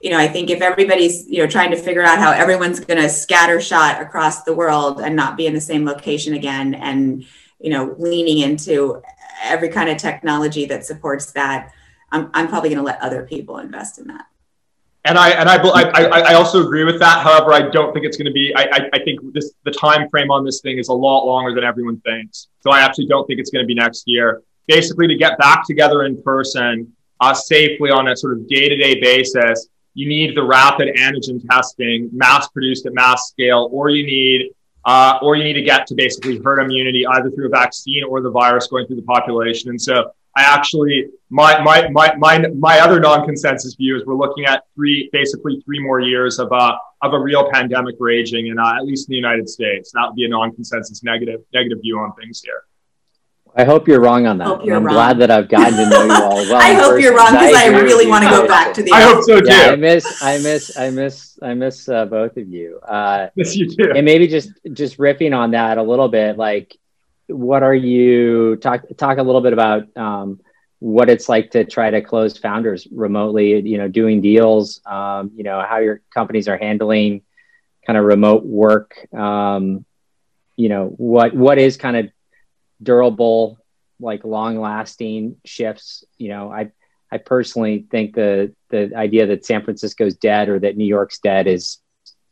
you 0.00 0.10
know, 0.10 0.18
I 0.18 0.28
think 0.28 0.50
if 0.50 0.62
everybody's, 0.62 1.26
you 1.26 1.42
know, 1.42 1.48
trying 1.48 1.72
to 1.72 1.76
figure 1.76 2.02
out 2.02 2.18
how 2.18 2.30
everyone's 2.30 2.78
going 2.80 3.02
to 3.02 3.08
scatter 3.08 3.60
shot 3.60 4.00
across 4.00 4.44
the 4.44 4.54
world 4.54 5.00
and 5.00 5.16
not 5.16 5.36
be 5.36 5.46
in 5.46 5.54
the 5.54 5.60
same 5.60 5.84
location 5.84 6.34
again 6.34 6.74
and, 6.74 7.26
you 7.60 7.70
know, 7.70 7.96
leaning 7.98 8.38
into 8.38 9.02
every 9.42 9.68
kind 9.68 9.88
of 9.88 9.96
technology 9.98 10.66
that 10.66 10.84
supports 10.84 11.32
that, 11.32 11.72
I'm, 12.10 12.30
I'm 12.34 12.48
probably 12.48 12.70
going 12.70 12.78
to 12.78 12.84
let 12.84 13.00
other 13.00 13.24
people 13.24 13.58
invest 13.58 13.98
in 13.98 14.06
that. 14.08 14.26
And 15.04 15.16
I 15.16 15.30
and 15.30 15.48
I, 15.48 15.56
I, 15.56 16.20
I 16.32 16.34
also 16.34 16.62
agree 16.62 16.84
with 16.84 16.98
that. 16.98 17.22
However, 17.22 17.52
I 17.52 17.70
don't 17.70 17.94
think 17.94 18.04
it's 18.04 18.16
going 18.16 18.26
to 18.26 18.32
be. 18.32 18.52
I, 18.54 18.64
I, 18.64 18.90
I 18.94 18.98
think 19.04 19.20
this 19.32 19.52
the 19.64 19.70
time 19.70 20.10
frame 20.10 20.30
on 20.30 20.44
this 20.44 20.60
thing 20.60 20.76
is 20.76 20.88
a 20.88 20.92
lot 20.92 21.24
longer 21.24 21.54
than 21.54 21.64
everyone 21.64 22.00
thinks. 22.00 22.48
So 22.60 22.70
I 22.70 22.80
actually 22.80 23.06
don't 23.06 23.26
think 23.26 23.40
it's 23.40 23.50
going 23.50 23.62
to 23.62 23.66
be 23.66 23.74
next 23.74 24.02
year. 24.06 24.42
Basically, 24.66 25.06
to 25.06 25.16
get 25.16 25.38
back 25.38 25.66
together 25.66 26.04
in 26.04 26.20
person 26.22 26.92
uh, 27.20 27.32
safely 27.32 27.90
on 27.90 28.08
a 28.08 28.16
sort 28.16 28.34
of 28.34 28.48
day 28.48 28.68
to 28.68 28.76
day 28.76 29.00
basis, 29.00 29.68
you 29.94 30.08
need 30.08 30.36
the 30.36 30.42
rapid 30.42 30.94
antigen 30.96 31.42
testing, 31.48 32.10
mass 32.12 32.48
produced 32.48 32.84
at 32.84 32.92
mass 32.92 33.28
scale, 33.28 33.70
or 33.72 33.88
you 33.88 34.04
need 34.04 34.50
uh, 34.88 35.18
or 35.20 35.36
you 35.36 35.44
need 35.44 35.58
to 35.62 35.66
get 35.72 35.86
to 35.86 35.94
basically 35.94 36.40
herd 36.42 36.60
immunity 36.60 37.06
either 37.06 37.30
through 37.30 37.46
a 37.46 37.50
vaccine 37.50 38.02
or 38.04 38.22
the 38.22 38.30
virus 38.30 38.66
going 38.68 38.86
through 38.86 38.96
the 38.96 39.02
population. 39.02 39.68
And 39.68 39.80
so 39.88 40.12
I 40.34 40.42
actually 40.42 41.08
my 41.28 41.60
my 41.60 41.88
my 41.90 42.14
my, 42.16 42.38
my 42.56 42.80
other 42.80 42.98
non-consensus 42.98 43.74
view 43.74 43.96
is 43.96 44.06
we're 44.06 44.14
looking 44.14 44.46
at 44.46 44.64
three 44.74 45.10
basically 45.12 45.60
three 45.66 45.78
more 45.78 46.00
years 46.00 46.38
of 46.38 46.48
a 46.52 46.54
uh, 46.54 46.78
of 47.02 47.12
a 47.12 47.18
real 47.18 47.50
pandemic 47.52 47.96
raging, 48.00 48.48
and 48.50 48.58
uh, 48.58 48.74
at 48.78 48.84
least 48.84 49.08
in 49.08 49.12
the 49.12 49.16
United 49.16 49.48
States, 49.48 49.92
that 49.92 50.06
would 50.06 50.16
be 50.16 50.24
a 50.24 50.28
non-consensus 50.28 51.04
negative 51.04 51.40
negative 51.52 51.78
view 51.82 51.98
on 51.98 52.12
things 52.14 52.40
here. 52.42 52.62
I 53.58 53.64
hope 53.64 53.88
you're 53.88 54.00
wrong 54.00 54.24
on 54.28 54.38
that. 54.38 54.46
I'm 54.46 54.68
wrong. 54.68 54.94
glad 54.94 55.18
that 55.18 55.32
I've 55.32 55.48
gotten 55.48 55.76
to 55.76 55.90
know 55.90 56.04
you 56.04 56.12
all 56.12 56.34
well. 56.48 56.62
I 56.62 56.74
hope 56.74 57.00
you're 57.00 57.16
wrong 57.16 57.32
because 57.32 57.56
I, 57.56 57.64
I 57.64 57.66
really 57.66 58.06
want 58.06 58.22
to 58.22 58.30
go 58.30 58.46
back 58.46 58.72
to 58.74 58.84
the. 58.84 58.92
I 58.92 59.00
hope 59.00 59.24
so 59.24 59.40
too. 59.40 59.48
Yeah, 59.48 59.70
I 59.72 59.76
miss, 59.76 60.22
I 60.22 60.38
miss, 60.38 60.76
I 60.78 60.90
miss, 60.90 61.38
I 61.42 61.54
miss 61.54 61.88
uh, 61.88 62.04
both 62.04 62.36
of 62.36 62.48
you. 62.48 62.78
Uh, 62.78 63.30
yes, 63.34 63.56
you 63.56 63.68
too. 63.68 63.92
And 63.96 64.04
maybe 64.04 64.28
just 64.28 64.52
just 64.72 64.96
riffing 64.98 65.36
on 65.36 65.50
that 65.50 65.76
a 65.76 65.82
little 65.82 66.08
bit, 66.08 66.38
like, 66.38 66.78
what 67.26 67.64
are 67.64 67.74
you 67.74 68.54
talk 68.56 68.84
talk 68.96 69.18
a 69.18 69.22
little 69.24 69.40
bit 69.40 69.52
about 69.52 69.88
um, 69.96 70.40
what 70.78 71.10
it's 71.10 71.28
like 71.28 71.50
to 71.50 71.64
try 71.64 71.90
to 71.90 72.00
close 72.00 72.38
founders 72.38 72.86
remotely? 72.92 73.60
You 73.60 73.78
know, 73.78 73.88
doing 73.88 74.20
deals. 74.20 74.80
Um, 74.86 75.32
you 75.34 75.42
know, 75.42 75.64
how 75.68 75.78
your 75.78 76.00
companies 76.14 76.46
are 76.46 76.56
handling 76.56 77.22
kind 77.84 77.98
of 77.98 78.04
remote 78.04 78.44
work. 78.44 79.12
Um, 79.12 79.84
you 80.54 80.68
know, 80.68 80.86
what 80.96 81.34
what 81.34 81.58
is 81.58 81.76
kind 81.76 81.96
of 81.96 82.10
durable, 82.82 83.58
like 84.00 84.24
long 84.24 84.60
lasting 84.60 85.36
shifts. 85.44 86.04
You 86.16 86.28
know, 86.28 86.52
I 86.52 86.70
I 87.10 87.18
personally 87.18 87.86
think 87.90 88.14
the 88.14 88.54
the 88.70 88.94
idea 88.94 89.26
that 89.26 89.44
San 89.44 89.64
Francisco's 89.64 90.14
dead 90.14 90.48
or 90.48 90.58
that 90.60 90.76
New 90.76 90.86
York's 90.86 91.18
dead 91.18 91.46
is 91.46 91.78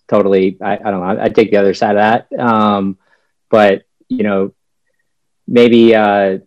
totally 0.09 0.59
I, 0.61 0.75
I 0.75 0.91
don't 0.91 1.01
know. 1.01 1.23
I 1.23 1.29
take 1.29 1.51
the 1.51 1.57
other 1.59 1.75
side 1.75 1.97
of 1.97 2.27
that. 2.31 2.41
Um, 2.41 2.99
but 3.51 3.83
you 4.09 4.23
know, 4.23 4.55
maybe 5.47 5.95
uh, 5.95 6.39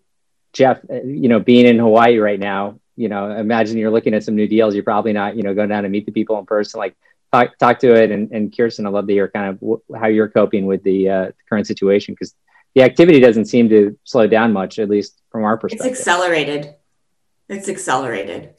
Geoff, 0.53 0.79
you 0.89 1.29
know, 1.29 1.39
being 1.39 1.65
in 1.65 1.79
Hawaii 1.79 2.17
right 2.17 2.39
now, 2.39 2.79
you 2.95 3.09
know, 3.09 3.31
imagine 3.31 3.77
you're 3.77 3.91
looking 3.91 4.13
at 4.13 4.23
some 4.23 4.35
new 4.35 4.47
deals. 4.47 4.73
You're 4.75 4.83
probably 4.83 5.13
not, 5.13 5.35
you 5.35 5.43
know, 5.43 5.53
going 5.53 5.69
down 5.69 5.83
to 5.83 5.89
meet 5.89 6.05
the 6.05 6.12
people 6.12 6.38
in 6.39 6.45
person. 6.45 6.79
Like 6.79 6.95
talk 7.31 7.57
talk 7.57 7.79
to 7.79 7.93
it. 7.93 8.12
And, 8.12 8.31
and 8.31 8.55
Kirsten, 8.55 8.85
I'd 8.85 8.93
love 8.93 9.07
to 9.07 9.13
hear 9.13 9.29
kind 9.29 9.49
of 9.49 9.59
w- 9.59 9.81
how 9.95 10.07
you're 10.07 10.29
coping 10.29 10.65
with 10.65 10.83
the 10.83 11.09
uh, 11.09 11.31
current 11.47 11.67
situation 11.67 12.13
because 12.13 12.35
the 12.75 12.84
activity 12.84 13.19
doesn't 13.19 13.45
seem 13.45 13.69
to 13.69 13.97
slow 14.03 14.27
down 14.27 14.53
much, 14.53 14.79
at 14.79 14.89
least 14.89 15.21
from 15.32 15.43
our 15.43 15.58
perspective. 15.58 15.91
It's 15.91 15.99
accelerated. 15.99 16.75
It's 17.47 17.67
accelerated. 17.67 18.53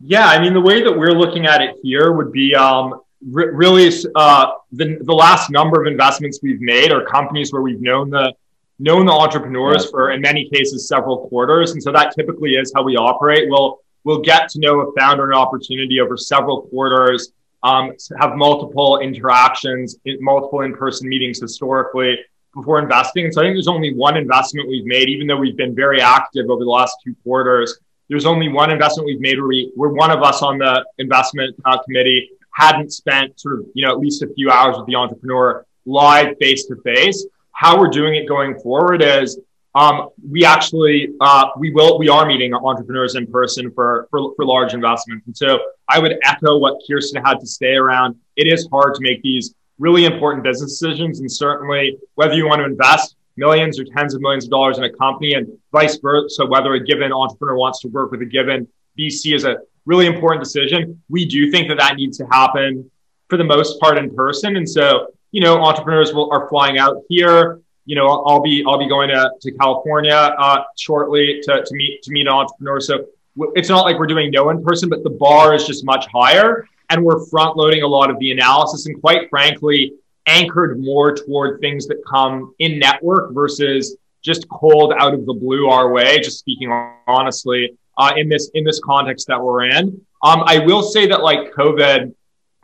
Yeah, 0.00 0.26
I 0.26 0.40
mean, 0.40 0.54
the 0.54 0.60
way 0.60 0.82
that 0.82 0.96
we're 0.96 1.12
looking 1.12 1.46
at 1.46 1.60
it 1.60 1.76
here 1.82 2.12
would 2.12 2.32
be 2.32 2.54
um, 2.54 3.02
re- 3.28 3.50
really 3.52 3.92
uh, 4.14 4.52
the, 4.72 4.98
the 5.02 5.12
last 5.12 5.50
number 5.50 5.80
of 5.80 5.86
investments 5.86 6.40
we've 6.42 6.60
made 6.60 6.90
are 6.90 7.04
companies 7.04 7.52
where 7.52 7.62
we've 7.62 7.80
known 7.80 8.10
the 8.10 8.32
known 8.78 9.04
the 9.04 9.12
entrepreneurs 9.12 9.84
yeah. 9.84 9.90
for 9.90 10.10
in 10.12 10.22
many 10.22 10.48
cases 10.48 10.88
several 10.88 11.28
quarters, 11.28 11.72
and 11.72 11.82
so 11.82 11.92
that 11.92 12.14
typically 12.14 12.52
is 12.52 12.72
how 12.74 12.82
we 12.82 12.96
operate. 12.96 13.48
We'll 13.48 13.80
we'll 14.04 14.22
get 14.22 14.48
to 14.50 14.60
know 14.60 14.80
a 14.80 14.92
founder 14.98 15.24
and 15.24 15.34
opportunity 15.34 16.00
over 16.00 16.16
several 16.16 16.62
quarters, 16.62 17.32
um, 17.62 17.92
have 18.18 18.36
multiple 18.36 19.00
interactions, 19.00 19.96
multiple 20.20 20.62
in 20.62 20.74
person 20.74 21.08
meetings 21.08 21.40
historically, 21.40 22.18
before 22.54 22.80
investing. 22.80 23.24
And 23.26 23.34
so 23.34 23.40
I 23.40 23.44
think 23.44 23.54
there's 23.54 23.68
only 23.68 23.94
one 23.94 24.16
investment 24.16 24.68
we've 24.68 24.84
made, 24.84 25.08
even 25.08 25.26
though 25.26 25.36
we've 25.36 25.56
been 25.56 25.74
very 25.74 26.00
active 26.00 26.50
over 26.50 26.64
the 26.64 26.70
last 26.70 26.96
two 27.04 27.14
quarters. 27.22 27.78
There's 28.08 28.26
only 28.26 28.48
one 28.48 28.70
investment 28.70 29.06
we've 29.06 29.20
made 29.20 29.38
where, 29.38 29.48
we, 29.48 29.72
where 29.76 29.90
one 29.90 30.10
of 30.10 30.22
us 30.22 30.42
on 30.42 30.58
the 30.58 30.84
investment 30.98 31.54
uh, 31.64 31.78
committee 31.82 32.30
hadn't 32.52 32.92
spent 32.92 33.38
sort 33.38 33.60
of, 33.60 33.66
you 33.74 33.86
know, 33.86 33.92
at 33.92 33.98
least 33.98 34.22
a 34.22 34.28
few 34.34 34.50
hours 34.50 34.76
with 34.76 34.86
the 34.86 34.96
entrepreneur 34.96 35.64
live 35.86 36.36
face 36.38 36.66
to 36.66 36.76
face. 36.82 37.24
How 37.52 37.78
we're 37.78 37.88
doing 37.88 38.16
it 38.16 38.26
going 38.26 38.58
forward 38.58 39.02
is 39.02 39.38
um, 39.74 40.08
we 40.28 40.44
actually 40.44 41.10
uh, 41.20 41.50
we 41.56 41.72
will 41.72 41.98
we 41.98 42.08
are 42.08 42.26
meeting 42.26 42.52
entrepreneurs 42.54 43.14
in 43.14 43.26
person 43.26 43.70
for, 43.72 44.08
for 44.10 44.34
for 44.34 44.44
large 44.44 44.74
investments. 44.74 45.26
And 45.26 45.36
so 45.36 45.60
I 45.88 46.00
would 46.00 46.18
echo 46.24 46.58
what 46.58 46.80
Kirsten 46.88 47.22
had 47.24 47.38
to 47.38 47.46
say 47.46 47.74
around 47.74 48.16
it 48.36 48.48
is 48.48 48.68
hard 48.72 48.94
to 48.94 49.00
make 49.00 49.22
these 49.22 49.54
really 49.80 50.04
important 50.04 50.44
business 50.44 50.78
decisions. 50.78 51.18
And 51.18 51.30
certainly, 51.30 51.98
whether 52.14 52.34
you 52.34 52.46
want 52.46 52.60
to 52.60 52.66
invest 52.66 53.16
millions 53.36 53.80
or 53.80 53.84
tens 53.84 54.14
of 54.14 54.20
millions 54.20 54.44
of 54.44 54.50
dollars 54.50 54.78
in 54.78 54.84
a 54.84 54.92
company 54.92 55.34
and 55.34 55.48
vice 55.72 55.96
versa. 55.98 56.28
So 56.28 56.46
whether 56.46 56.74
a 56.74 56.84
given 56.84 57.12
entrepreneur 57.12 57.56
wants 57.56 57.80
to 57.80 57.88
work 57.88 58.12
with 58.12 58.22
a 58.22 58.26
given 58.26 58.68
VC 58.98 59.34
is 59.34 59.44
a 59.44 59.56
really 59.86 60.06
important 60.06 60.44
decision. 60.44 61.02
We 61.08 61.24
do 61.24 61.50
think 61.50 61.68
that 61.68 61.78
that 61.78 61.96
needs 61.96 62.18
to 62.18 62.26
happen 62.26 62.90
for 63.28 63.38
the 63.38 63.44
most 63.44 63.80
part 63.80 63.96
in 63.96 64.14
person. 64.14 64.56
And 64.56 64.68
so, 64.68 65.08
you 65.32 65.40
know, 65.40 65.62
entrepreneurs 65.62 66.12
will, 66.12 66.30
are 66.30 66.48
flying 66.48 66.78
out 66.78 67.02
here. 67.08 67.60
You 67.86 67.96
know, 67.96 68.22
I'll 68.26 68.42
be 68.42 68.62
I'll 68.68 68.78
be 68.78 68.88
going 68.88 69.08
to, 69.08 69.30
to 69.40 69.52
California 69.52 70.14
uh, 70.14 70.62
shortly 70.78 71.40
to, 71.44 71.64
to 71.64 71.74
meet 71.74 72.02
to 72.02 72.12
meet 72.12 72.26
an 72.26 72.32
entrepreneur. 72.32 72.78
So 72.78 73.06
it's 73.54 73.68
not 73.68 73.84
like 73.84 73.98
we're 73.98 74.06
doing 74.06 74.30
no 74.30 74.50
in 74.50 74.62
person, 74.62 74.88
but 74.88 75.02
the 75.02 75.10
bar 75.10 75.54
is 75.54 75.66
just 75.66 75.84
much 75.84 76.06
higher, 76.12 76.66
and 76.90 77.02
we're 77.02 77.24
front 77.26 77.56
loading 77.56 77.82
a 77.82 77.86
lot 77.86 78.10
of 78.10 78.18
the 78.18 78.32
analysis. 78.32 78.86
And 78.86 79.00
quite 79.00 79.30
frankly, 79.30 79.94
anchored 80.26 80.80
more 80.80 81.14
toward 81.14 81.60
things 81.60 81.86
that 81.86 82.02
come 82.06 82.54
in 82.58 82.78
network 82.78 83.32
versus 83.32 83.96
just 84.22 84.48
cold 84.48 84.92
out 84.98 85.14
of 85.14 85.24
the 85.24 85.32
blue 85.32 85.68
our 85.68 85.90
way. 85.90 86.18
Just 86.20 86.40
speaking 86.40 86.70
honestly, 87.06 87.76
uh, 87.96 88.12
in 88.16 88.28
this 88.28 88.50
in 88.54 88.64
this 88.64 88.80
context 88.80 89.26
that 89.28 89.40
we're 89.40 89.64
in, 89.64 90.00
um, 90.22 90.42
I 90.46 90.58
will 90.58 90.82
say 90.82 91.06
that 91.06 91.22
like 91.22 91.52
COVID, 91.52 92.14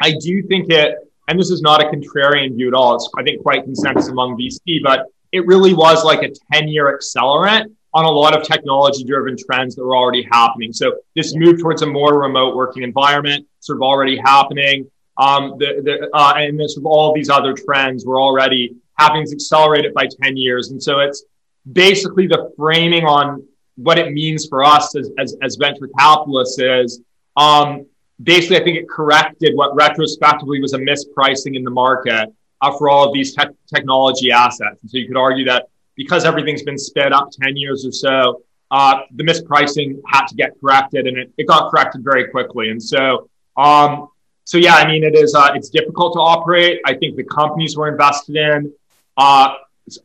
I 0.01 0.13
do 0.21 0.43
think 0.43 0.71
it, 0.71 0.97
and 1.29 1.39
this 1.39 1.51
is 1.51 1.63
not 1.63 1.83
a 1.83 1.87
contrarian 1.87 2.55
view 2.55 2.69
at 2.69 2.75
all. 2.75 2.95
It's 2.95 3.09
I 3.17 3.23
think 3.23 3.43
quite 3.43 3.65
consensus 3.65 4.09
among 4.09 4.37
VC, 4.39 4.83
but 4.83 5.07
it 5.33 5.47
really 5.47 5.75
was 5.75 6.05
like 6.05 6.23
a 6.23 6.33
ten 6.53 6.69
year 6.69 6.99
accelerant 6.99 7.75
on 7.95 8.05
a 8.05 8.11
lot 8.11 8.39
of 8.39 8.47
technology 8.47 9.05
driven 9.05 9.37
trends 9.39 9.75
that 9.75 9.83
were 9.83 9.97
already 9.97 10.23
happening. 10.31 10.71
So 10.73 10.97
this 11.15 11.35
move 11.35 11.61
towards 11.61 11.81
a 11.81 11.87
more 11.87 12.21
remote 12.21 12.55
working 12.55 12.83
environment 12.83 13.47
sort 13.67 13.79
of 13.79 13.83
already 13.83 14.17
happening. 14.17 14.91
Um, 15.19 15.57
the, 15.59 15.81
the, 15.83 16.11
uh, 16.15 16.35
and 16.37 16.59
this, 16.59 16.79
all 16.85 17.15
these 17.15 17.31
other 17.31 17.55
trends 17.55 18.05
were 18.05 18.21
already 18.21 18.77
happening 18.99 19.27
to 19.27 19.33
accelerate 19.33 19.85
it 19.85 19.95
by 19.95 20.09
10 20.23 20.37
years. 20.37 20.71
And 20.71 20.83
so 20.83 21.01
it's 21.01 21.25
basically 21.71 22.27
the 22.27 22.53
framing 22.57 23.05
on 23.05 23.47
what 23.77 23.99
it 23.99 24.13
means 24.13 24.47
for 24.47 24.65
us 24.65 24.95
as, 24.97 25.11
as, 25.19 25.37
as 25.43 25.57
venture 25.57 25.89
capitalists 25.99 26.59
is 26.59 27.01
um, 27.37 27.87
basically, 28.23 28.59
I 28.59 28.65
think 28.65 28.79
it 28.79 28.89
corrected 28.89 29.55
what 29.55 29.75
retrospectively 29.75 30.61
was 30.61 30.73
a 30.73 30.79
mispricing 30.79 31.57
in 31.57 31.63
the 31.63 31.71
market 31.71 32.33
uh, 32.61 32.79
for 32.79 32.89
all 32.89 33.07
of 33.07 33.13
these 33.13 33.35
te- 33.35 33.45
technology 33.73 34.31
assets. 34.31 34.81
And 34.83 34.91
so 34.91 34.97
you 34.97 35.07
could 35.07 35.17
argue 35.17 35.45
that 35.47 35.69
because 35.95 36.25
everything's 36.25 36.63
been 36.63 36.79
sped 36.79 37.13
up 37.13 37.31
10 37.43 37.57
years 37.57 37.87
or 37.87 37.93
so, 37.93 38.43
uh, 38.71 39.01
the 39.15 39.25
mispricing 39.25 40.01
had 40.07 40.27
to 40.27 40.35
get 40.35 40.53
corrected 40.61 41.07
and 41.07 41.17
it, 41.17 41.33
it 41.39 41.47
got 41.47 41.71
corrected 41.71 42.03
very 42.03 42.29
quickly. 42.29 42.71
And 42.71 42.83
so 42.83 43.29
um, 43.57 44.09
so 44.45 44.59
yeah, 44.59 44.75
I 44.75 44.87
mean, 44.87 45.03
it 45.03 45.17
is 45.17 45.35
uh, 45.35 45.51
it's 45.55 45.71
difficult 45.71 46.15
to 46.15 46.21
operate. 46.21 46.81
I 46.87 46.95
think 46.95 47.17
the 47.17 47.25
companies 47.25 47.77
we're 47.77 47.89
invested 47.89 48.37
in 48.37 48.73
uh, 49.17 49.55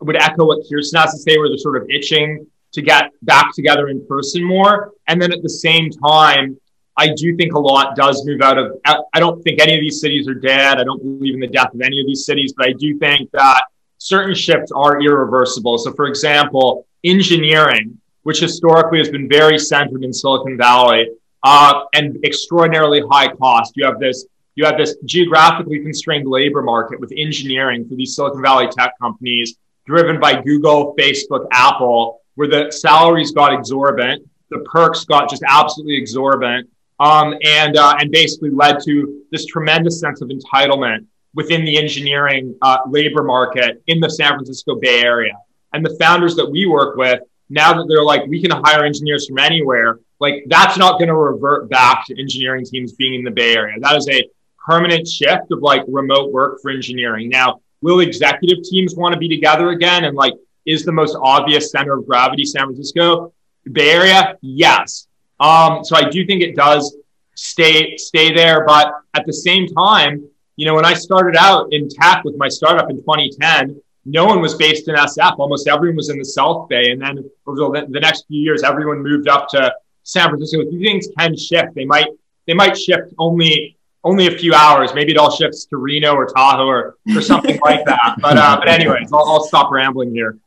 would 0.01 0.15
echo 0.15 0.45
what 0.45 0.65
Kirsten 0.69 0.99
has 0.99 1.11
to 1.11 1.17
say, 1.19 1.37
where 1.37 1.47
they're 1.47 1.57
sort 1.57 1.77
of 1.77 1.89
itching 1.89 2.47
to 2.71 2.81
get 2.81 3.11
back 3.21 3.53
together 3.53 3.89
in 3.89 4.05
person 4.07 4.43
more. 4.43 4.93
And 5.07 5.21
then 5.21 5.31
at 5.31 5.43
the 5.43 5.49
same 5.49 5.91
time, 5.91 6.57
I 6.97 7.13
do 7.13 7.35
think 7.35 7.53
a 7.53 7.59
lot 7.59 7.95
does 7.95 8.25
move 8.25 8.41
out 8.41 8.57
of. 8.57 8.79
I 8.85 9.19
don't 9.19 9.43
think 9.43 9.61
any 9.61 9.75
of 9.75 9.81
these 9.81 10.01
cities 10.01 10.27
are 10.27 10.33
dead. 10.33 10.79
I 10.79 10.83
don't 10.83 11.01
believe 11.01 11.33
in 11.33 11.39
the 11.39 11.47
death 11.47 11.73
of 11.73 11.81
any 11.81 11.99
of 11.99 12.07
these 12.07 12.25
cities, 12.25 12.53
but 12.55 12.67
I 12.67 12.73
do 12.73 12.97
think 12.97 13.29
that 13.31 13.63
certain 13.97 14.33
shifts 14.33 14.71
are 14.71 15.01
irreversible. 15.01 15.77
So, 15.77 15.93
for 15.93 16.07
example, 16.07 16.87
engineering, 17.03 17.99
which 18.23 18.39
historically 18.39 18.97
has 18.97 19.09
been 19.09 19.29
very 19.29 19.59
centered 19.59 20.03
in 20.03 20.11
Silicon 20.11 20.57
Valley, 20.57 21.09
uh, 21.43 21.85
and 21.93 22.23
extraordinarily 22.23 23.01
high 23.09 23.29
cost. 23.35 23.73
You 23.75 23.85
have 23.85 23.99
this 23.99 24.25
you 24.55 24.65
have 24.65 24.77
this 24.77 24.97
geographically 25.05 25.79
constrained 25.79 26.27
labor 26.27 26.61
market 26.61 26.99
with 26.99 27.11
engineering 27.15 27.87
for 27.87 27.95
these 27.95 28.15
Silicon 28.15 28.41
Valley 28.41 28.67
tech 28.67 28.93
companies 28.99 29.55
driven 29.85 30.19
by 30.19 30.41
Google, 30.41 30.93
Facebook, 30.95 31.47
Apple, 31.51 32.21
where 32.35 32.47
the 32.47 32.71
salaries 32.71 33.31
got 33.31 33.53
exorbitant, 33.53 34.27
the 34.49 34.59
perks 34.59 35.05
got 35.05 35.29
just 35.29 35.43
absolutely 35.47 35.95
exorbitant, 35.95 36.69
um, 36.99 37.33
and 37.43 37.77
uh, 37.77 37.95
and 37.99 38.11
basically 38.11 38.49
led 38.49 38.77
to 38.83 39.23
this 39.31 39.45
tremendous 39.45 39.99
sense 39.99 40.21
of 40.21 40.29
entitlement 40.29 41.05
within 41.33 41.63
the 41.63 41.77
engineering 41.77 42.55
uh, 42.61 42.77
labor 42.87 43.23
market 43.23 43.81
in 43.87 43.99
the 43.99 44.09
San 44.09 44.33
Francisco 44.33 44.75
Bay 44.75 45.01
Area. 45.01 45.33
And 45.73 45.85
the 45.85 45.95
founders 45.99 46.35
that 46.35 46.49
we 46.49 46.65
work 46.65 46.97
with, 46.97 47.21
now 47.49 47.73
that 47.73 47.85
they're 47.87 48.03
like, 48.03 48.25
we 48.27 48.41
can 48.41 48.51
hire 48.51 48.83
engineers 48.83 49.27
from 49.27 49.39
anywhere, 49.39 49.99
like 50.21 50.45
that's 50.47 50.77
not 50.77 50.99
going 50.99 51.07
to 51.07 51.15
revert 51.15 51.69
back 51.69 52.05
to 52.05 52.17
engineering 52.17 52.63
teams 52.63 52.93
being 52.93 53.15
in 53.15 53.23
the 53.23 53.31
Bay 53.31 53.55
Area. 53.55 53.77
That 53.79 53.95
is 53.95 54.07
a 54.07 54.23
permanent 54.63 55.07
shift 55.07 55.51
of 55.51 55.59
like 55.61 55.81
remote 55.87 56.31
work 56.31 56.61
for 56.61 56.69
engineering. 56.69 57.27
Now, 57.27 57.59
will 57.81 57.99
executive 57.99 58.63
teams 58.63 58.95
want 58.95 59.13
to 59.13 59.19
be 59.19 59.27
together 59.27 59.71
again? 59.71 60.05
And 60.05 60.15
like, 60.15 60.35
is 60.65 60.85
the 60.85 60.91
most 60.91 61.17
obvious 61.21 61.71
center 61.71 61.93
of 61.97 62.05
gravity 62.05 62.45
San 62.45 62.65
Francisco, 62.65 63.33
Bay 63.71 63.89
Area? 63.89 64.37
Yes. 64.41 65.07
Um, 65.39 65.83
so 65.83 65.97
I 65.97 66.07
do 66.07 66.23
think 66.25 66.43
it 66.43 66.55
does 66.55 66.95
stay 67.35 67.97
stay 67.97 68.31
there. 68.31 68.63
But 68.63 68.93
at 69.15 69.25
the 69.25 69.33
same 69.33 69.67
time, 69.67 70.23
you 70.55 70.67
know, 70.67 70.75
when 70.75 70.85
I 70.85 70.93
started 70.93 71.35
out 71.35 71.73
in 71.73 71.89
tech 71.89 72.23
with 72.23 72.37
my 72.37 72.47
startup 72.47 72.91
in 72.91 72.97
2010, 72.97 73.81
no 74.05 74.25
one 74.25 74.39
was 74.39 74.53
based 74.53 74.87
in 74.87 74.93
SF. 74.93 75.39
Almost 75.39 75.67
everyone 75.67 75.95
was 75.95 76.09
in 76.09 76.19
the 76.19 76.25
South 76.25 76.69
Bay. 76.69 76.91
And 76.91 77.01
then 77.01 77.27
over 77.47 77.57
the, 77.57 77.87
the 77.89 77.99
next 77.99 78.27
few 78.27 78.39
years, 78.39 78.61
everyone 78.61 79.01
moved 79.01 79.27
up 79.27 79.47
to 79.49 79.73
San 80.03 80.29
Francisco. 80.29 80.63
These 80.69 80.81
things 80.81 81.07
can 81.17 81.37
shift. 81.37 81.75
They 81.75 81.85
might 81.85 82.07
they 82.47 82.53
might 82.53 82.77
shift 82.77 83.13
only 83.17 83.77
only 84.03 84.27
a 84.27 84.37
few 84.37 84.53
hours. 84.53 84.93
Maybe 84.93 85.11
it 85.11 85.17
all 85.17 85.31
shifts 85.31 85.65
to 85.65 85.77
Reno 85.77 86.13
or 86.13 86.25
Tahoe 86.25 86.67
or, 86.67 86.97
or 87.15 87.21
something 87.21 87.59
like 87.63 87.85
that. 87.85 88.15
But 88.19 88.37
uh, 88.37 88.57
but 88.57 88.67
anyways, 88.67 89.11
I'll, 89.13 89.27
I'll 89.27 89.43
stop 89.43 89.71
rambling 89.71 90.13
here. 90.13 90.37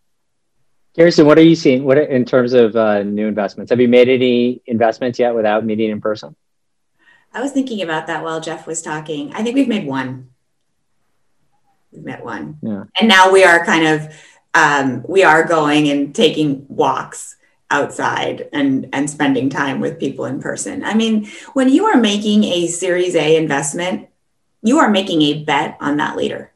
Kirsten, 0.96 1.26
what 1.26 1.38
are 1.38 1.42
you 1.42 1.56
seeing? 1.56 1.84
What 1.84 1.98
in 1.98 2.24
terms 2.24 2.52
of 2.52 2.76
uh, 2.76 3.02
new 3.02 3.26
investments? 3.26 3.70
Have 3.70 3.80
you 3.80 3.88
made 3.88 4.08
any 4.08 4.62
investments 4.66 5.18
yet 5.18 5.34
without 5.34 5.64
meeting 5.64 5.90
in 5.90 6.00
person? 6.00 6.36
I 7.32 7.40
was 7.40 7.50
thinking 7.50 7.82
about 7.82 8.06
that 8.06 8.22
while 8.22 8.40
Geoff 8.40 8.66
was 8.66 8.80
talking. 8.80 9.32
I 9.34 9.42
think 9.42 9.56
we've 9.56 9.66
made 9.66 9.86
one. 9.86 10.30
We've 11.90 12.04
met 12.04 12.24
one, 12.24 12.58
yeah. 12.62 12.84
and 12.98 13.08
now 13.08 13.32
we 13.32 13.44
are 13.44 13.64
kind 13.64 13.86
of 13.86 14.14
um, 14.54 15.04
we 15.08 15.24
are 15.24 15.44
going 15.44 15.88
and 15.88 16.14
taking 16.14 16.64
walks 16.68 17.36
outside 17.70 18.48
and 18.52 18.88
and 18.92 19.08
spending 19.08 19.50
time 19.50 19.80
with 19.80 19.98
people 19.98 20.26
in 20.26 20.40
person. 20.40 20.84
I 20.84 20.94
mean, 20.94 21.28
when 21.54 21.68
you 21.68 21.86
are 21.86 21.96
making 21.96 22.44
a 22.44 22.66
Series 22.66 23.16
A 23.16 23.36
investment, 23.36 24.08
you 24.62 24.78
are 24.78 24.90
making 24.90 25.22
a 25.22 25.44
bet 25.44 25.76
on 25.80 25.96
that 25.96 26.16
leader. 26.16 26.52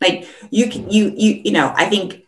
Like 0.00 0.28
you 0.50 0.68
can 0.70 0.90
you 0.90 1.12
you 1.16 1.40
you 1.44 1.52
know, 1.52 1.72
I 1.76 1.86
think 1.86 2.26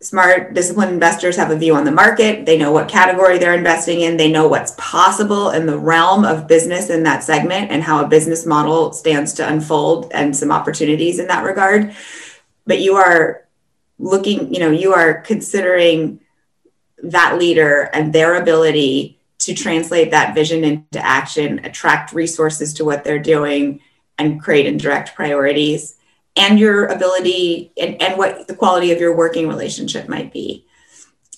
smart 0.00 0.54
disciplined 0.54 0.92
investors 0.92 1.36
have 1.36 1.50
a 1.50 1.56
view 1.56 1.74
on 1.74 1.84
the 1.84 1.90
market 1.90 2.44
they 2.44 2.58
know 2.58 2.70
what 2.70 2.86
category 2.86 3.38
they're 3.38 3.54
investing 3.54 4.02
in 4.02 4.18
they 4.18 4.30
know 4.30 4.46
what's 4.46 4.74
possible 4.76 5.50
in 5.50 5.64
the 5.64 5.76
realm 5.76 6.22
of 6.22 6.46
business 6.46 6.90
in 6.90 7.02
that 7.02 7.24
segment 7.24 7.70
and 7.70 7.82
how 7.82 8.04
a 8.04 8.08
business 8.08 8.44
model 8.44 8.92
stands 8.92 9.32
to 9.32 9.48
unfold 9.48 10.12
and 10.12 10.36
some 10.36 10.52
opportunities 10.52 11.18
in 11.18 11.26
that 11.26 11.42
regard 11.42 11.94
but 12.66 12.78
you 12.78 12.94
are 12.94 13.48
looking 13.98 14.52
you 14.52 14.60
know 14.60 14.70
you 14.70 14.92
are 14.92 15.22
considering 15.22 16.20
that 17.02 17.38
leader 17.38 17.90
and 17.92 18.12
their 18.12 18.36
ability 18.36 19.18
to 19.38 19.54
translate 19.54 20.10
that 20.10 20.34
vision 20.34 20.64
into 20.64 21.04
action, 21.04 21.64
attract 21.64 22.12
resources 22.12 22.74
to 22.74 22.84
what 22.84 23.04
they're 23.04 23.18
doing, 23.18 23.80
and 24.18 24.40
create 24.40 24.66
and 24.66 24.80
direct 24.80 25.14
priorities, 25.14 25.96
and 26.36 26.58
your 26.58 26.86
ability 26.86 27.72
and, 27.76 28.00
and 28.00 28.18
what 28.18 28.48
the 28.48 28.56
quality 28.56 28.92
of 28.92 29.00
your 29.00 29.16
working 29.16 29.48
relationship 29.48 30.08
might 30.08 30.32
be. 30.32 30.66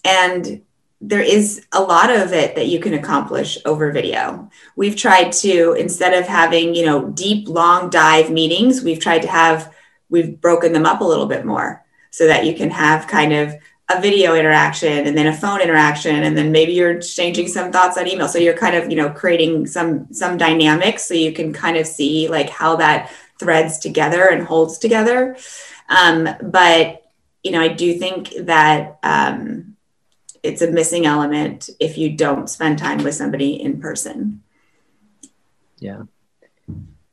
And 0.04 0.62
there 1.00 1.22
is 1.22 1.64
a 1.72 1.80
lot 1.80 2.10
of 2.10 2.32
it 2.32 2.56
that 2.56 2.66
you 2.66 2.80
can 2.80 2.94
accomplish 2.94 3.58
over 3.64 3.92
video. 3.92 4.50
We've 4.74 4.96
tried 4.96 5.32
to, 5.32 5.74
instead 5.74 6.14
of 6.14 6.26
having, 6.26 6.74
you 6.74 6.84
know, 6.86 7.10
deep, 7.10 7.48
long 7.48 7.90
dive 7.90 8.30
meetings, 8.30 8.82
we've 8.82 9.00
tried 9.00 9.22
to 9.22 9.28
have, 9.28 9.72
we've 10.08 10.40
broken 10.40 10.72
them 10.72 10.86
up 10.86 11.00
a 11.00 11.04
little 11.04 11.26
bit 11.26 11.44
more 11.44 11.84
so 12.10 12.26
that 12.26 12.46
you 12.46 12.54
can 12.54 12.70
have 12.70 13.06
kind 13.06 13.32
of 13.32 13.54
a 13.90 14.00
video 14.00 14.34
interaction 14.34 15.06
and 15.06 15.16
then 15.16 15.26
a 15.26 15.32
phone 15.32 15.60
interaction 15.62 16.24
and 16.24 16.36
then 16.36 16.52
maybe 16.52 16.72
you're 16.72 16.90
exchanging 16.90 17.48
some 17.48 17.72
thoughts 17.72 17.96
on 17.96 18.06
email. 18.06 18.28
So 18.28 18.38
you're 18.38 18.56
kind 18.56 18.76
of 18.76 18.90
you 18.90 18.96
know 18.96 19.10
creating 19.10 19.66
some 19.66 20.12
some 20.12 20.36
dynamics 20.36 21.04
so 21.04 21.14
you 21.14 21.32
can 21.32 21.52
kind 21.52 21.76
of 21.76 21.86
see 21.86 22.28
like 22.28 22.50
how 22.50 22.76
that 22.76 23.10
threads 23.38 23.78
together 23.78 24.28
and 24.28 24.46
holds 24.46 24.78
together. 24.78 25.36
Um, 25.88 26.28
but 26.42 27.04
you 27.42 27.52
know 27.52 27.60
i 27.60 27.68
do 27.68 27.98
think 27.98 28.34
that 28.40 28.98
um, 29.02 29.76
it's 30.42 30.62
a 30.62 30.70
missing 30.70 31.06
element 31.06 31.70
if 31.80 31.96
you 31.96 32.16
don't 32.16 32.48
spend 32.48 32.78
time 32.78 33.02
with 33.02 33.14
somebody 33.14 33.60
in 33.60 33.80
person. 33.80 34.42
Yeah. 35.78 36.02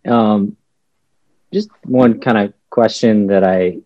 Um, 0.06 0.58
just 1.54 1.70
one 1.84 2.20
kind 2.20 2.38
of 2.38 2.54
question 2.70 3.28
that 3.28 3.44
i 3.44 3.78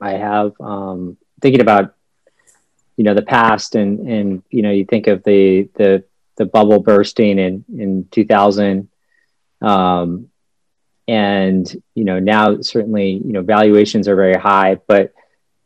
i 0.00 0.12
have 0.12 0.52
um, 0.60 1.16
thinking 1.40 1.60
about 1.60 1.95
you 2.96 3.04
know 3.04 3.14
the 3.14 3.22
past 3.22 3.74
and 3.74 4.08
and 4.08 4.42
you 4.50 4.62
know 4.62 4.70
you 4.70 4.84
think 4.84 5.06
of 5.06 5.22
the 5.24 5.68
the 5.74 6.04
the 6.36 6.44
bubble 6.44 6.80
bursting 6.80 7.38
in 7.38 7.64
in 7.76 8.06
2000 8.10 8.88
um 9.62 10.28
and 11.08 11.82
you 11.94 12.04
know 12.04 12.18
now 12.18 12.60
certainly 12.60 13.12
you 13.12 13.32
know 13.32 13.42
valuations 13.42 14.08
are 14.08 14.16
very 14.16 14.34
high, 14.34 14.76
but 14.86 15.12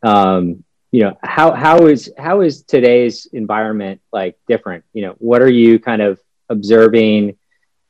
um, 0.03 0.65
you 0.91 1.03
know 1.03 1.17
how 1.23 1.53
how 1.53 1.87
is 1.87 2.13
how 2.19 2.43
is 2.43 2.63
today's 2.63 3.27
environment 3.33 4.01
like 4.13 4.39
different? 4.47 4.85
You 4.93 5.03
know, 5.03 5.15
what 5.19 5.43
are 5.43 5.51
you 5.51 5.79
kind 5.79 6.03
of 6.03 6.21
observing 6.49 7.37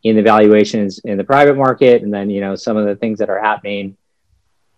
in 0.02 0.16
the 0.16 0.22
valuations 0.22 0.98
in 1.00 1.18
the 1.18 1.24
private 1.24 1.56
market, 1.56 2.02
and 2.02 2.12
then 2.12 2.30
you 2.30 2.40
know 2.40 2.54
some 2.54 2.76
of 2.76 2.86
the 2.86 2.96
things 2.96 3.18
that 3.18 3.30
are 3.30 3.40
happening 3.40 3.96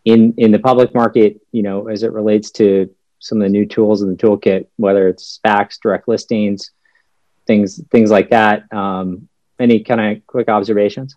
in 0.05 0.35
in 0.39 0.51
the 0.51 0.59
public 0.59 0.95
market, 0.95 1.41
you 1.53 1.63
know, 1.63 1.89
as 1.89 2.03
it 2.03 2.13
relates 2.13 2.53
to 2.53 2.95
some 3.23 3.39
of 3.39 3.45
the 3.45 3.51
new 3.51 3.67
tools 3.67 4.03
in 4.03 4.09
the 4.09 4.17
toolkit, 4.17 4.67
whether 4.77 5.09
it's 5.09 5.39
SPACs, 5.39 5.79
direct 5.81 6.09
listings, 6.09 6.71
things 7.47 7.83
things 7.91 8.11
like 8.11 8.31
that. 8.31 8.73
Um, 8.73 9.29
any 9.59 9.81
kind 9.81 10.01
of 10.01 10.27
quick 10.27 10.49
observations? 10.49 11.17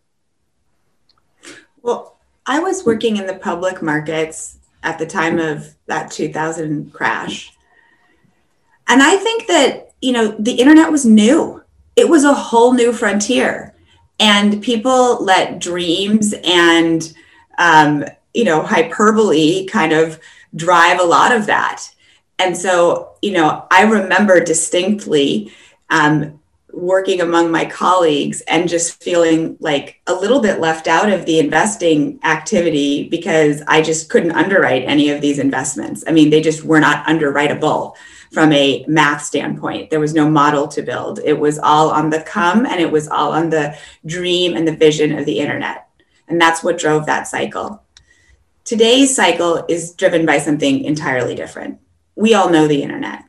Well, 1.82 2.18
I 2.46 2.60
was 2.60 2.86
working 2.86 3.18
in 3.18 3.26
the 3.26 3.36
public 3.36 3.82
markets 3.82 4.58
at 4.84 5.00
the 5.00 5.06
time 5.06 5.40
of 5.40 5.76
that 5.88 6.12
2000 6.12 6.94
crash. 6.94 7.52
And 8.88 9.02
I 9.02 9.16
think 9.18 9.48
that, 9.48 9.94
you 10.00 10.12
know, 10.12 10.36
the 10.38 10.54
internet 10.54 10.92
was 10.92 11.06
new. 11.06 11.64
It 11.96 12.08
was 12.08 12.24
a 12.24 12.34
whole 12.34 12.74
new 12.74 12.94
frontier. 12.94 13.74
And 14.20 14.62
people 14.62 15.24
let 15.24 15.60
dreams 15.60 16.36
and 16.44 17.12
um, 17.58 18.06
you 18.36 18.44
know, 18.44 18.62
hyperbole 18.62 19.66
kind 19.66 19.94
of 19.94 20.20
drive 20.56 21.00
a 21.00 21.04
lot 21.04 21.32
of 21.32 21.46
that. 21.48 21.90
And 22.40 22.58
so, 22.58 23.16
you 23.22 23.32
know, 23.32 23.66
I 23.72 23.84
remember 23.84 24.44
distinctly 24.44 25.54
um, 25.90 26.40
working 26.76 27.22
among 27.22 27.50
my 27.50 27.66
colleagues 27.66 28.42
and 28.42 28.68
just 28.68 29.02
feeling 29.02 29.56
like 29.62 30.02
a 30.08 30.14
little 30.14 30.42
bit 30.42 30.60
left 30.60 30.88
out 30.88 31.10
of 31.10 31.26
the 31.26 31.40
investing 31.40 32.20
activity 32.24 33.08
because 33.08 33.64
I 33.68 33.82
just 33.82 34.10
couldn't 34.10 34.34
underwrite 34.34 34.84
any 34.84 35.10
of 35.10 35.22
these 35.22 35.40
investments. 35.40 36.04
I 36.06 36.12
mean, 36.12 36.30
they 36.30 36.42
just 36.42 36.66
were 36.66 36.82
not 36.82 37.06
underwritable 37.06 37.96
from 38.34 38.52
a 38.52 38.84
math 38.88 39.24
standpoint. 39.24 39.90
There 39.90 40.02
was 40.02 40.14
no 40.14 40.30
model 40.30 40.68
to 40.68 40.82
build. 40.82 41.20
It 41.24 41.40
was 41.40 41.58
all 41.58 41.90
on 41.92 42.10
the 42.10 42.22
come 42.22 42.66
and 42.66 42.82
it 42.82 42.92
was 42.92 43.08
all 43.08 43.32
on 43.32 43.50
the 43.50 43.78
dream 44.06 44.58
and 44.58 44.68
the 44.68 44.76
vision 44.76 45.18
of 45.18 45.26
the 45.26 45.40
internet. 45.40 45.88
And 46.28 46.42
that's 46.42 46.62
what 46.62 46.78
drove 46.78 47.06
that 47.06 47.28
cycle. 47.28 47.82
Today's 48.66 49.16
cycle 49.16 49.64
is 49.70 49.94
driven 49.94 50.26
by 50.26 50.40
something 50.40 50.84
entirely 50.84 51.36
different. 51.36 51.80
We 52.16 52.34
all 52.34 52.50
know 52.50 52.68
the 52.68 52.82
internet. 52.82 53.24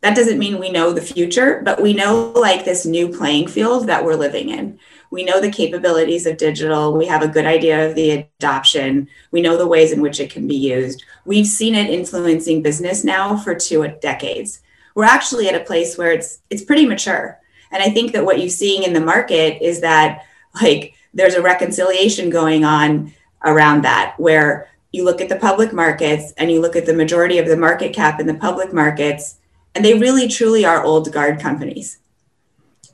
That 0.00 0.16
doesn't 0.16 0.38
mean 0.38 0.58
we 0.58 0.70
know 0.70 0.92
the 0.92 1.00
future, 1.00 1.62
but 1.64 1.80
we 1.80 1.92
know 1.92 2.32
like 2.34 2.64
this 2.64 2.84
new 2.84 3.08
playing 3.08 3.46
field 3.48 3.86
that 3.86 4.04
we're 4.04 4.16
living 4.16 4.48
in. 4.48 4.80
We 5.12 5.24
know 5.24 5.40
the 5.40 5.50
capabilities 5.50 6.26
of 6.26 6.38
digital. 6.38 6.96
We 6.96 7.06
have 7.06 7.22
a 7.22 7.28
good 7.28 7.44
idea 7.44 7.88
of 7.88 7.94
the 7.94 8.10
adoption. 8.38 9.08
We 9.30 9.42
know 9.42 9.56
the 9.56 9.66
ways 9.66 9.92
in 9.92 10.00
which 10.00 10.18
it 10.18 10.30
can 10.30 10.48
be 10.48 10.56
used. 10.56 11.04
We've 11.24 11.46
seen 11.46 11.74
it 11.74 11.90
influencing 11.90 12.62
business 12.62 13.04
now 13.04 13.36
for 13.36 13.54
two 13.54 13.86
decades. 14.00 14.60
We're 14.94 15.04
actually 15.04 15.48
at 15.48 15.60
a 15.60 15.64
place 15.64 15.96
where 15.96 16.12
it's 16.12 16.40
it's 16.50 16.64
pretty 16.64 16.86
mature. 16.86 17.38
And 17.70 17.82
I 17.82 17.90
think 17.90 18.12
that 18.12 18.24
what 18.24 18.40
you're 18.40 18.48
seeing 18.48 18.82
in 18.82 18.94
the 18.94 19.00
market 19.00 19.62
is 19.62 19.80
that 19.82 20.24
like 20.60 20.94
there's 21.14 21.34
a 21.34 21.42
reconciliation 21.42 22.28
going 22.28 22.64
on 22.64 23.12
around 23.44 23.82
that, 23.84 24.14
where 24.18 24.68
you 24.92 25.04
look 25.04 25.20
at 25.20 25.28
the 25.28 25.36
public 25.36 25.72
markets 25.72 26.32
and 26.36 26.52
you 26.52 26.60
look 26.60 26.76
at 26.76 26.86
the 26.86 26.94
majority 26.94 27.38
of 27.38 27.48
the 27.48 27.56
market 27.56 27.94
cap 27.94 28.20
in 28.20 28.26
the 28.26 28.34
public 28.34 28.72
markets, 28.72 29.38
and 29.74 29.84
they 29.84 29.98
really 29.98 30.28
truly 30.28 30.64
are 30.64 30.84
old 30.84 31.10
guard 31.12 31.40
companies. 31.40 31.98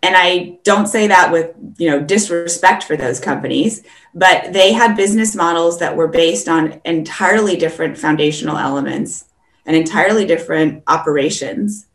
And 0.01 0.17
I 0.17 0.59
don't 0.63 0.87
say 0.87 1.09
that 1.09 1.33
with 1.33 1.57
you 1.77 1.91
know 1.91 2.01
disrespect 2.01 2.85
for 2.85 2.97
those 2.97 3.19
companies, 3.19 3.83
but 4.15 4.53
they 4.53 4.73
had 4.73 4.97
business 4.97 5.35
models 5.35 5.81
that 5.81 5.97
were 5.97 6.07
based 6.07 6.49
on 6.49 6.81
entirely 6.85 7.57
different 7.57 7.99
foundational 7.99 8.57
elements 8.57 9.25
and 9.67 9.77
entirely 9.77 10.25
different 10.25 10.85
operations 10.87 11.87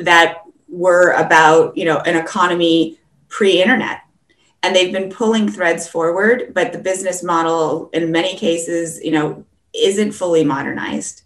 that 0.00 0.42
were 0.68 1.12
about 1.12 1.76
you 1.76 1.84
know 1.84 1.98
an 1.98 2.16
economy 2.16 2.98
pre-internet 3.28 4.00
and 4.62 4.74
they've 4.74 4.92
been 4.92 5.10
pulling 5.10 5.48
threads 5.48 5.88
forward 5.88 6.52
but 6.54 6.72
the 6.72 6.78
business 6.78 7.22
model 7.22 7.90
in 7.92 8.12
many 8.12 8.36
cases 8.36 9.02
you 9.02 9.10
know 9.10 9.44
isn't 9.74 10.12
fully 10.12 10.44
modernized 10.44 11.22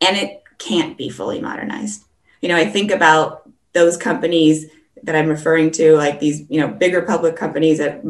and 0.00 0.16
it 0.16 0.42
can't 0.58 0.96
be 0.96 1.08
fully 1.08 1.40
modernized. 1.40 2.04
You 2.40 2.48
know 2.48 2.56
i 2.56 2.66
think 2.66 2.90
about 2.90 3.48
those 3.72 3.96
companies 3.96 4.66
that 5.02 5.16
i'm 5.16 5.28
referring 5.28 5.70
to 5.72 5.96
like 5.96 6.20
these 6.20 6.44
you 6.50 6.60
know 6.60 6.68
bigger 6.68 7.02
public 7.02 7.36
companies 7.36 7.78
that 7.78 8.02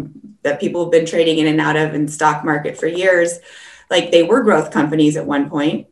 that 0.43 0.61
people 0.61 0.85
have 0.85 0.93
been 0.93 1.07
trading 1.07 1.39
in 1.39 1.47
and 1.47 1.61
out 1.61 1.77
of 1.77 1.95
in 1.95 2.09
stock 2.09 2.45
market 2.45 2.79
for 2.79 2.87
years. 2.87 3.39
Like 3.91 4.11
they 4.11 4.23
were 4.23 4.43
growth 4.43 4.71
companies 4.71 5.17
at 5.17 5.27
one 5.27 5.51
point. 5.51 5.87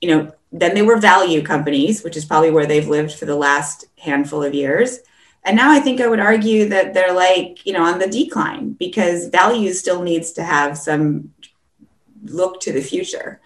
You 0.00 0.08
know 0.08 0.32
then 0.54 0.74
they 0.74 0.82
were 0.82 0.98
value 0.98 1.42
companies 1.42 2.02
which 2.02 2.16
is 2.16 2.24
probably 2.26 2.50
where 2.50 2.66
they've 2.66 2.88
lived 2.88 3.12
for 3.12 3.24
the 3.24 3.36
last 3.36 3.86
handful 3.96 4.42
of 4.42 4.52
years 4.52 4.98
and 5.44 5.56
now 5.56 5.70
I 5.70 5.80
think 5.80 6.00
I 6.00 6.06
would 6.06 6.20
argue 6.20 6.68
that 6.68 6.94
they're 6.94 7.12
like, 7.14 7.66
you 7.66 7.72
know, 7.72 7.82
on 7.82 7.98
the 7.98 8.06
decline 8.06 8.72
because 8.72 9.28
value 9.28 9.72
still 9.72 10.02
needs 10.02 10.32
to 10.32 10.44
have 10.44 10.78
some 10.78 11.32
look 12.24 12.60
to 12.60 12.72
the 12.72 12.80
future. 12.80 13.40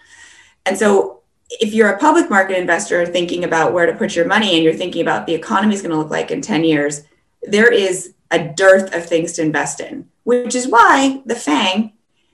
And 0.65 0.77
so 0.77 1.21
if 1.49 1.73
you're 1.73 1.89
a 1.89 1.97
public 1.97 2.29
market 2.29 2.57
investor 2.57 3.05
thinking 3.05 3.43
about 3.43 3.73
where 3.73 3.85
to 3.85 3.95
put 3.95 4.15
your 4.15 4.25
money 4.25 4.55
and 4.55 4.63
you're 4.63 4.73
thinking 4.73 5.01
about 5.01 5.25
the 5.25 5.33
economy 5.33 5.73
is 5.73 5.81
going 5.81 5.91
to 5.91 5.97
look 5.97 6.11
like 6.11 6.29
in 6.29 6.41
10 6.41 6.63
years, 6.63 7.03
there 7.43 7.71
is 7.71 8.13
a 8.31 8.47
dearth 8.49 8.93
of 8.93 9.05
things 9.05 9.33
to 9.33 9.41
invest 9.41 9.79
in, 9.79 10.07
which 10.23 10.53
is 10.53 10.67
why 10.67 11.21
the 11.25 11.35
FANG 11.35 11.93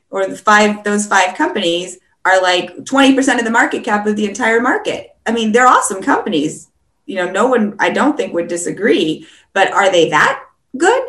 or 0.09 0.27
the 0.27 0.37
five, 0.37 0.83
those 0.83 1.07
five 1.07 1.35
companies 1.35 1.99
are 2.25 2.41
like 2.41 2.75
20% 2.77 3.37
of 3.37 3.45
the 3.45 3.51
market 3.51 3.83
cap 3.83 4.07
of 4.07 4.15
the 4.15 4.27
entire 4.27 4.59
market. 4.59 5.15
I 5.25 5.31
mean, 5.31 5.51
they're 5.51 5.67
awesome 5.67 6.01
companies. 6.01 6.69
You 7.05 7.17
know, 7.17 7.29
no 7.29 7.47
one, 7.47 7.75
I 7.79 7.89
don't 7.89 8.15
think 8.17 8.33
would 8.33 8.47
disagree, 8.47 9.27
but 9.53 9.71
are 9.71 9.91
they 9.91 10.09
that 10.09 10.43
good? 10.77 11.03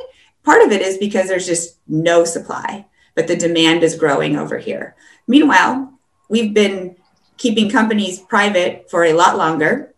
Part 0.44 0.62
of 0.62 0.72
it 0.72 0.82
is 0.82 0.98
because 0.98 1.28
there's 1.28 1.46
just 1.46 1.78
no 1.88 2.24
supply, 2.24 2.86
but 3.14 3.26
the 3.26 3.36
demand 3.36 3.82
is 3.82 3.96
growing 3.96 4.36
over 4.36 4.58
here. 4.58 4.94
Meanwhile, 5.26 5.92
we've 6.28 6.52
been 6.52 6.96
keeping 7.36 7.70
companies 7.70 8.20
private 8.20 8.90
for 8.90 9.04
a 9.04 9.14
lot 9.14 9.36
longer. 9.36 9.94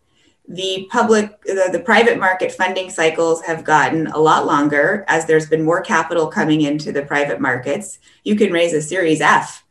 The 0.47 0.87
public, 0.89 1.41
the, 1.41 1.69
the 1.71 1.81
private 1.81 2.17
market 2.17 2.53
funding 2.53 2.89
cycles 2.89 3.41
have 3.43 3.65
gotten 3.65 4.07
a 4.07 4.17
lot 4.17 4.45
longer 4.45 5.03
as 5.09 5.25
there's 5.25 5.49
been 5.49 5.63
more 5.63 5.81
capital 5.81 6.27
coming 6.27 6.61
into 6.61 6.93
the 6.93 7.01
private 7.01 7.41
markets. 7.41 7.99
You 8.23 8.37
can 8.37 8.53
raise 8.53 8.73
a 8.73 8.81
Series 8.81 9.19
F 9.19 9.65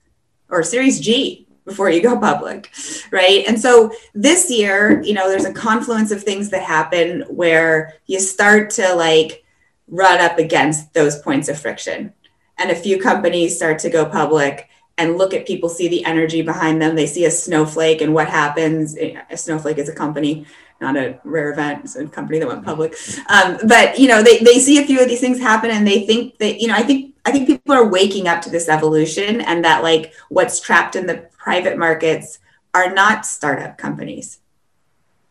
or 0.51 0.63
Series 0.63 1.01
G 1.01 1.46
before 1.67 1.91
you 1.91 2.03
go 2.03 2.19
public 2.19 2.73
right? 3.11 3.45
And 3.47 3.61
so 3.61 3.93
this 4.15 4.51
year 4.51 5.03
you 5.03 5.13
know 5.13 5.29
there's 5.29 5.45
a 5.45 5.53
confluence 5.53 6.11
of 6.11 6.23
things 6.23 6.49
that 6.51 6.63
happen 6.63 7.23
where 7.29 7.95
you 8.07 8.19
start 8.21 8.71
to 8.71 8.95
like 8.95 9.45
run 9.89 10.21
up 10.21 10.39
against 10.39 10.93
those 10.95 11.19
points 11.21 11.49
of 11.49 11.59
friction. 11.59 12.13
And 12.59 12.71
a 12.71 12.75
few 12.75 13.01
companies 13.01 13.55
start 13.55 13.79
to 13.81 13.91
go 13.91 14.07
public 14.07 14.69
and 14.99 15.19
look 15.19 15.35
at 15.35 15.47
people 15.47 15.69
see 15.69 15.89
the 15.89 16.05
energy 16.07 16.41
behind 16.41 16.81
them. 16.81 16.97
They 16.97 17.07
see 17.07 17.27
a 17.27 17.31
snowflake 17.31 18.01
and 18.01 18.15
what 18.15 18.29
happens. 18.29 18.97
A 18.97 19.37
snowflake 19.37 19.79
is 19.79 19.91
a 19.91 19.95
company 19.95 20.47
not 20.81 20.97
a 20.97 21.19
rare 21.25 21.53
event. 21.53 21.85
It's 21.85 21.97
a 21.97 22.07
company 22.07 22.39
that 22.39 22.49
went 22.49 22.65
public. 22.65 22.95
Um, 23.29 23.59
but 23.67 23.99
you 23.99 24.09
know 24.09 24.23
they, 24.23 24.39
they 24.39 24.59
see 24.59 24.79
a 24.79 24.87
few 24.87 25.01
of 25.01 25.09
these 25.09 25.21
things 25.21 25.39
happen 25.39 25.71
and 25.71 25.87
they 25.87 26.07
think 26.07 26.39
that 26.39 26.61
you 26.61 26.69
know 26.69 26.75
i 26.75 26.83
think 26.83 27.15
i 27.25 27.33
think 27.33 27.47
people 27.47 27.75
are 27.75 27.89
waking 27.89 28.29
up 28.29 28.43
to 28.43 28.51
this 28.51 28.69
evolution 28.69 29.41
and 29.41 29.65
that 29.65 29.83
like 29.83 30.13
what's 30.29 30.61
trapped 30.61 30.97
in 30.97 31.07
the 31.07 31.29
private 31.47 31.79
markets 31.79 32.41
are 32.75 32.93
not 32.93 33.25
startup 33.25 33.79
companies. 33.79 34.41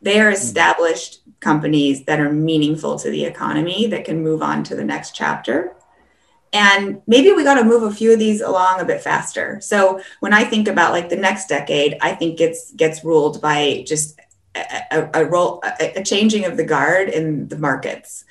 They 0.02 0.22
are 0.22 0.32
established 0.32 1.20
companies 1.42 2.06
that 2.06 2.22
are 2.22 2.32
meaningful 2.32 2.98
to 3.00 3.10
the 3.10 3.26
economy 3.26 3.88
that 3.88 4.06
can 4.06 4.24
move 4.24 4.42
on 4.42 4.64
to 4.64 4.76
the 4.76 4.86
next 4.86 5.12
chapter. 5.12 5.76
And 6.54 7.02
maybe 7.06 7.34
we 7.34 7.44
got 7.44 7.56
to 7.56 7.66
move 7.66 7.84
a 7.84 7.92
few 7.92 8.14
of 8.14 8.20
these 8.20 8.40
along 8.40 8.80
a 8.80 8.86
bit 8.86 9.02
faster. 9.02 9.60
So 9.60 10.00
when 10.22 10.32
I 10.32 10.46
think 10.46 10.70
about 10.70 10.94
like 10.94 11.10
the 11.10 11.18
next 11.18 11.48
decade, 11.48 11.98
I 12.00 12.16
think 12.16 12.40
it's 12.40 12.72
gets 12.72 13.04
ruled 13.04 13.42
by 13.42 13.84
just 13.86 14.18
a, 14.56 14.84
a, 14.92 15.10
a 15.16 15.26
role, 15.26 15.62
a, 15.82 16.00
a, 16.00 16.04
changing 16.04 16.46
of 16.46 16.56
the 16.56 16.64
guard 16.64 17.10
in 17.10 17.50
the 17.50 17.58
markets. 17.58 18.24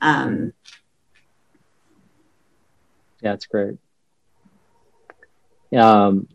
Um, 0.00 0.52
yeah, 3.20 3.32
that's 3.32 3.46
great. 3.46 3.78
Um, 5.76 6.28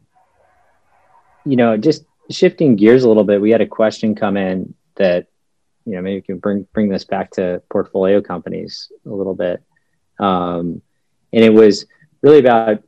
you 1.48 1.56
know, 1.56 1.78
just 1.78 2.06
shifting 2.30 2.76
gears 2.76 3.04
a 3.04 3.08
little 3.08 3.24
bit, 3.24 3.42
we 3.42 3.52
had 3.52 3.62
a 3.62 3.68
question 3.68 4.16
come 4.16 4.38
in 4.38 4.74
that, 4.96 5.28
you 5.86 5.94
know, 5.94 6.02
maybe 6.02 6.18
we 6.18 6.22
can 6.22 6.40
bring 6.40 6.68
bring 6.74 6.90
this 6.90 7.06
back 7.06 7.32
to 7.32 7.62
portfolio 7.70 8.22
companies 8.22 8.92
a 9.06 9.10
little 9.10 9.34
bit. 9.34 9.64
Um, 10.20 10.82
and 11.32 11.44
it 11.44 11.54
was 11.54 11.86
really 12.22 12.40
about, 12.40 12.84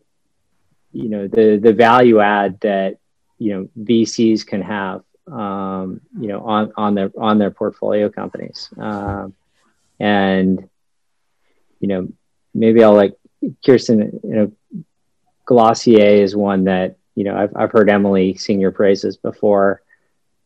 you 0.92 1.10
know, 1.10 1.28
the 1.28 1.58
the 1.58 1.74
value 1.74 2.20
add 2.20 2.60
that 2.62 2.98
you 3.38 3.54
know 3.54 3.70
VCs 3.82 4.46
can 4.46 4.62
have, 4.62 5.04
um, 5.32 6.02
you 6.20 6.28
know, 6.28 6.42
on 6.42 6.74
on 6.76 6.96
their 6.96 7.12
on 7.18 7.38
their 7.38 7.52
portfolio 7.52 8.10
companies, 8.10 8.70
um, 8.78 9.34
and 10.00 10.68
you 11.80 11.88
know, 11.88 12.10
maybe 12.54 12.84
I'll 12.84 12.96
like 12.96 13.16
Kirsten, 13.66 14.20
you 14.24 14.36
know, 14.36 14.52
Glossier 15.46 16.22
is 16.22 16.36
one 16.36 16.66
that 16.66 16.99
you 17.20 17.26
know 17.26 17.36
I've 17.36 17.52
I've 17.54 17.72
heard 17.74 17.90
Emily 17.90 18.36
sing 18.36 18.62
your 18.62 18.72
praises 18.72 19.18
before. 19.18 19.82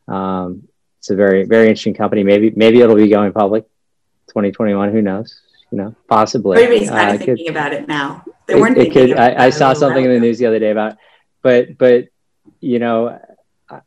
Um, 0.08 0.68
it's 0.98 1.12
a 1.12 1.16
very 1.16 1.46
very 1.46 1.68
interesting 1.68 1.94
company. 1.94 2.24
Maybe 2.24 2.52
maybe 2.56 2.82
it'll 2.82 2.96
be 2.96 3.10
going 3.10 3.32
public 3.32 3.66
2021. 4.30 4.92
Who 4.92 5.04
knows? 5.04 5.40
You 5.70 5.78
know, 5.78 5.96
possibly. 6.08 6.64
Everybody's 6.64 6.90
kind 6.90 7.12
uh, 7.12 7.14
of 7.14 7.20
thinking 7.20 7.46
could, 7.46 7.56
about 7.56 7.74
it 7.74 7.88
now. 7.88 8.26
They 8.48 8.56
weren't. 8.60 8.76
It, 8.80 8.88
it 8.88 8.94
could. 8.94 9.16
I, 9.16 9.46
I 9.46 9.50
saw 9.52 9.74
something 9.74 10.04
in 10.04 10.12
the 10.12 10.20
news 10.20 10.40
the 10.40 10.48
other 10.48 10.58
day 10.58 10.72
about, 10.72 10.98
but 11.44 11.78
but 11.78 12.08
you 12.60 12.80
know, 12.80 13.20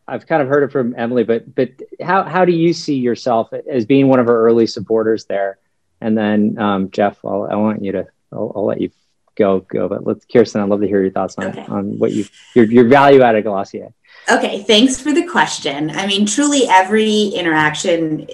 I've 0.07 0.29
kind 0.29 0.41
of 0.41 0.47
heard 0.47 0.63
it 0.63 0.71
from 0.71 0.95
Emily. 0.97 1.25
But 1.25 1.53
but 1.57 1.71
how 2.01 2.23
how 2.23 2.45
do 2.45 2.53
you 2.53 2.73
see 2.73 2.99
yourself 2.99 3.53
as 3.53 3.85
being 3.85 4.07
one 4.07 4.21
of 4.21 4.27
her 4.27 4.47
early 4.47 4.69
supporters 4.69 5.25
there? 5.25 5.59
And 6.01 6.17
then 6.17 6.57
um, 6.57 6.91
Geoff, 6.93 7.19
I'll, 7.25 7.49
I 7.51 7.57
want 7.57 7.83
you 7.83 7.91
to. 7.93 8.07
I'll, 8.33 8.53
I'll 8.55 8.67
let 8.67 8.81
you 8.81 8.93
go 9.37 9.61
go. 9.61 9.89
But 9.89 10.07
let's, 10.07 10.25
Kirsten, 10.25 10.61
I'd 10.61 10.69
love 10.69 10.81
to 10.81 10.89
hear 10.89 11.03
your 11.03 11.13
thoughts 11.13 11.37
on 11.39 11.47
okay. 11.47 11.65
on 11.69 11.99
what 11.99 12.13
you 12.13 12.25
your 12.55 12.65
your 12.65 12.85
value 12.89 13.23
out 13.23 13.37
of 13.37 13.45
Glossier. 13.45 13.93
Okay, 14.31 14.63
thanks 14.65 15.01
for 15.01 15.13
the 15.13 15.27
question. 15.27 15.91
I 15.91 16.07
mean, 16.07 16.27
truly, 16.27 16.65
every 16.69 17.29
interaction, 17.29 18.27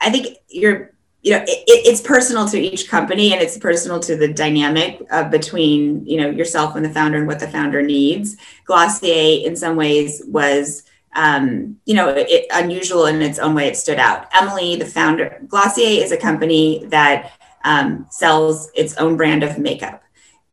I 0.00 0.10
think 0.10 0.38
you're 0.48 0.92
you 1.26 1.32
know 1.32 1.42
it, 1.42 1.64
it's 1.66 2.00
personal 2.00 2.48
to 2.48 2.58
each 2.58 2.88
company 2.88 3.32
and 3.32 3.42
it's 3.42 3.58
personal 3.58 3.98
to 4.00 4.16
the 4.16 4.32
dynamic 4.32 5.02
uh, 5.10 5.28
between 5.28 6.06
you 6.06 6.18
know 6.20 6.30
yourself 6.30 6.76
and 6.76 6.84
the 6.84 6.90
founder 6.90 7.18
and 7.18 7.26
what 7.26 7.40
the 7.40 7.48
founder 7.48 7.82
needs 7.82 8.36
glossier 8.64 9.44
in 9.44 9.56
some 9.56 9.74
ways 9.74 10.22
was 10.28 10.84
um, 11.16 11.78
you 11.84 11.94
know 11.94 12.08
it, 12.08 12.46
unusual 12.52 13.06
in 13.06 13.20
its 13.22 13.40
own 13.40 13.56
way 13.56 13.66
it 13.66 13.76
stood 13.76 13.98
out 13.98 14.28
emily 14.40 14.76
the 14.76 14.86
founder 14.86 15.42
glossier 15.48 16.00
is 16.04 16.12
a 16.12 16.16
company 16.16 16.84
that 16.86 17.32
um, 17.66 18.06
sells 18.10 18.70
its 18.74 18.96
own 18.96 19.16
brand 19.16 19.42
of 19.42 19.58
makeup. 19.58 20.02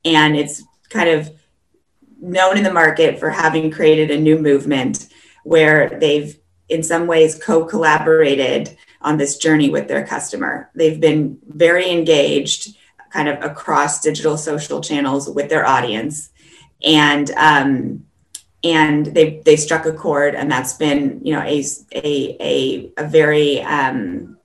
And 0.04 0.36
it's 0.36 0.64
kind 0.90 1.10
of 1.10 1.32
known 2.20 2.58
in 2.58 2.64
the 2.64 2.74
market 2.74 3.20
for 3.20 3.30
having 3.30 3.72
created 3.72 4.12
a 4.12 4.20
new 4.20 4.38
movement 4.38 5.08
where 5.44 5.98
they've, 6.00 6.38
in 6.68 6.82
some 6.82 7.06
ways, 7.08 7.42
co 7.42 7.66
collaborated 7.66 8.76
on 9.02 9.18
this 9.18 9.38
journey 9.38 9.70
with 9.70 9.88
their 9.88 10.06
customer. 10.06 10.72
They've 10.76 11.00
been 11.00 11.38
very 11.48 11.90
engaged 11.92 12.76
kind 13.12 13.30
of 13.30 13.42
across 13.44 14.02
digital 14.02 14.38
social 14.38 14.82
channels 14.82 15.30
with 15.30 15.50
their 15.50 15.68
audience. 15.68 16.32
And, 16.84 17.30
um, 17.32 18.06
and 18.66 19.08
they 19.08 19.42
they 19.44 19.58
struck 19.58 19.86
a 19.86 19.92
chord, 19.92 20.36
and 20.36 20.50
that's 20.50 20.72
been 20.72 21.20
you 21.22 21.34
know 21.34 21.42
a 21.42 21.66
a 21.94 22.38
a, 22.40 22.94
a 22.96 23.08
very 23.10 23.62
um, 23.62 24.38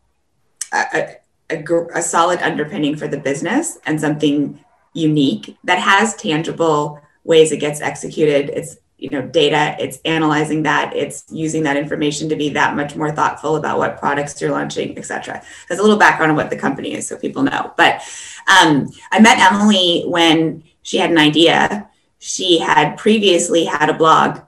a, 0.73 1.18
a, 1.51 1.65
a 1.95 2.03
solid 2.03 2.41
underpinning 2.41 2.97
for 2.97 3.09
the 3.09 3.19
business 3.19 3.79
and 3.87 4.01
something 4.01 4.63
unique 4.93 5.57
that 5.65 5.79
has 5.79 6.15
tangible 6.17 7.01
ways 7.25 7.53
it 7.53 7.59
gets 7.59 7.81
executed. 7.81 8.51
It's 8.51 8.77
you 8.99 9.11
know 9.11 9.23
data 9.23 9.77
it's 9.79 10.01
analyzing 10.05 10.65
that 10.65 10.93
it's 10.97 11.25
using 11.31 11.63
that 11.63 11.77
information 11.77 12.29
to 12.29 12.35
be 12.35 12.49
that 12.49 12.75
much 12.75 12.97
more 12.97 13.13
thoughtful 13.13 13.55
about 13.55 13.79
what 13.79 13.97
products 13.97 14.41
you're 14.41 14.51
launching 14.51 14.99
etc 14.99 15.41
there's 15.69 15.79
a 15.79 15.83
little 15.83 15.97
background 15.97 16.33
on 16.33 16.37
what 16.37 16.51
the 16.51 16.57
company 16.57 16.95
is 16.95 17.07
so 17.07 17.17
people 17.17 17.45
know. 17.45 17.73
But 17.77 18.03
um, 18.49 18.91
i 19.13 19.21
met 19.21 19.39
emily 19.39 20.03
when 20.05 20.65
she 20.89 20.97
had 20.97 21.11
an 21.11 21.19
idea. 21.19 21.87
She 22.19 22.59
had 22.59 22.97
previously 22.97 23.67
had 23.67 23.91
a 23.91 23.93
blog 23.93 24.41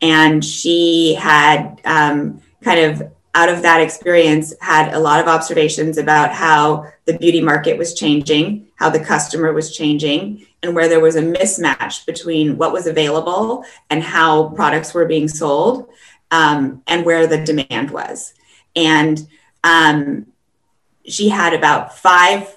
and 0.00 0.44
she 0.44 1.14
had 1.14 1.80
um, 1.84 2.40
kind 2.62 2.78
of 2.78 3.12
out 3.34 3.48
of 3.48 3.62
that 3.62 3.80
experience 3.80 4.52
had 4.60 4.92
a 4.92 4.98
lot 4.98 5.20
of 5.20 5.28
observations 5.28 5.98
about 5.98 6.32
how 6.32 6.86
the 7.04 7.16
beauty 7.18 7.40
market 7.40 7.78
was 7.78 7.94
changing 7.94 8.66
how 8.80 8.88
the 8.88 8.98
customer 8.98 9.52
was 9.52 9.76
changing 9.76 10.46
and 10.62 10.74
where 10.74 10.88
there 10.88 11.00
was 11.00 11.14
a 11.14 11.22
mismatch 11.22 12.06
between 12.06 12.56
what 12.56 12.72
was 12.72 12.86
available 12.86 13.62
and 13.90 14.02
how 14.02 14.48
products 14.50 14.94
were 14.94 15.04
being 15.04 15.28
sold 15.28 15.86
um, 16.30 16.82
and 16.86 17.04
where 17.04 17.26
the 17.26 17.44
demand 17.44 17.90
was. 17.90 18.32
And 18.74 19.28
um, 19.62 20.26
she 21.04 21.28
had 21.28 21.52
about 21.52 21.98
five 21.98 22.56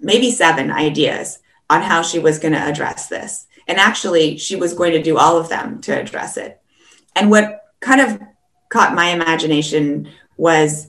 maybe 0.00 0.30
seven 0.30 0.70
ideas 0.70 1.40
on 1.68 1.82
how 1.82 2.00
she 2.00 2.18
was 2.18 2.38
going 2.38 2.54
to 2.54 2.66
address 2.66 3.08
this. 3.08 3.46
And 3.66 3.78
actually 3.78 4.38
she 4.38 4.56
was 4.56 4.72
going 4.72 4.92
to 4.92 5.02
do 5.02 5.18
all 5.18 5.36
of 5.36 5.50
them 5.50 5.82
to 5.82 6.00
address 6.00 6.38
it. 6.38 6.62
And 7.14 7.30
what 7.30 7.62
kind 7.80 8.00
of 8.00 8.22
caught 8.68 8.94
my 8.94 9.10
imagination 9.10 10.08
was 10.36 10.88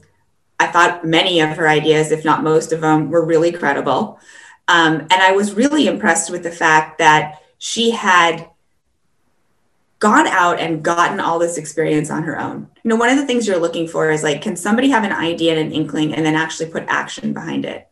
I 0.60 0.68
thought 0.68 1.06
many 1.06 1.40
of 1.40 1.50
her 1.52 1.68
ideas, 1.68 2.12
if 2.12 2.26
not 2.26 2.44
most 2.44 2.74
of 2.74 2.82
them, 2.82 3.10
were 3.10 3.24
really 3.24 3.52
credible. 3.52 4.20
Um, 4.68 5.00
and 5.00 5.14
I 5.14 5.32
was 5.32 5.54
really 5.54 5.88
impressed 5.88 6.30
with 6.30 6.44
the 6.44 6.52
fact 6.52 6.98
that 7.00 7.42
she 7.58 7.92
had 7.92 8.50
gone 10.00 10.28
out 10.28 10.60
and 10.60 10.84
gotten 10.84 11.20
all 11.20 11.40
this 11.40 11.58
experience 11.58 12.10
on 12.10 12.24
her 12.24 12.40
own. 12.40 12.68
You 12.84 12.90
know, 12.90 12.96
one 12.96 13.10
of 13.10 13.18
the 13.18 13.26
things 13.26 13.48
you're 13.48 13.60
looking 13.60 13.88
for 13.88 14.12
is 14.12 14.24
like, 14.24 14.42
can 14.42 14.56
somebody 14.56 14.90
have 14.90 15.04
an 15.04 15.12
idea 15.12 15.58
and 15.58 15.68
an 15.68 15.74
inkling 15.74 16.14
and 16.14 16.26
then 16.26 16.36
actually 16.36 16.70
put 16.70 16.86
action 16.88 17.34
behind 17.34 17.66
it? 17.66 17.88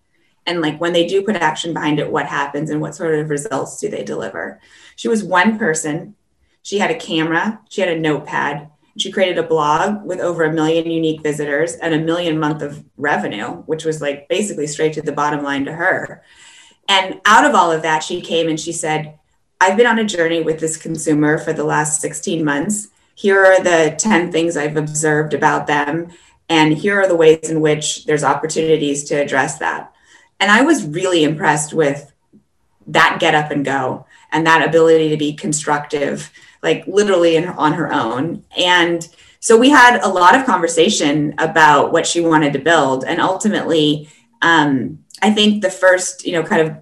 And 0.46 0.62
like 0.62 0.80
when 0.80 0.94
they 0.94 1.06
do 1.06 1.24
put 1.24 1.36
action 1.36 1.74
behind 1.74 2.00
it, 2.00 2.10
what 2.10 2.26
happens 2.26 2.70
and 2.70 2.80
what 2.80 2.96
sort 2.96 3.16
of 3.16 3.30
results 3.30 3.80
do 3.80 3.90
they 3.90 4.04
deliver? 4.04 4.62
She 4.96 5.10
was 5.10 5.24
one 5.24 5.58
person. 5.60 6.16
She 6.64 6.80
had 6.80 6.92
a 6.92 7.00
camera, 7.00 7.62
she 7.70 7.82
had 7.82 7.90
a 7.90 8.00
notepad, 8.00 8.70
she 8.98 9.12
created 9.12 9.38
a 9.38 9.43
blog 9.43 10.04
with 10.04 10.20
over 10.20 10.43
a 10.43 10.54
million 10.54 10.89
unique 10.89 11.22
visitors 11.22 11.74
and 11.76 11.93
a 11.93 12.00
million 12.00 12.39
month 12.39 12.62
of 12.62 12.84
revenue, 12.98 13.64
which 13.66 13.86
was 13.86 14.02
like 14.02 14.28
basically 14.28 14.68
straight 14.68 14.93
to 14.93 15.02
the 15.02 15.12
bottom 15.12 15.43
line 15.43 15.66
to 15.66 15.74
her. 15.74 16.24
And 16.89 17.20
out 17.26 17.45
of 17.45 17.54
all 17.54 17.72
of 17.72 17.82
that, 17.84 18.04
she 18.04 18.22
came 18.22 18.48
and 18.48 18.60
she 18.60 18.72
said, 18.72 19.20
I've 19.60 19.78
been 19.78 19.88
on 19.88 20.00
a 20.00 20.06
journey 20.06 20.41
with 20.41 20.60
this 20.60 20.78
consumer 20.78 21.38
for 21.38 21.54
the 21.54 21.64
last 21.64 22.02
16 22.02 22.43
months. 22.43 22.89
Here 23.16 23.43
are 23.43 23.62
the 23.62 23.95
10 23.98 24.32
things 24.32 24.56
I've 24.56 24.78
observed 24.78 25.34
about 25.34 25.68
them. 25.68 26.10
And 26.50 26.74
here 26.74 27.02
are 27.02 27.08
the 27.08 27.16
ways 27.16 27.50
in 27.50 27.62
which 27.62 28.06
there's 28.06 28.24
opportunities 28.24 29.04
to 29.06 29.16
address 29.16 29.58
that. 29.58 29.91
And 30.39 30.52
I 30.52 30.62
was 30.62 30.86
really 30.86 31.24
impressed 31.24 31.74
with 31.74 32.14
that 32.88 33.18
get 33.20 33.36
up 33.36 33.52
and 33.52 33.66
go 33.66 34.06
and 34.32 34.45
that 34.45 34.68
ability 34.68 35.10
to 35.10 35.18
be 35.18 35.34
constructive 35.34 36.32
like 36.68 36.86
literally 36.86 37.38
in, 37.38 37.45
on 37.47 37.74
her 37.74 37.91
own. 37.93 38.43
And 38.57 39.07
so 39.39 39.57
we 39.57 39.70
had 39.70 40.01
a 40.01 40.09
lot 40.09 40.36
of 40.36 40.45
conversation 40.45 41.34
about 41.38 41.93
what 41.93 42.05
she 42.05 42.20
wanted 42.20 42.51
to 42.53 42.59
build. 42.59 43.05
And 43.05 43.22
ultimately, 43.22 44.09
um, 44.41 44.99
I 45.22 45.32
think 45.32 45.61
the 45.61 45.70
first, 45.70 46.26
you 46.26 46.34
know, 46.34 46.43
kind 46.43 46.61
of 46.68 46.78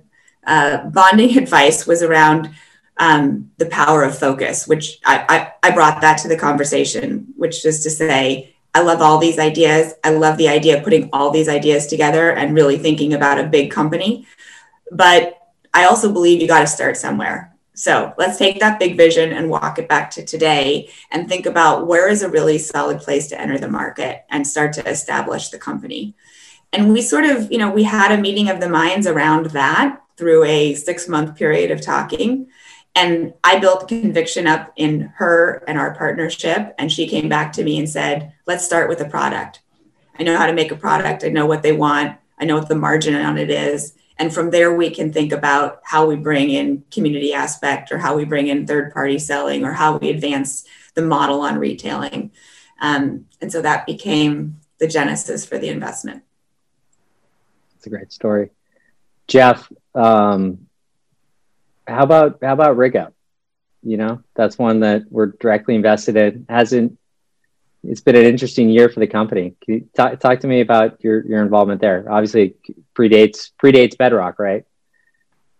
uh, 0.47 0.89
bonding 0.89 1.37
advice 1.43 1.85
was 1.85 2.01
around 2.01 2.49
um, 2.97 3.51
the 3.57 3.67
power 3.67 4.03
of 4.03 4.17
focus, 4.17 4.67
which 4.67 4.99
I, 5.05 5.51
I, 5.63 5.69
I 5.69 5.71
brought 5.71 6.01
that 6.01 6.17
to 6.19 6.27
the 6.27 6.37
conversation, 6.37 7.27
which 7.35 7.63
is 7.65 7.83
to 7.83 7.89
say, 7.89 8.55
I 8.73 8.81
love 8.81 9.01
all 9.01 9.19
these 9.19 9.37
ideas. 9.37 9.93
I 10.03 10.09
love 10.09 10.37
the 10.37 10.49
idea 10.49 10.77
of 10.77 10.83
putting 10.83 11.09
all 11.13 11.29
these 11.29 11.47
ideas 11.47 11.87
together 11.87 12.31
and 12.31 12.55
really 12.55 12.77
thinking 12.77 13.13
about 13.13 13.39
a 13.39 13.47
big 13.47 13.71
company. 13.71 14.25
But 14.91 15.37
I 15.73 15.85
also 15.85 16.11
believe 16.11 16.41
you 16.41 16.47
got 16.47 16.61
to 16.61 16.67
start 16.67 16.97
somewhere. 16.97 17.54
So 17.75 18.13
let's 18.17 18.37
take 18.37 18.61
that 18.61 18.79
big 18.79 18.95
vision 18.95 19.33
and 19.33 19.49
walk 19.49 19.77
it 19.77 19.89
back 19.89 20.09
to 20.11 20.25
today 20.25 20.89
and 21.11 21.27
think 21.27 21.45
about 21.45 21.87
where 21.87 22.07
is 22.07 22.23
a 22.23 22.29
really 22.29 22.57
solid 22.57 22.99
place 22.99 23.27
to 23.27 23.39
enter 23.39 23.57
the 23.57 23.69
market 23.69 24.25
and 24.29 24.47
start 24.47 24.71
to 24.73 24.89
establish 24.89 25.49
the 25.49 25.59
company. 25.59 26.15
And 26.71 26.91
we 26.91 27.01
sort 27.01 27.25
of, 27.25 27.51
you 27.51 27.57
know, 27.57 27.69
we 27.69 27.83
had 27.83 28.13
a 28.13 28.21
meeting 28.21 28.49
of 28.49 28.61
the 28.61 28.69
minds 28.69 29.07
around 29.07 29.47
that 29.47 30.01
through 30.15 30.45
a 30.45 30.73
six 30.73 31.09
month 31.09 31.35
period 31.35 31.69
of 31.69 31.81
talking. 31.81 32.47
And 32.95 33.33
I 33.43 33.59
built 33.59 33.89
conviction 33.89 34.47
up 34.47 34.71
in 34.77 35.11
her 35.15 35.61
and 35.67 35.77
our 35.77 35.93
partnership. 35.95 36.73
And 36.79 36.89
she 36.89 37.07
came 37.07 37.27
back 37.27 37.51
to 37.53 37.63
me 37.63 37.77
and 37.77 37.89
said, 37.89 38.31
let's 38.45 38.65
start 38.65 38.87
with 38.87 39.01
a 39.01 39.09
product. 39.09 39.59
I 40.17 40.23
know 40.23 40.37
how 40.37 40.45
to 40.45 40.53
make 40.53 40.71
a 40.71 40.77
product, 40.77 41.25
I 41.25 41.27
know 41.27 41.45
what 41.45 41.61
they 41.61 41.73
want, 41.73 42.17
I 42.39 42.45
know 42.45 42.57
what 42.57 42.69
the 42.69 42.75
margin 42.75 43.15
on 43.15 43.37
it 43.37 43.49
is 43.49 43.95
and 44.17 44.33
from 44.33 44.51
there 44.51 44.75
we 44.75 44.89
can 44.89 45.11
think 45.11 45.31
about 45.31 45.81
how 45.83 46.05
we 46.05 46.15
bring 46.15 46.49
in 46.49 46.83
community 46.91 47.33
aspect 47.33 47.91
or 47.91 47.97
how 47.97 48.15
we 48.15 48.25
bring 48.25 48.47
in 48.47 48.65
third 48.65 48.93
party 48.93 49.19
selling 49.19 49.63
or 49.63 49.73
how 49.73 49.97
we 49.97 50.09
advance 50.09 50.65
the 50.93 51.01
model 51.01 51.41
on 51.41 51.57
retailing. 51.57 52.31
Um, 52.79 53.25
and 53.41 53.51
so 53.51 53.61
that 53.61 53.85
became 53.85 54.59
the 54.79 54.87
genesis 54.87 55.45
for 55.45 55.57
the 55.57 55.69
investment. 55.69 56.23
It's 57.77 57.87
a 57.87 57.89
great 57.89 58.11
story. 58.11 58.51
Geoff 59.27 59.71
um, 59.93 60.67
how 61.87 62.03
about 62.03 62.39
how 62.41 62.53
about 62.53 62.77
RigUp? 62.77 63.13
You 63.83 63.97
know 63.97 64.23
that's 64.33 64.57
one 64.57 64.79
that 64.79 65.03
we're 65.09 65.27
directly 65.27 65.75
invested 65.75 66.15
in. 66.15 66.45
Hasn't 66.49 66.97
it's 67.87 68.01
been 68.01 68.15
an 68.15 68.25
interesting 68.25 68.69
year 68.69 68.89
for 68.89 68.99
the 68.99 69.07
company. 69.07 69.55
Can 69.61 69.73
you 69.73 69.89
talk, 69.95 70.19
talk 70.19 70.39
to 70.39 70.47
me 70.47 70.61
about 70.61 71.03
your, 71.03 71.25
your 71.25 71.43
involvement 71.43 71.81
there? 71.81 72.05
Obviously, 72.09 72.55
predates 72.95 73.51
predates 73.61 73.97
Bedrock, 73.97 74.39
right? 74.39 74.65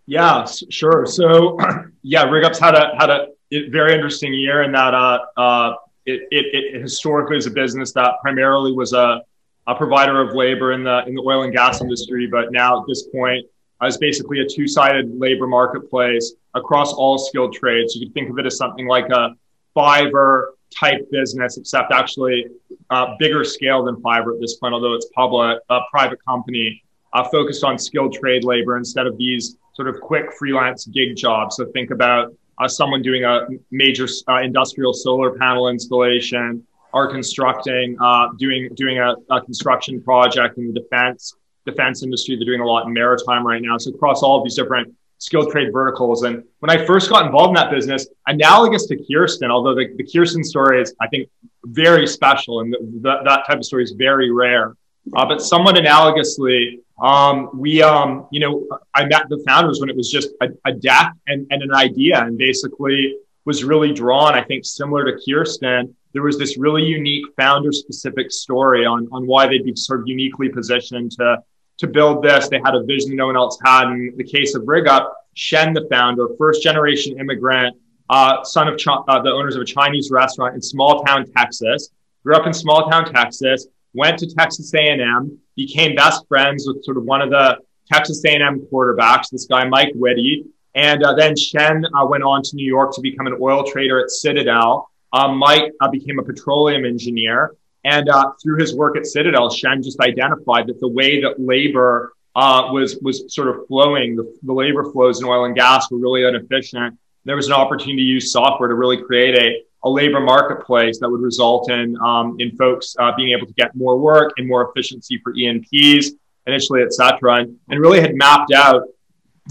Yeah, 0.06 0.46
sure. 0.70 1.04
So, 1.06 1.58
yeah, 2.02 2.24
RigUp's 2.26 2.58
had 2.58 2.74
a 2.74 2.94
had 2.98 3.10
a 3.10 3.28
very 3.70 3.94
interesting 3.94 4.32
year 4.32 4.62
in 4.62 4.72
that 4.72 4.94
uh, 4.94 5.18
uh, 5.36 5.74
it, 6.04 6.22
it, 6.30 6.74
it 6.74 6.80
historically 6.80 7.36
is 7.36 7.46
a 7.46 7.50
business 7.50 7.92
that 7.92 8.14
primarily 8.22 8.72
was 8.72 8.92
a, 8.92 9.22
a 9.66 9.74
provider 9.74 10.20
of 10.20 10.34
labor 10.34 10.72
in 10.72 10.84
the 10.84 11.04
in 11.06 11.14
the 11.14 11.22
oil 11.22 11.42
and 11.42 11.52
gas 11.52 11.80
industry, 11.80 12.26
but 12.26 12.52
now 12.52 12.80
at 12.80 12.86
this 12.86 13.08
point 13.08 13.46
as 13.82 13.98
basically 13.98 14.40
a 14.40 14.46
two-sided 14.46 15.18
labor 15.18 15.46
marketplace 15.46 16.34
across 16.54 16.92
all 16.92 17.18
skilled 17.18 17.52
trades. 17.52 17.94
You 17.94 18.06
could 18.06 18.14
think 18.14 18.30
of 18.30 18.38
it 18.38 18.46
as 18.46 18.56
something 18.56 18.86
like 18.86 19.08
a 19.10 19.34
Fiverr 19.76 20.52
type 20.74 21.06
business, 21.10 21.58
except 21.58 21.92
actually 21.92 22.46
uh, 22.88 23.14
bigger 23.18 23.44
scale 23.44 23.84
than 23.84 23.96
Fiverr 23.96 24.34
at 24.34 24.40
this 24.40 24.56
point, 24.56 24.72
although 24.72 24.94
it's 24.94 25.06
public, 25.14 25.58
a 25.68 25.80
private 25.90 26.24
company 26.24 26.82
uh, 27.16 27.24
focused 27.36 27.64
on 27.64 27.78
skilled 27.78 28.12
trade 28.12 28.44
labor 28.44 28.76
instead 28.76 29.06
of 29.06 29.16
these 29.16 29.56
sort 29.74 29.88
of 29.88 30.00
quick 30.00 30.26
freelance 30.38 30.86
gig 30.86 31.16
jobs. 31.16 31.56
So 31.56 31.66
think 31.72 31.90
about 31.90 32.34
uh, 32.58 32.68
someone 32.68 33.02
doing 33.02 33.24
a 33.24 33.46
major 33.70 34.06
uh, 34.28 34.40
industrial 34.40 34.92
solar 34.92 35.30
panel 35.36 35.68
installation, 35.68 36.66
or 36.92 37.10
constructing, 37.10 37.96
uh, 38.00 38.28
doing 38.38 38.70
doing 38.74 38.98
a, 38.98 39.14
a 39.30 39.40
construction 39.42 40.02
project 40.02 40.56
in 40.58 40.72
the 40.72 40.80
defense 40.80 41.34
defense 41.66 42.02
industry. 42.02 42.36
They're 42.36 42.46
doing 42.52 42.60
a 42.60 42.66
lot 42.66 42.86
in 42.86 42.92
maritime 42.92 43.46
right 43.46 43.60
now. 43.60 43.76
So 43.76 43.90
across 43.90 44.22
all 44.22 44.38
of 44.38 44.44
these 44.44 44.54
different 44.54 44.94
skilled 45.18 45.50
trade 45.50 45.72
verticals. 45.72 46.22
And 46.22 46.44
when 46.60 46.70
I 46.70 46.84
first 46.86 47.10
got 47.10 47.26
involved 47.26 47.50
in 47.50 47.54
that 47.54 47.70
business, 47.70 48.06
analogous 48.26 48.86
to 48.86 48.96
Kirsten, 49.10 49.50
although 49.50 49.74
the, 49.74 49.86
the 49.96 50.06
Kirsten 50.10 50.44
story 50.44 50.80
is, 50.80 50.94
I 51.00 51.08
think, 51.08 51.28
very 51.64 52.06
special 52.06 52.60
and 52.60 52.72
the, 52.72 52.78
the, 53.02 53.12
that 53.24 53.46
type 53.46 53.58
of 53.58 53.64
story 53.64 53.82
is 53.82 53.92
very 53.92 54.30
rare. 54.30 54.76
Uh, 55.14 55.26
but 55.26 55.40
somewhat 55.40 55.76
analogously, 55.76 56.80
um, 57.00 57.50
we, 57.54 57.82
um, 57.82 58.26
you 58.32 58.40
know, 58.40 58.66
I 58.94 59.04
met 59.04 59.28
the 59.28 59.42
founders 59.46 59.78
when 59.80 59.88
it 59.88 59.96
was 59.96 60.10
just 60.10 60.30
a, 60.40 60.48
a 60.64 60.72
deck 60.72 61.12
and, 61.26 61.46
and 61.50 61.62
an 61.62 61.74
idea, 61.74 62.20
and 62.20 62.36
basically 62.36 63.16
was 63.44 63.62
really 63.62 63.92
drawn. 63.92 64.34
I 64.34 64.42
think 64.42 64.64
similar 64.64 65.04
to 65.04 65.12
Kirsten, 65.24 65.94
there 66.12 66.22
was 66.22 66.38
this 66.38 66.58
really 66.58 66.82
unique 66.82 67.26
founder-specific 67.36 68.32
story 68.32 68.86
on 68.86 69.06
on 69.12 69.26
why 69.26 69.46
they'd 69.46 69.64
be 69.64 69.76
sort 69.76 70.00
of 70.00 70.08
uniquely 70.08 70.48
positioned 70.48 71.12
to 71.12 71.38
to 71.78 71.86
build 71.86 72.22
this. 72.22 72.48
They 72.48 72.60
had 72.64 72.74
a 72.74 72.82
vision 72.82 73.14
no 73.14 73.26
one 73.26 73.36
else 73.36 73.58
had. 73.64 73.84
In 73.90 74.14
the 74.16 74.24
case 74.24 74.54
of 74.54 74.62
RigUp, 74.62 75.08
Shen, 75.34 75.74
the 75.74 75.86
founder, 75.90 76.28
first-generation 76.38 77.20
immigrant, 77.20 77.76
uh, 78.08 78.42
son 78.44 78.66
of 78.66 78.78
Ch- 78.78 78.88
uh, 78.88 79.22
the 79.22 79.30
owners 79.30 79.56
of 79.56 79.62
a 79.62 79.66
Chinese 79.66 80.10
restaurant 80.10 80.54
in 80.54 80.62
small 80.62 81.04
town 81.04 81.26
Texas, 81.36 81.90
grew 82.24 82.34
up 82.34 82.46
in 82.46 82.54
small 82.54 82.90
town 82.90 83.04
Texas, 83.12 83.66
went 83.94 84.18
to 84.18 84.26
Texas 84.26 84.72
A&M, 84.74 85.38
became 85.56 85.94
best 85.94 86.26
friends 86.28 86.64
with 86.66 86.84
sort 86.84 86.96
of 86.96 87.04
one 87.04 87.22
of 87.22 87.30
the 87.30 87.58
Texas 87.90 88.22
A&M 88.24 88.66
quarterbacks, 88.72 89.30
this 89.30 89.46
guy 89.46 89.66
Mike 89.66 89.92
Witte, 89.94 90.46
and 90.74 91.02
uh, 91.02 91.14
then 91.14 91.36
Shen 91.36 91.84
uh, 91.94 92.04
went 92.06 92.22
on 92.22 92.42
to 92.42 92.56
New 92.56 92.66
York 92.66 92.92
to 92.94 93.00
become 93.00 93.26
an 93.26 93.38
oil 93.40 93.64
trader 93.64 94.00
at 94.00 94.10
Citadel. 94.10 94.90
Uh, 95.12 95.32
Mike 95.32 95.72
uh, 95.80 95.88
became 95.88 96.18
a 96.18 96.22
petroleum 96.22 96.84
engineer, 96.84 97.54
and 97.84 98.08
uh, 98.08 98.32
through 98.42 98.58
his 98.58 98.74
work 98.74 98.96
at 98.96 99.06
Citadel, 99.06 99.48
Shen 99.48 99.82
just 99.82 100.00
identified 100.00 100.66
that 100.66 100.80
the 100.80 100.88
way 100.88 101.20
that 101.22 101.40
labor 101.40 102.12
uh, 102.34 102.68
was 102.70 102.98
was 103.00 103.32
sort 103.34 103.48
of 103.48 103.66
flowing, 103.66 104.14
the, 104.14 104.38
the 104.42 104.52
labor 104.52 104.84
flows 104.92 105.20
in 105.20 105.26
oil 105.26 105.46
and 105.46 105.54
gas 105.54 105.90
were 105.90 105.98
really 105.98 106.24
inefficient. 106.24 106.98
There 107.24 107.36
was 107.36 107.46
an 107.46 107.54
opportunity 107.54 107.96
to 107.96 108.02
use 108.02 108.30
software 108.30 108.68
to 108.68 108.74
really 108.74 109.02
create 109.02 109.38
a 109.38 109.62
a 109.86 109.90
labor 110.00 110.20
marketplace 110.34 110.96
that 111.00 111.08
would 111.12 111.24
result 111.30 111.62
in 111.70 111.96
um, 112.10 112.26
in 112.42 112.48
folks 112.62 112.86
uh, 113.00 113.12
being 113.18 113.30
able 113.36 113.46
to 113.52 113.56
get 113.62 113.70
more 113.84 113.96
work 114.10 114.28
and 114.36 114.44
more 114.52 114.62
efficiency 114.68 115.14
for 115.22 115.30
E&Ps 115.40 116.04
initially, 116.48 116.82
et 116.86 116.92
cetera, 117.00 117.32
and, 117.40 117.48
and 117.70 117.76
really 117.84 118.00
had 118.06 118.14
mapped 118.24 118.52
out 118.64 118.80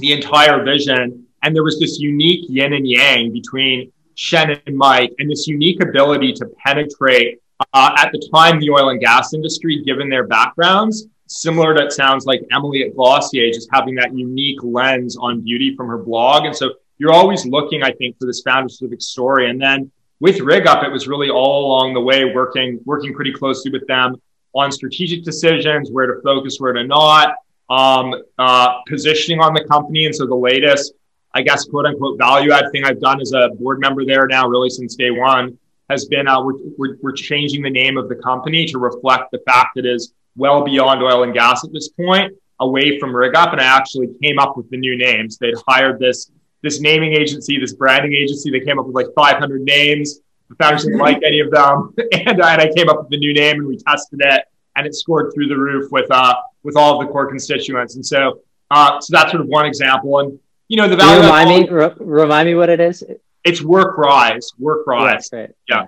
the 0.04 0.10
entire 0.18 0.58
vision. 0.72 1.06
And 1.42 1.50
there 1.56 1.64
was 1.70 1.78
this 1.80 2.00
unique 2.00 2.44
yin 2.58 2.74
and 2.74 2.88
yang 2.88 3.32
between 3.40 3.78
Shen 4.16 4.48
and 4.66 4.76
Mike, 4.88 5.12
and 5.20 5.30
this 5.30 5.46
unique 5.48 5.80
ability 5.90 6.32
to 6.40 6.46
penetrate 6.64 7.32
uh, 7.74 7.92
at 8.02 8.08
the 8.14 8.22
time 8.34 8.60
the 8.60 8.70
oil 8.78 8.88
and 8.94 9.00
gas 9.00 9.34
industry, 9.34 9.84
given 9.90 10.08
their 10.10 10.26
backgrounds. 10.28 11.08
Similar 11.28 11.74
to 11.76 11.86
it 11.86 11.92
sounds 11.92 12.26
like 12.26 12.42
Emily 12.52 12.84
at 12.86 12.96
Glossier, 12.96 13.48
just 13.52 13.70
having 13.78 13.96
that 13.96 14.12
unique 14.26 14.62
lens 14.64 15.18
on 15.18 15.42
beauty 15.42 15.76
from 15.76 15.88
her 15.88 15.98
blog. 15.98 16.46
And 16.46 16.56
so 16.56 16.66
you're 16.98 17.16
always 17.20 17.46
looking, 17.46 17.84
I 17.84 17.92
think, 17.92 18.12
for 18.18 18.26
this 18.26 18.42
founder 18.48 18.70
specific 18.70 19.02
story. 19.02 19.50
And 19.50 19.60
then 19.66 19.92
with 20.20 20.38
RigUp, 20.38 20.84
it 20.84 20.92
was 20.92 21.08
really 21.08 21.30
all 21.30 21.68
along 21.68 21.94
the 21.94 22.02
way 22.02 22.34
working 22.34 22.80
working 22.86 23.14
pretty 23.14 23.34
closely 23.34 23.72
with 23.72 23.86
them 23.88 24.16
on 24.54 24.72
strategic 24.72 25.24
decisions, 25.24 25.92
where 25.92 26.08
to 26.08 26.22
focus, 26.22 26.58
where 26.60 26.74
to 26.74 26.84
not, 26.84 27.36
um, 27.70 28.14
uh, 28.40 28.82
positioning 28.88 29.42
on 29.42 29.54
the 29.54 29.64
company. 29.66 30.06
And 30.06 30.16
so 30.16 30.26
the 30.26 30.36
latest, 30.36 30.94
I 31.34 31.42
guess, 31.42 31.66
quote 31.66 31.86
unquote, 31.86 32.18
value 32.18 32.52
add 32.54 32.72
thing 32.72 32.86
I've 32.86 33.02
done 33.02 33.20
as 33.20 33.34
a 33.34 33.50
board 33.60 33.80
member 33.82 34.06
there 34.06 34.28
now, 34.28 34.48
really 34.48 34.70
since 34.70 34.96
day 34.96 35.12
one, 35.12 35.58
has 35.90 36.06
been 36.06 36.28
uh, 36.28 36.42
we're, 36.42 36.54
we're, 36.78 36.98
we're 37.02 37.12
changing 37.12 37.62
the 37.62 37.70
name 37.70 37.98
of 37.98 38.08
the 38.08 38.16
company 38.16 38.66
to 38.68 38.80
reflect 38.80 39.32
the 39.32 39.40
fact 39.46 39.72
that 39.76 39.86
it 39.86 39.94
is 39.94 40.14
well 40.38 40.64
beyond 40.64 41.04
oil 41.04 41.24
and 41.24 41.34
gas 41.34 41.64
at 41.66 41.74
this 41.74 41.90
point, 41.90 42.34
away 42.62 42.98
from 43.00 43.12
RigUp. 43.12 43.52
And 43.52 43.60
I 43.60 43.66
actually 43.66 44.10
came 44.24 44.40
up 44.40 44.56
with 44.56 44.70
the 44.70 44.78
new 44.78 44.98
names. 44.98 45.38
They'd 45.38 45.56
hired 45.68 46.00
this 46.00 46.32
this 46.66 46.82
naming 46.82 47.14
agency, 47.14 47.60
this 47.60 47.74
branding 47.74 48.14
agency. 48.14 48.50
They 48.50 48.60
came 48.60 48.80
up 48.80 48.88
with 48.88 48.96
like 48.96 49.08
500 49.16 49.62
names. 49.62 50.20
The 50.50 50.56
founders 50.56 50.84
didn't 50.84 51.00
like 51.00 51.22
any 51.24 51.40
of 51.40 51.52
them, 51.52 51.94
and, 52.12 52.42
uh, 52.42 52.48
and 52.48 52.62
I 52.62 52.72
came 52.76 52.90
up 52.90 53.00
with 53.00 53.10
the 53.10 53.18
new 53.18 53.34
name, 53.34 53.58
and 53.58 53.68
we 53.68 53.78
tested 53.78 54.20
it, 54.24 54.44
and 54.76 54.86
it 54.86 54.94
scored 54.94 55.32
through 55.34 55.48
the 55.48 55.58
roof 55.58 55.92
with 55.92 56.10
uh, 56.12 56.36
with 56.64 56.76
all 56.76 57.00
of 57.00 57.08
the 57.08 57.12
core 57.12 57.28
constituents. 57.28 57.96
And 57.96 58.06
so, 58.06 58.42
uh, 58.70 59.00
so 59.00 59.08
that's 59.12 59.32
sort 59.32 59.42
of 59.42 59.48
one 59.48 59.66
example. 59.66 60.20
And 60.20 60.38
you 60.68 60.78
know, 60.78 60.88
the 60.88 60.98
value. 60.98 61.22
Remind 61.22 61.50
me, 61.50 61.70
re- 61.70 61.96
remind 62.00 62.48
me 62.48 62.56
what 62.56 62.70
it 62.70 62.80
is. 62.80 63.04
It's 63.44 63.62
WorkRise, 63.62 64.54
work 64.60 64.86
rise. 64.88 65.30
Right, 65.32 65.42
right. 65.42 65.56
Yeah. 65.70 65.88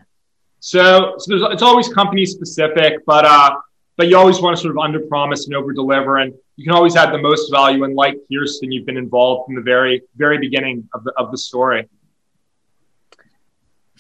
So, 0.60 1.16
so 1.18 1.52
it's 1.52 1.62
always 1.62 1.88
company 1.90 2.26
specific, 2.26 3.06
but 3.06 3.26
uh, 3.26 3.56
but 3.98 4.08
you 4.08 4.16
always 4.16 4.40
want 4.40 4.56
to 4.56 4.62
sort 4.62 4.76
of 4.76 4.78
under 4.78 5.00
promise 5.00 5.48
and 5.48 5.56
over 5.56 5.74
deliver. 5.74 6.18
And 6.18 6.34
you 6.56 6.64
can 6.64 6.74
always 6.74 6.96
add 6.96 7.12
the 7.12 7.18
most 7.18 7.52
value. 7.52 7.84
And 7.84 7.96
like 7.96 8.16
Kirsten, 8.32 8.72
you've 8.72 8.86
been 8.86 8.98
involved 8.98 9.48
from 9.48 9.56
the 9.56 9.62
very, 9.62 10.04
very 10.16 10.38
beginning 10.38 10.88
of 10.94 11.04
the, 11.04 11.12
of 11.18 11.32
the 11.32 11.38
story. 11.38 11.90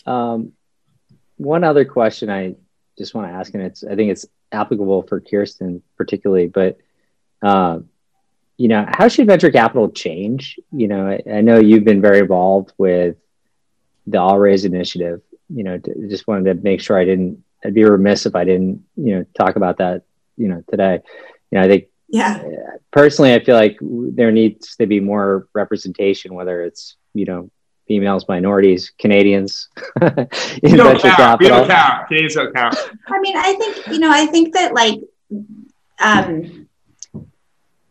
Um, 0.05 0.53
one 1.35 1.63
other 1.63 1.83
question 1.83 2.29
I 2.29 2.55
just 2.97 3.13
want 3.13 3.27
to 3.27 3.33
ask, 3.33 3.53
and 3.53 3.63
it's, 3.63 3.83
I 3.83 3.95
think 3.95 4.11
it's 4.11 4.25
applicable 4.51 5.03
for 5.03 5.19
Kirsten 5.19 5.81
particularly, 5.97 6.47
but, 6.47 6.77
uh, 7.41 7.79
you 8.55 8.67
know, 8.69 8.85
how 8.87 9.07
should 9.07 9.27
venture 9.27 9.51
capital 9.51 9.89
change? 9.89 10.59
You 10.71 10.87
know, 10.87 11.09
I, 11.09 11.37
I 11.37 11.41
know 11.41 11.59
you've 11.59 11.83
been 11.83 12.01
very 12.01 12.19
involved 12.19 12.71
with 12.77 13.17
the 14.07 14.19
All 14.19 14.39
Raise 14.39 14.65
initiative. 14.65 15.21
You 15.49 15.63
know, 15.63 15.77
just 16.09 16.27
wanted 16.27 16.45
to 16.45 16.63
make 16.63 16.81
sure 16.81 16.97
I 16.97 17.05
didn't 17.05 17.43
I'd 17.65 17.73
be 17.73 17.83
remiss 17.83 18.25
if 18.25 18.35
I 18.35 18.43
didn't, 18.43 18.85
you 18.95 19.15
know, 19.15 19.25
talk 19.37 19.55
about 19.55 19.77
that, 19.77 20.03
you 20.37 20.47
know, 20.47 20.63
today. 20.69 21.01
You 21.51 21.57
know, 21.57 21.65
I 21.65 21.67
think 21.67 21.87
yeah. 22.09 22.41
Personally, 22.91 23.33
I 23.33 23.43
feel 23.43 23.55
like 23.55 23.77
there 23.81 24.31
needs 24.31 24.75
to 24.77 24.87
be 24.87 24.99
more 24.99 25.47
representation, 25.53 26.33
whether 26.33 26.61
it's 26.61 26.95
you 27.13 27.25
know 27.25 27.49
females, 27.87 28.25
minorities, 28.27 28.91
Canadians 28.97 29.69
in 30.01 30.77
venture 30.77 31.09
count. 31.09 31.17
capital. 31.17 31.37
We 31.39 31.47
don't 31.47 31.67
count. 31.67 32.07
Canadians 32.07 32.35
don't 32.35 32.55
count. 32.55 32.75
I 33.07 33.19
mean, 33.19 33.35
I 33.37 33.53
think 33.53 33.87
you 33.87 33.99
know, 33.99 34.11
I 34.11 34.25
think 34.25 34.53
that 34.53 34.73
like 34.73 34.99
um, 35.99 36.67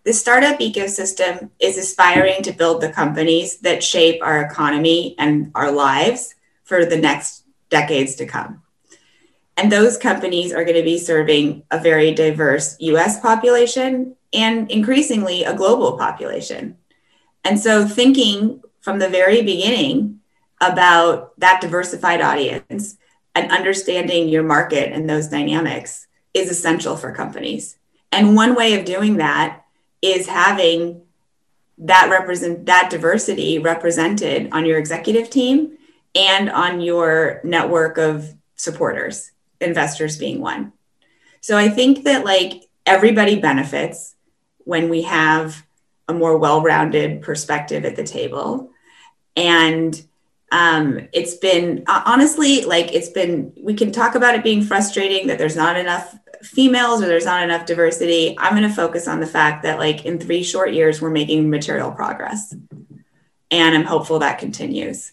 the 0.05 0.13
startup 0.13 0.61
ecosystem 0.61 1.51
is 1.61 1.77
aspiring 1.77 2.43
to 2.43 2.53
build 2.53 2.81
the 2.81 2.91
companies 2.91 3.59
that 3.59 3.83
shape 3.83 4.23
our 4.23 4.41
economy 4.41 5.15
and 5.19 5.51
our 5.55 5.71
lives 5.71 6.35
for 6.65 6.85
the 6.85 6.97
next 6.97 7.45
decades 7.69 8.15
to 8.17 8.27
come. 8.27 8.63
And 9.57 9.73
those 9.73 9.97
companies 9.97 10.53
are 10.53 10.65
going 10.65 10.77
to 10.77 10.83
be 10.83 10.99
serving 10.99 11.63
a 11.71 11.81
very 11.81 12.13
diverse 12.13 12.77
US 12.81 13.21
population 13.21 14.15
and 14.33 14.71
increasingly 14.71 15.45
a 15.45 15.55
global 15.55 15.97
population. 15.97 16.77
And 17.45 17.59
so, 17.59 17.87
thinking 17.87 18.63
from 18.81 18.99
the 18.99 19.09
very 19.09 19.43
beginning 19.43 20.21
about 20.61 21.39
that 21.41 21.61
diversified 21.61 22.21
audience 22.21 22.97
and 23.35 23.51
understanding 23.51 24.29
your 24.29 24.43
market 24.43 24.93
and 24.93 25.09
those 25.09 25.29
dynamics 25.29 26.07
is 26.35 26.51
essential 26.51 26.97
for 26.97 27.13
companies. 27.13 27.79
And 28.13 28.37
one 28.37 28.55
way 28.55 28.79
of 28.79 28.85
doing 28.85 29.17
that 29.19 29.65
is 30.03 30.27
having 30.27 31.03
that 31.79 32.09
represent 32.11 32.67
that 32.67 32.91
diversity 32.91 33.59
represented 33.59 34.49
on 34.53 34.65
your 34.65 34.79
executive 34.79 35.29
team 35.29 35.77
and 36.15 36.49
on 36.49 36.81
your 36.81 37.41
network 37.45 37.99
of 37.99 38.35
supporters 38.55 39.33
investors 39.61 40.19
being 40.19 40.41
one. 40.41 40.73
So 41.41 41.57
I 41.57 41.69
think 41.69 42.05
that 42.05 42.25
like 42.25 42.65
everybody 42.85 43.41
benefits 43.41 44.15
when 44.65 44.89
we 44.89 45.03
have 45.03 45.65
a 46.09 46.15
more 46.15 46.37
well-rounded 46.37 47.23
perspective 47.23 47.85
at 47.85 47.97
the 47.97 48.05
table. 48.05 48.71
And 49.37 50.01
um, 50.53 51.09
it's 51.13 51.35
been 51.35 51.85
honestly 51.89 52.65
like 52.65 52.95
it's 52.95 53.09
been 53.09 53.53
we 53.61 53.75
can 53.75 53.91
talk 53.91 54.15
about 54.15 54.35
it 54.35 54.45
being 54.45 54.63
frustrating 54.63 55.27
that 55.27 55.39
there's 55.39 55.57
not 55.57 55.77
enough 55.77 56.17
females 56.43 57.03
or 57.03 57.07
there's 57.07 57.25
not 57.25 57.43
enough 57.43 57.67
diversity 57.67 58.37
i'm 58.39 58.55
going 58.55 58.69
to 58.69 58.75
focus 58.75 59.09
on 59.09 59.19
the 59.19 59.27
fact 59.27 59.65
that 59.65 59.79
like 59.79 60.05
in 60.05 60.19
three 60.19 60.45
short 60.45 60.73
years 60.73 61.01
we're 61.01 61.11
making 61.11 61.51
material 61.51 61.91
progress 61.91 62.55
and 63.51 63.75
i'm 63.75 63.85
hopeful 63.85 64.21
that 64.21 64.39
continues 64.39 65.13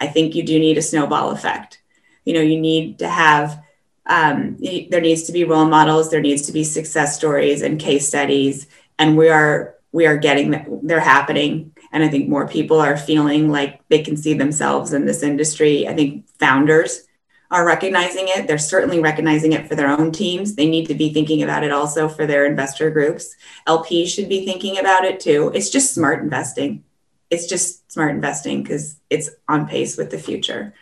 i 0.00 0.06
think 0.06 0.34
you 0.34 0.42
do 0.42 0.58
need 0.58 0.76
a 0.76 0.82
snowball 0.82 1.30
effect 1.30 1.80
you 2.24 2.32
know 2.32 2.40
you 2.40 2.58
need 2.58 2.98
to 2.98 3.08
have 3.08 3.62
um, 4.06 4.58
there 4.90 5.00
needs 5.00 5.22
to 5.24 5.32
be 5.32 5.44
role 5.44 5.64
models 5.64 6.10
there 6.10 6.20
needs 6.20 6.42
to 6.42 6.52
be 6.52 6.64
success 6.64 7.16
stories 7.16 7.62
and 7.62 7.80
case 7.80 8.06
studies 8.06 8.66
and 8.98 9.16
we 9.16 9.28
are 9.28 9.74
we 9.94 10.06
are 10.06 10.18
getting 10.18 10.50
that 10.50 10.66
they're 10.82 10.98
happening. 10.98 11.72
And 11.92 12.02
I 12.02 12.08
think 12.08 12.28
more 12.28 12.48
people 12.48 12.80
are 12.80 12.96
feeling 12.96 13.48
like 13.48 13.80
they 13.88 14.02
can 14.02 14.16
see 14.16 14.34
themselves 14.34 14.92
in 14.92 15.06
this 15.06 15.22
industry. 15.22 15.86
I 15.86 15.94
think 15.94 16.28
founders 16.40 17.06
are 17.48 17.64
recognizing 17.64 18.24
it. 18.26 18.48
They're 18.48 18.58
certainly 18.58 18.98
recognizing 18.98 19.52
it 19.52 19.68
for 19.68 19.76
their 19.76 19.88
own 19.88 20.10
teams. 20.10 20.56
They 20.56 20.68
need 20.68 20.88
to 20.88 20.94
be 20.94 21.12
thinking 21.12 21.44
about 21.44 21.62
it 21.62 21.70
also 21.70 22.08
for 22.08 22.26
their 22.26 22.44
investor 22.44 22.90
groups. 22.90 23.36
LPs 23.68 24.08
should 24.08 24.28
be 24.28 24.44
thinking 24.44 24.80
about 24.80 25.04
it 25.04 25.20
too. 25.20 25.52
It's 25.54 25.70
just 25.70 25.94
smart 25.94 26.24
investing. 26.24 26.82
It's 27.30 27.46
just 27.46 27.92
smart 27.92 28.10
investing 28.10 28.64
because 28.64 28.98
it's 29.10 29.30
on 29.48 29.68
pace 29.68 29.96
with 29.96 30.10
the 30.10 30.18
future. 30.18 30.74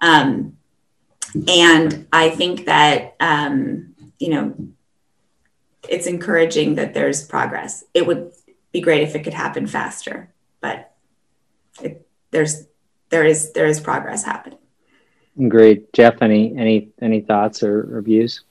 Um, 0.00 0.56
and 1.48 2.06
I 2.12 2.30
think 2.30 2.66
that, 2.66 3.16
um, 3.20 3.94
you 4.18 4.30
know, 4.30 4.54
it's 5.88 6.06
encouraging 6.06 6.76
that 6.76 6.94
there's 6.94 7.24
progress. 7.24 7.84
It 7.94 8.06
would 8.06 8.32
be 8.72 8.80
great 8.80 9.02
if 9.02 9.14
it 9.14 9.24
could 9.24 9.34
happen 9.34 9.66
faster, 9.66 10.32
but 10.60 10.92
it, 11.82 12.06
there's 12.30 12.66
there 13.10 13.24
is 13.24 13.52
there 13.52 13.66
is 13.66 13.80
progress 13.80 14.24
happening. 14.24 14.58
Great, 15.48 15.92
Geoff. 15.92 16.20
Any 16.20 16.56
any 16.56 16.90
any 17.00 17.20
thoughts 17.20 17.62
or, 17.62 17.96
or 17.96 18.02
views? 18.02 18.42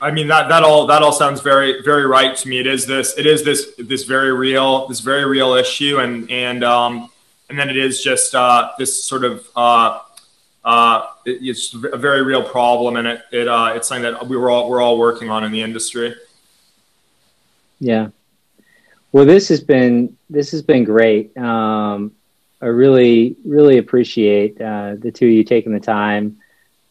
I 0.00 0.10
mean 0.10 0.28
that 0.28 0.48
that 0.48 0.62
all 0.62 0.86
that 0.86 1.02
all 1.02 1.12
sounds 1.12 1.40
very 1.40 1.82
very 1.82 2.06
right 2.06 2.36
to 2.36 2.48
me. 2.48 2.58
It 2.58 2.66
is 2.66 2.86
this 2.86 3.16
it 3.18 3.26
is 3.26 3.44
this 3.44 3.74
this 3.78 4.04
very 4.04 4.32
real 4.32 4.86
this 4.88 5.00
very 5.00 5.24
real 5.24 5.54
issue, 5.54 5.98
and 5.98 6.30
and 6.30 6.64
um, 6.64 7.10
and 7.48 7.58
then 7.58 7.68
it 7.68 7.76
is 7.76 8.02
just 8.02 8.34
uh, 8.34 8.70
this 8.78 9.04
sort 9.04 9.24
of 9.24 9.46
uh, 9.56 10.00
uh, 10.64 11.06
it, 11.24 11.38
it's 11.42 11.74
a 11.74 11.96
very 11.96 12.22
real 12.22 12.42
problem, 12.42 12.96
and 12.96 13.06
it 13.06 13.22
it 13.32 13.48
uh, 13.48 13.72
it's 13.74 13.88
something 13.88 14.12
that 14.12 14.26
we 14.26 14.36
were 14.36 14.50
all 14.50 14.68
we're 14.68 14.80
all 14.80 14.98
working 14.98 15.30
on 15.30 15.44
in 15.44 15.52
the 15.52 15.62
industry. 15.62 16.14
Yeah. 17.78 18.08
Well, 19.12 19.24
this 19.24 19.48
has 19.48 19.60
been 19.60 20.16
this 20.28 20.50
has 20.52 20.62
been 20.62 20.84
great. 20.84 21.36
Um, 21.36 22.12
I 22.62 22.66
really, 22.66 23.36
really 23.44 23.78
appreciate 23.78 24.60
uh, 24.60 24.96
the 24.98 25.10
two 25.10 25.26
of 25.26 25.32
you 25.32 25.44
taking 25.44 25.72
the 25.72 25.80
time. 25.80 26.39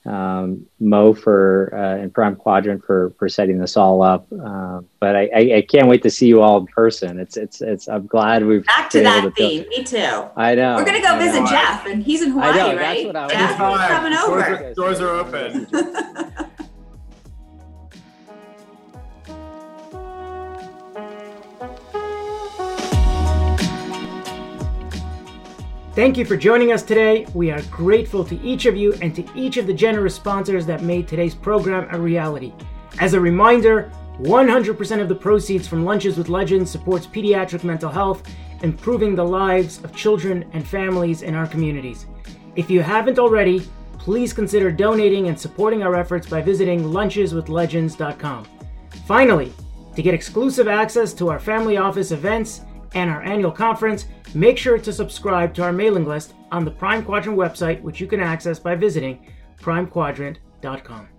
Um, 0.09 0.65
Mo 0.79 1.13
for 1.13 1.71
uh, 1.73 2.01
and 2.01 2.11
Prime 2.11 2.35
Quadrant 2.35 2.83
for 2.83 3.13
for 3.19 3.29
setting 3.29 3.59
this 3.59 3.77
all 3.77 4.01
up. 4.01 4.25
Uh, 4.31 4.81
but 4.99 5.15
I, 5.15 5.29
I, 5.35 5.39
I, 5.57 5.65
can't 5.69 5.87
wait 5.87 6.01
to 6.01 6.09
see 6.09 6.25
you 6.25 6.41
all 6.41 6.57
in 6.57 6.65
person. 6.67 7.19
It's 7.19 7.37
it's 7.37 7.61
it's. 7.61 7.87
I'm 7.87 8.07
glad 8.07 8.43
we've 8.43 8.65
back 8.65 8.89
to 8.91 9.01
that 9.01 9.21
to 9.21 9.31
theme. 9.31 9.65
Me 9.69 9.83
too. 9.83 10.23
I 10.35 10.55
know. 10.55 10.77
We're 10.77 10.85
gonna 10.85 11.01
go 11.01 11.15
I 11.15 11.19
visit 11.19 11.41
know. 11.41 11.47
Geoff, 11.47 11.85
and 11.85 12.01
he's 12.01 12.23
in 12.23 12.31
Hawaii, 12.31 12.57
know, 12.57 12.75
right? 12.75 13.13
That's 13.13 13.57
Geoff, 13.57 13.87
coming 13.87 14.13
over. 14.13 14.39
Doors 14.39 14.61
are, 14.61 14.73
doors 14.73 14.99
are 15.01 15.09
open. 15.09 15.67
Thank 25.95 26.17
you 26.17 26.23
for 26.23 26.37
joining 26.37 26.71
us 26.71 26.83
today. 26.83 27.25
We 27.33 27.49
are 27.49 27.63
grateful 27.63 28.23
to 28.25 28.39
each 28.41 28.67
of 28.67 28.77
you 28.77 28.93
and 29.01 29.13
to 29.15 29.27
each 29.35 29.57
of 29.57 29.65
the 29.65 29.73
generous 29.73 30.13
sponsors 30.13 30.65
that 30.67 30.83
made 30.83 31.07
today's 31.07 31.33
program 31.33 31.87
a 31.91 31.99
reality. 31.99 32.53
As 32.99 33.15
a 33.15 33.19
reminder, 33.19 33.91
100% 34.19 35.01
of 35.01 35.09
the 35.09 35.15
proceeds 35.15 35.67
from 35.67 35.83
Lunches 35.83 36.15
with 36.15 36.29
Legends 36.29 36.69
supports 36.69 37.07
pediatric 37.07 37.63
mental 37.63 37.89
health, 37.89 38.21
improving 38.61 39.15
the 39.15 39.25
lives 39.25 39.83
of 39.83 39.95
children 39.95 40.47
and 40.53 40.65
families 40.65 41.23
in 41.23 41.33
our 41.33 41.47
communities. 41.47 42.05
If 42.55 42.69
you 42.69 42.81
haven't 42.81 43.17
already, 43.17 43.67
please 43.97 44.31
consider 44.31 44.71
donating 44.71 45.27
and 45.27 45.37
supporting 45.39 45.81
our 45.81 45.95
efforts 45.95 46.29
by 46.29 46.41
visiting 46.41 46.83
luncheswithlegends.com. 46.83 48.47
Finally, 49.07 49.51
to 49.95 50.01
get 50.03 50.13
exclusive 50.13 50.67
access 50.67 51.13
to 51.13 51.29
our 51.29 51.39
family 51.39 51.77
office 51.77 52.11
events 52.11 52.61
and 52.93 53.09
our 53.09 53.21
annual 53.21 53.51
conference, 53.51 54.05
make 54.33 54.57
sure 54.57 54.77
to 54.77 54.93
subscribe 54.93 55.53
to 55.55 55.63
our 55.63 55.73
mailing 55.73 56.05
list 56.05 56.33
on 56.51 56.65
the 56.65 56.71
Prime 56.71 57.03
Quadrant 57.03 57.37
website, 57.37 57.81
which 57.81 57.99
you 57.99 58.07
can 58.07 58.19
access 58.19 58.59
by 58.59 58.75
visiting 58.75 59.25
primequadrant.com. 59.59 61.09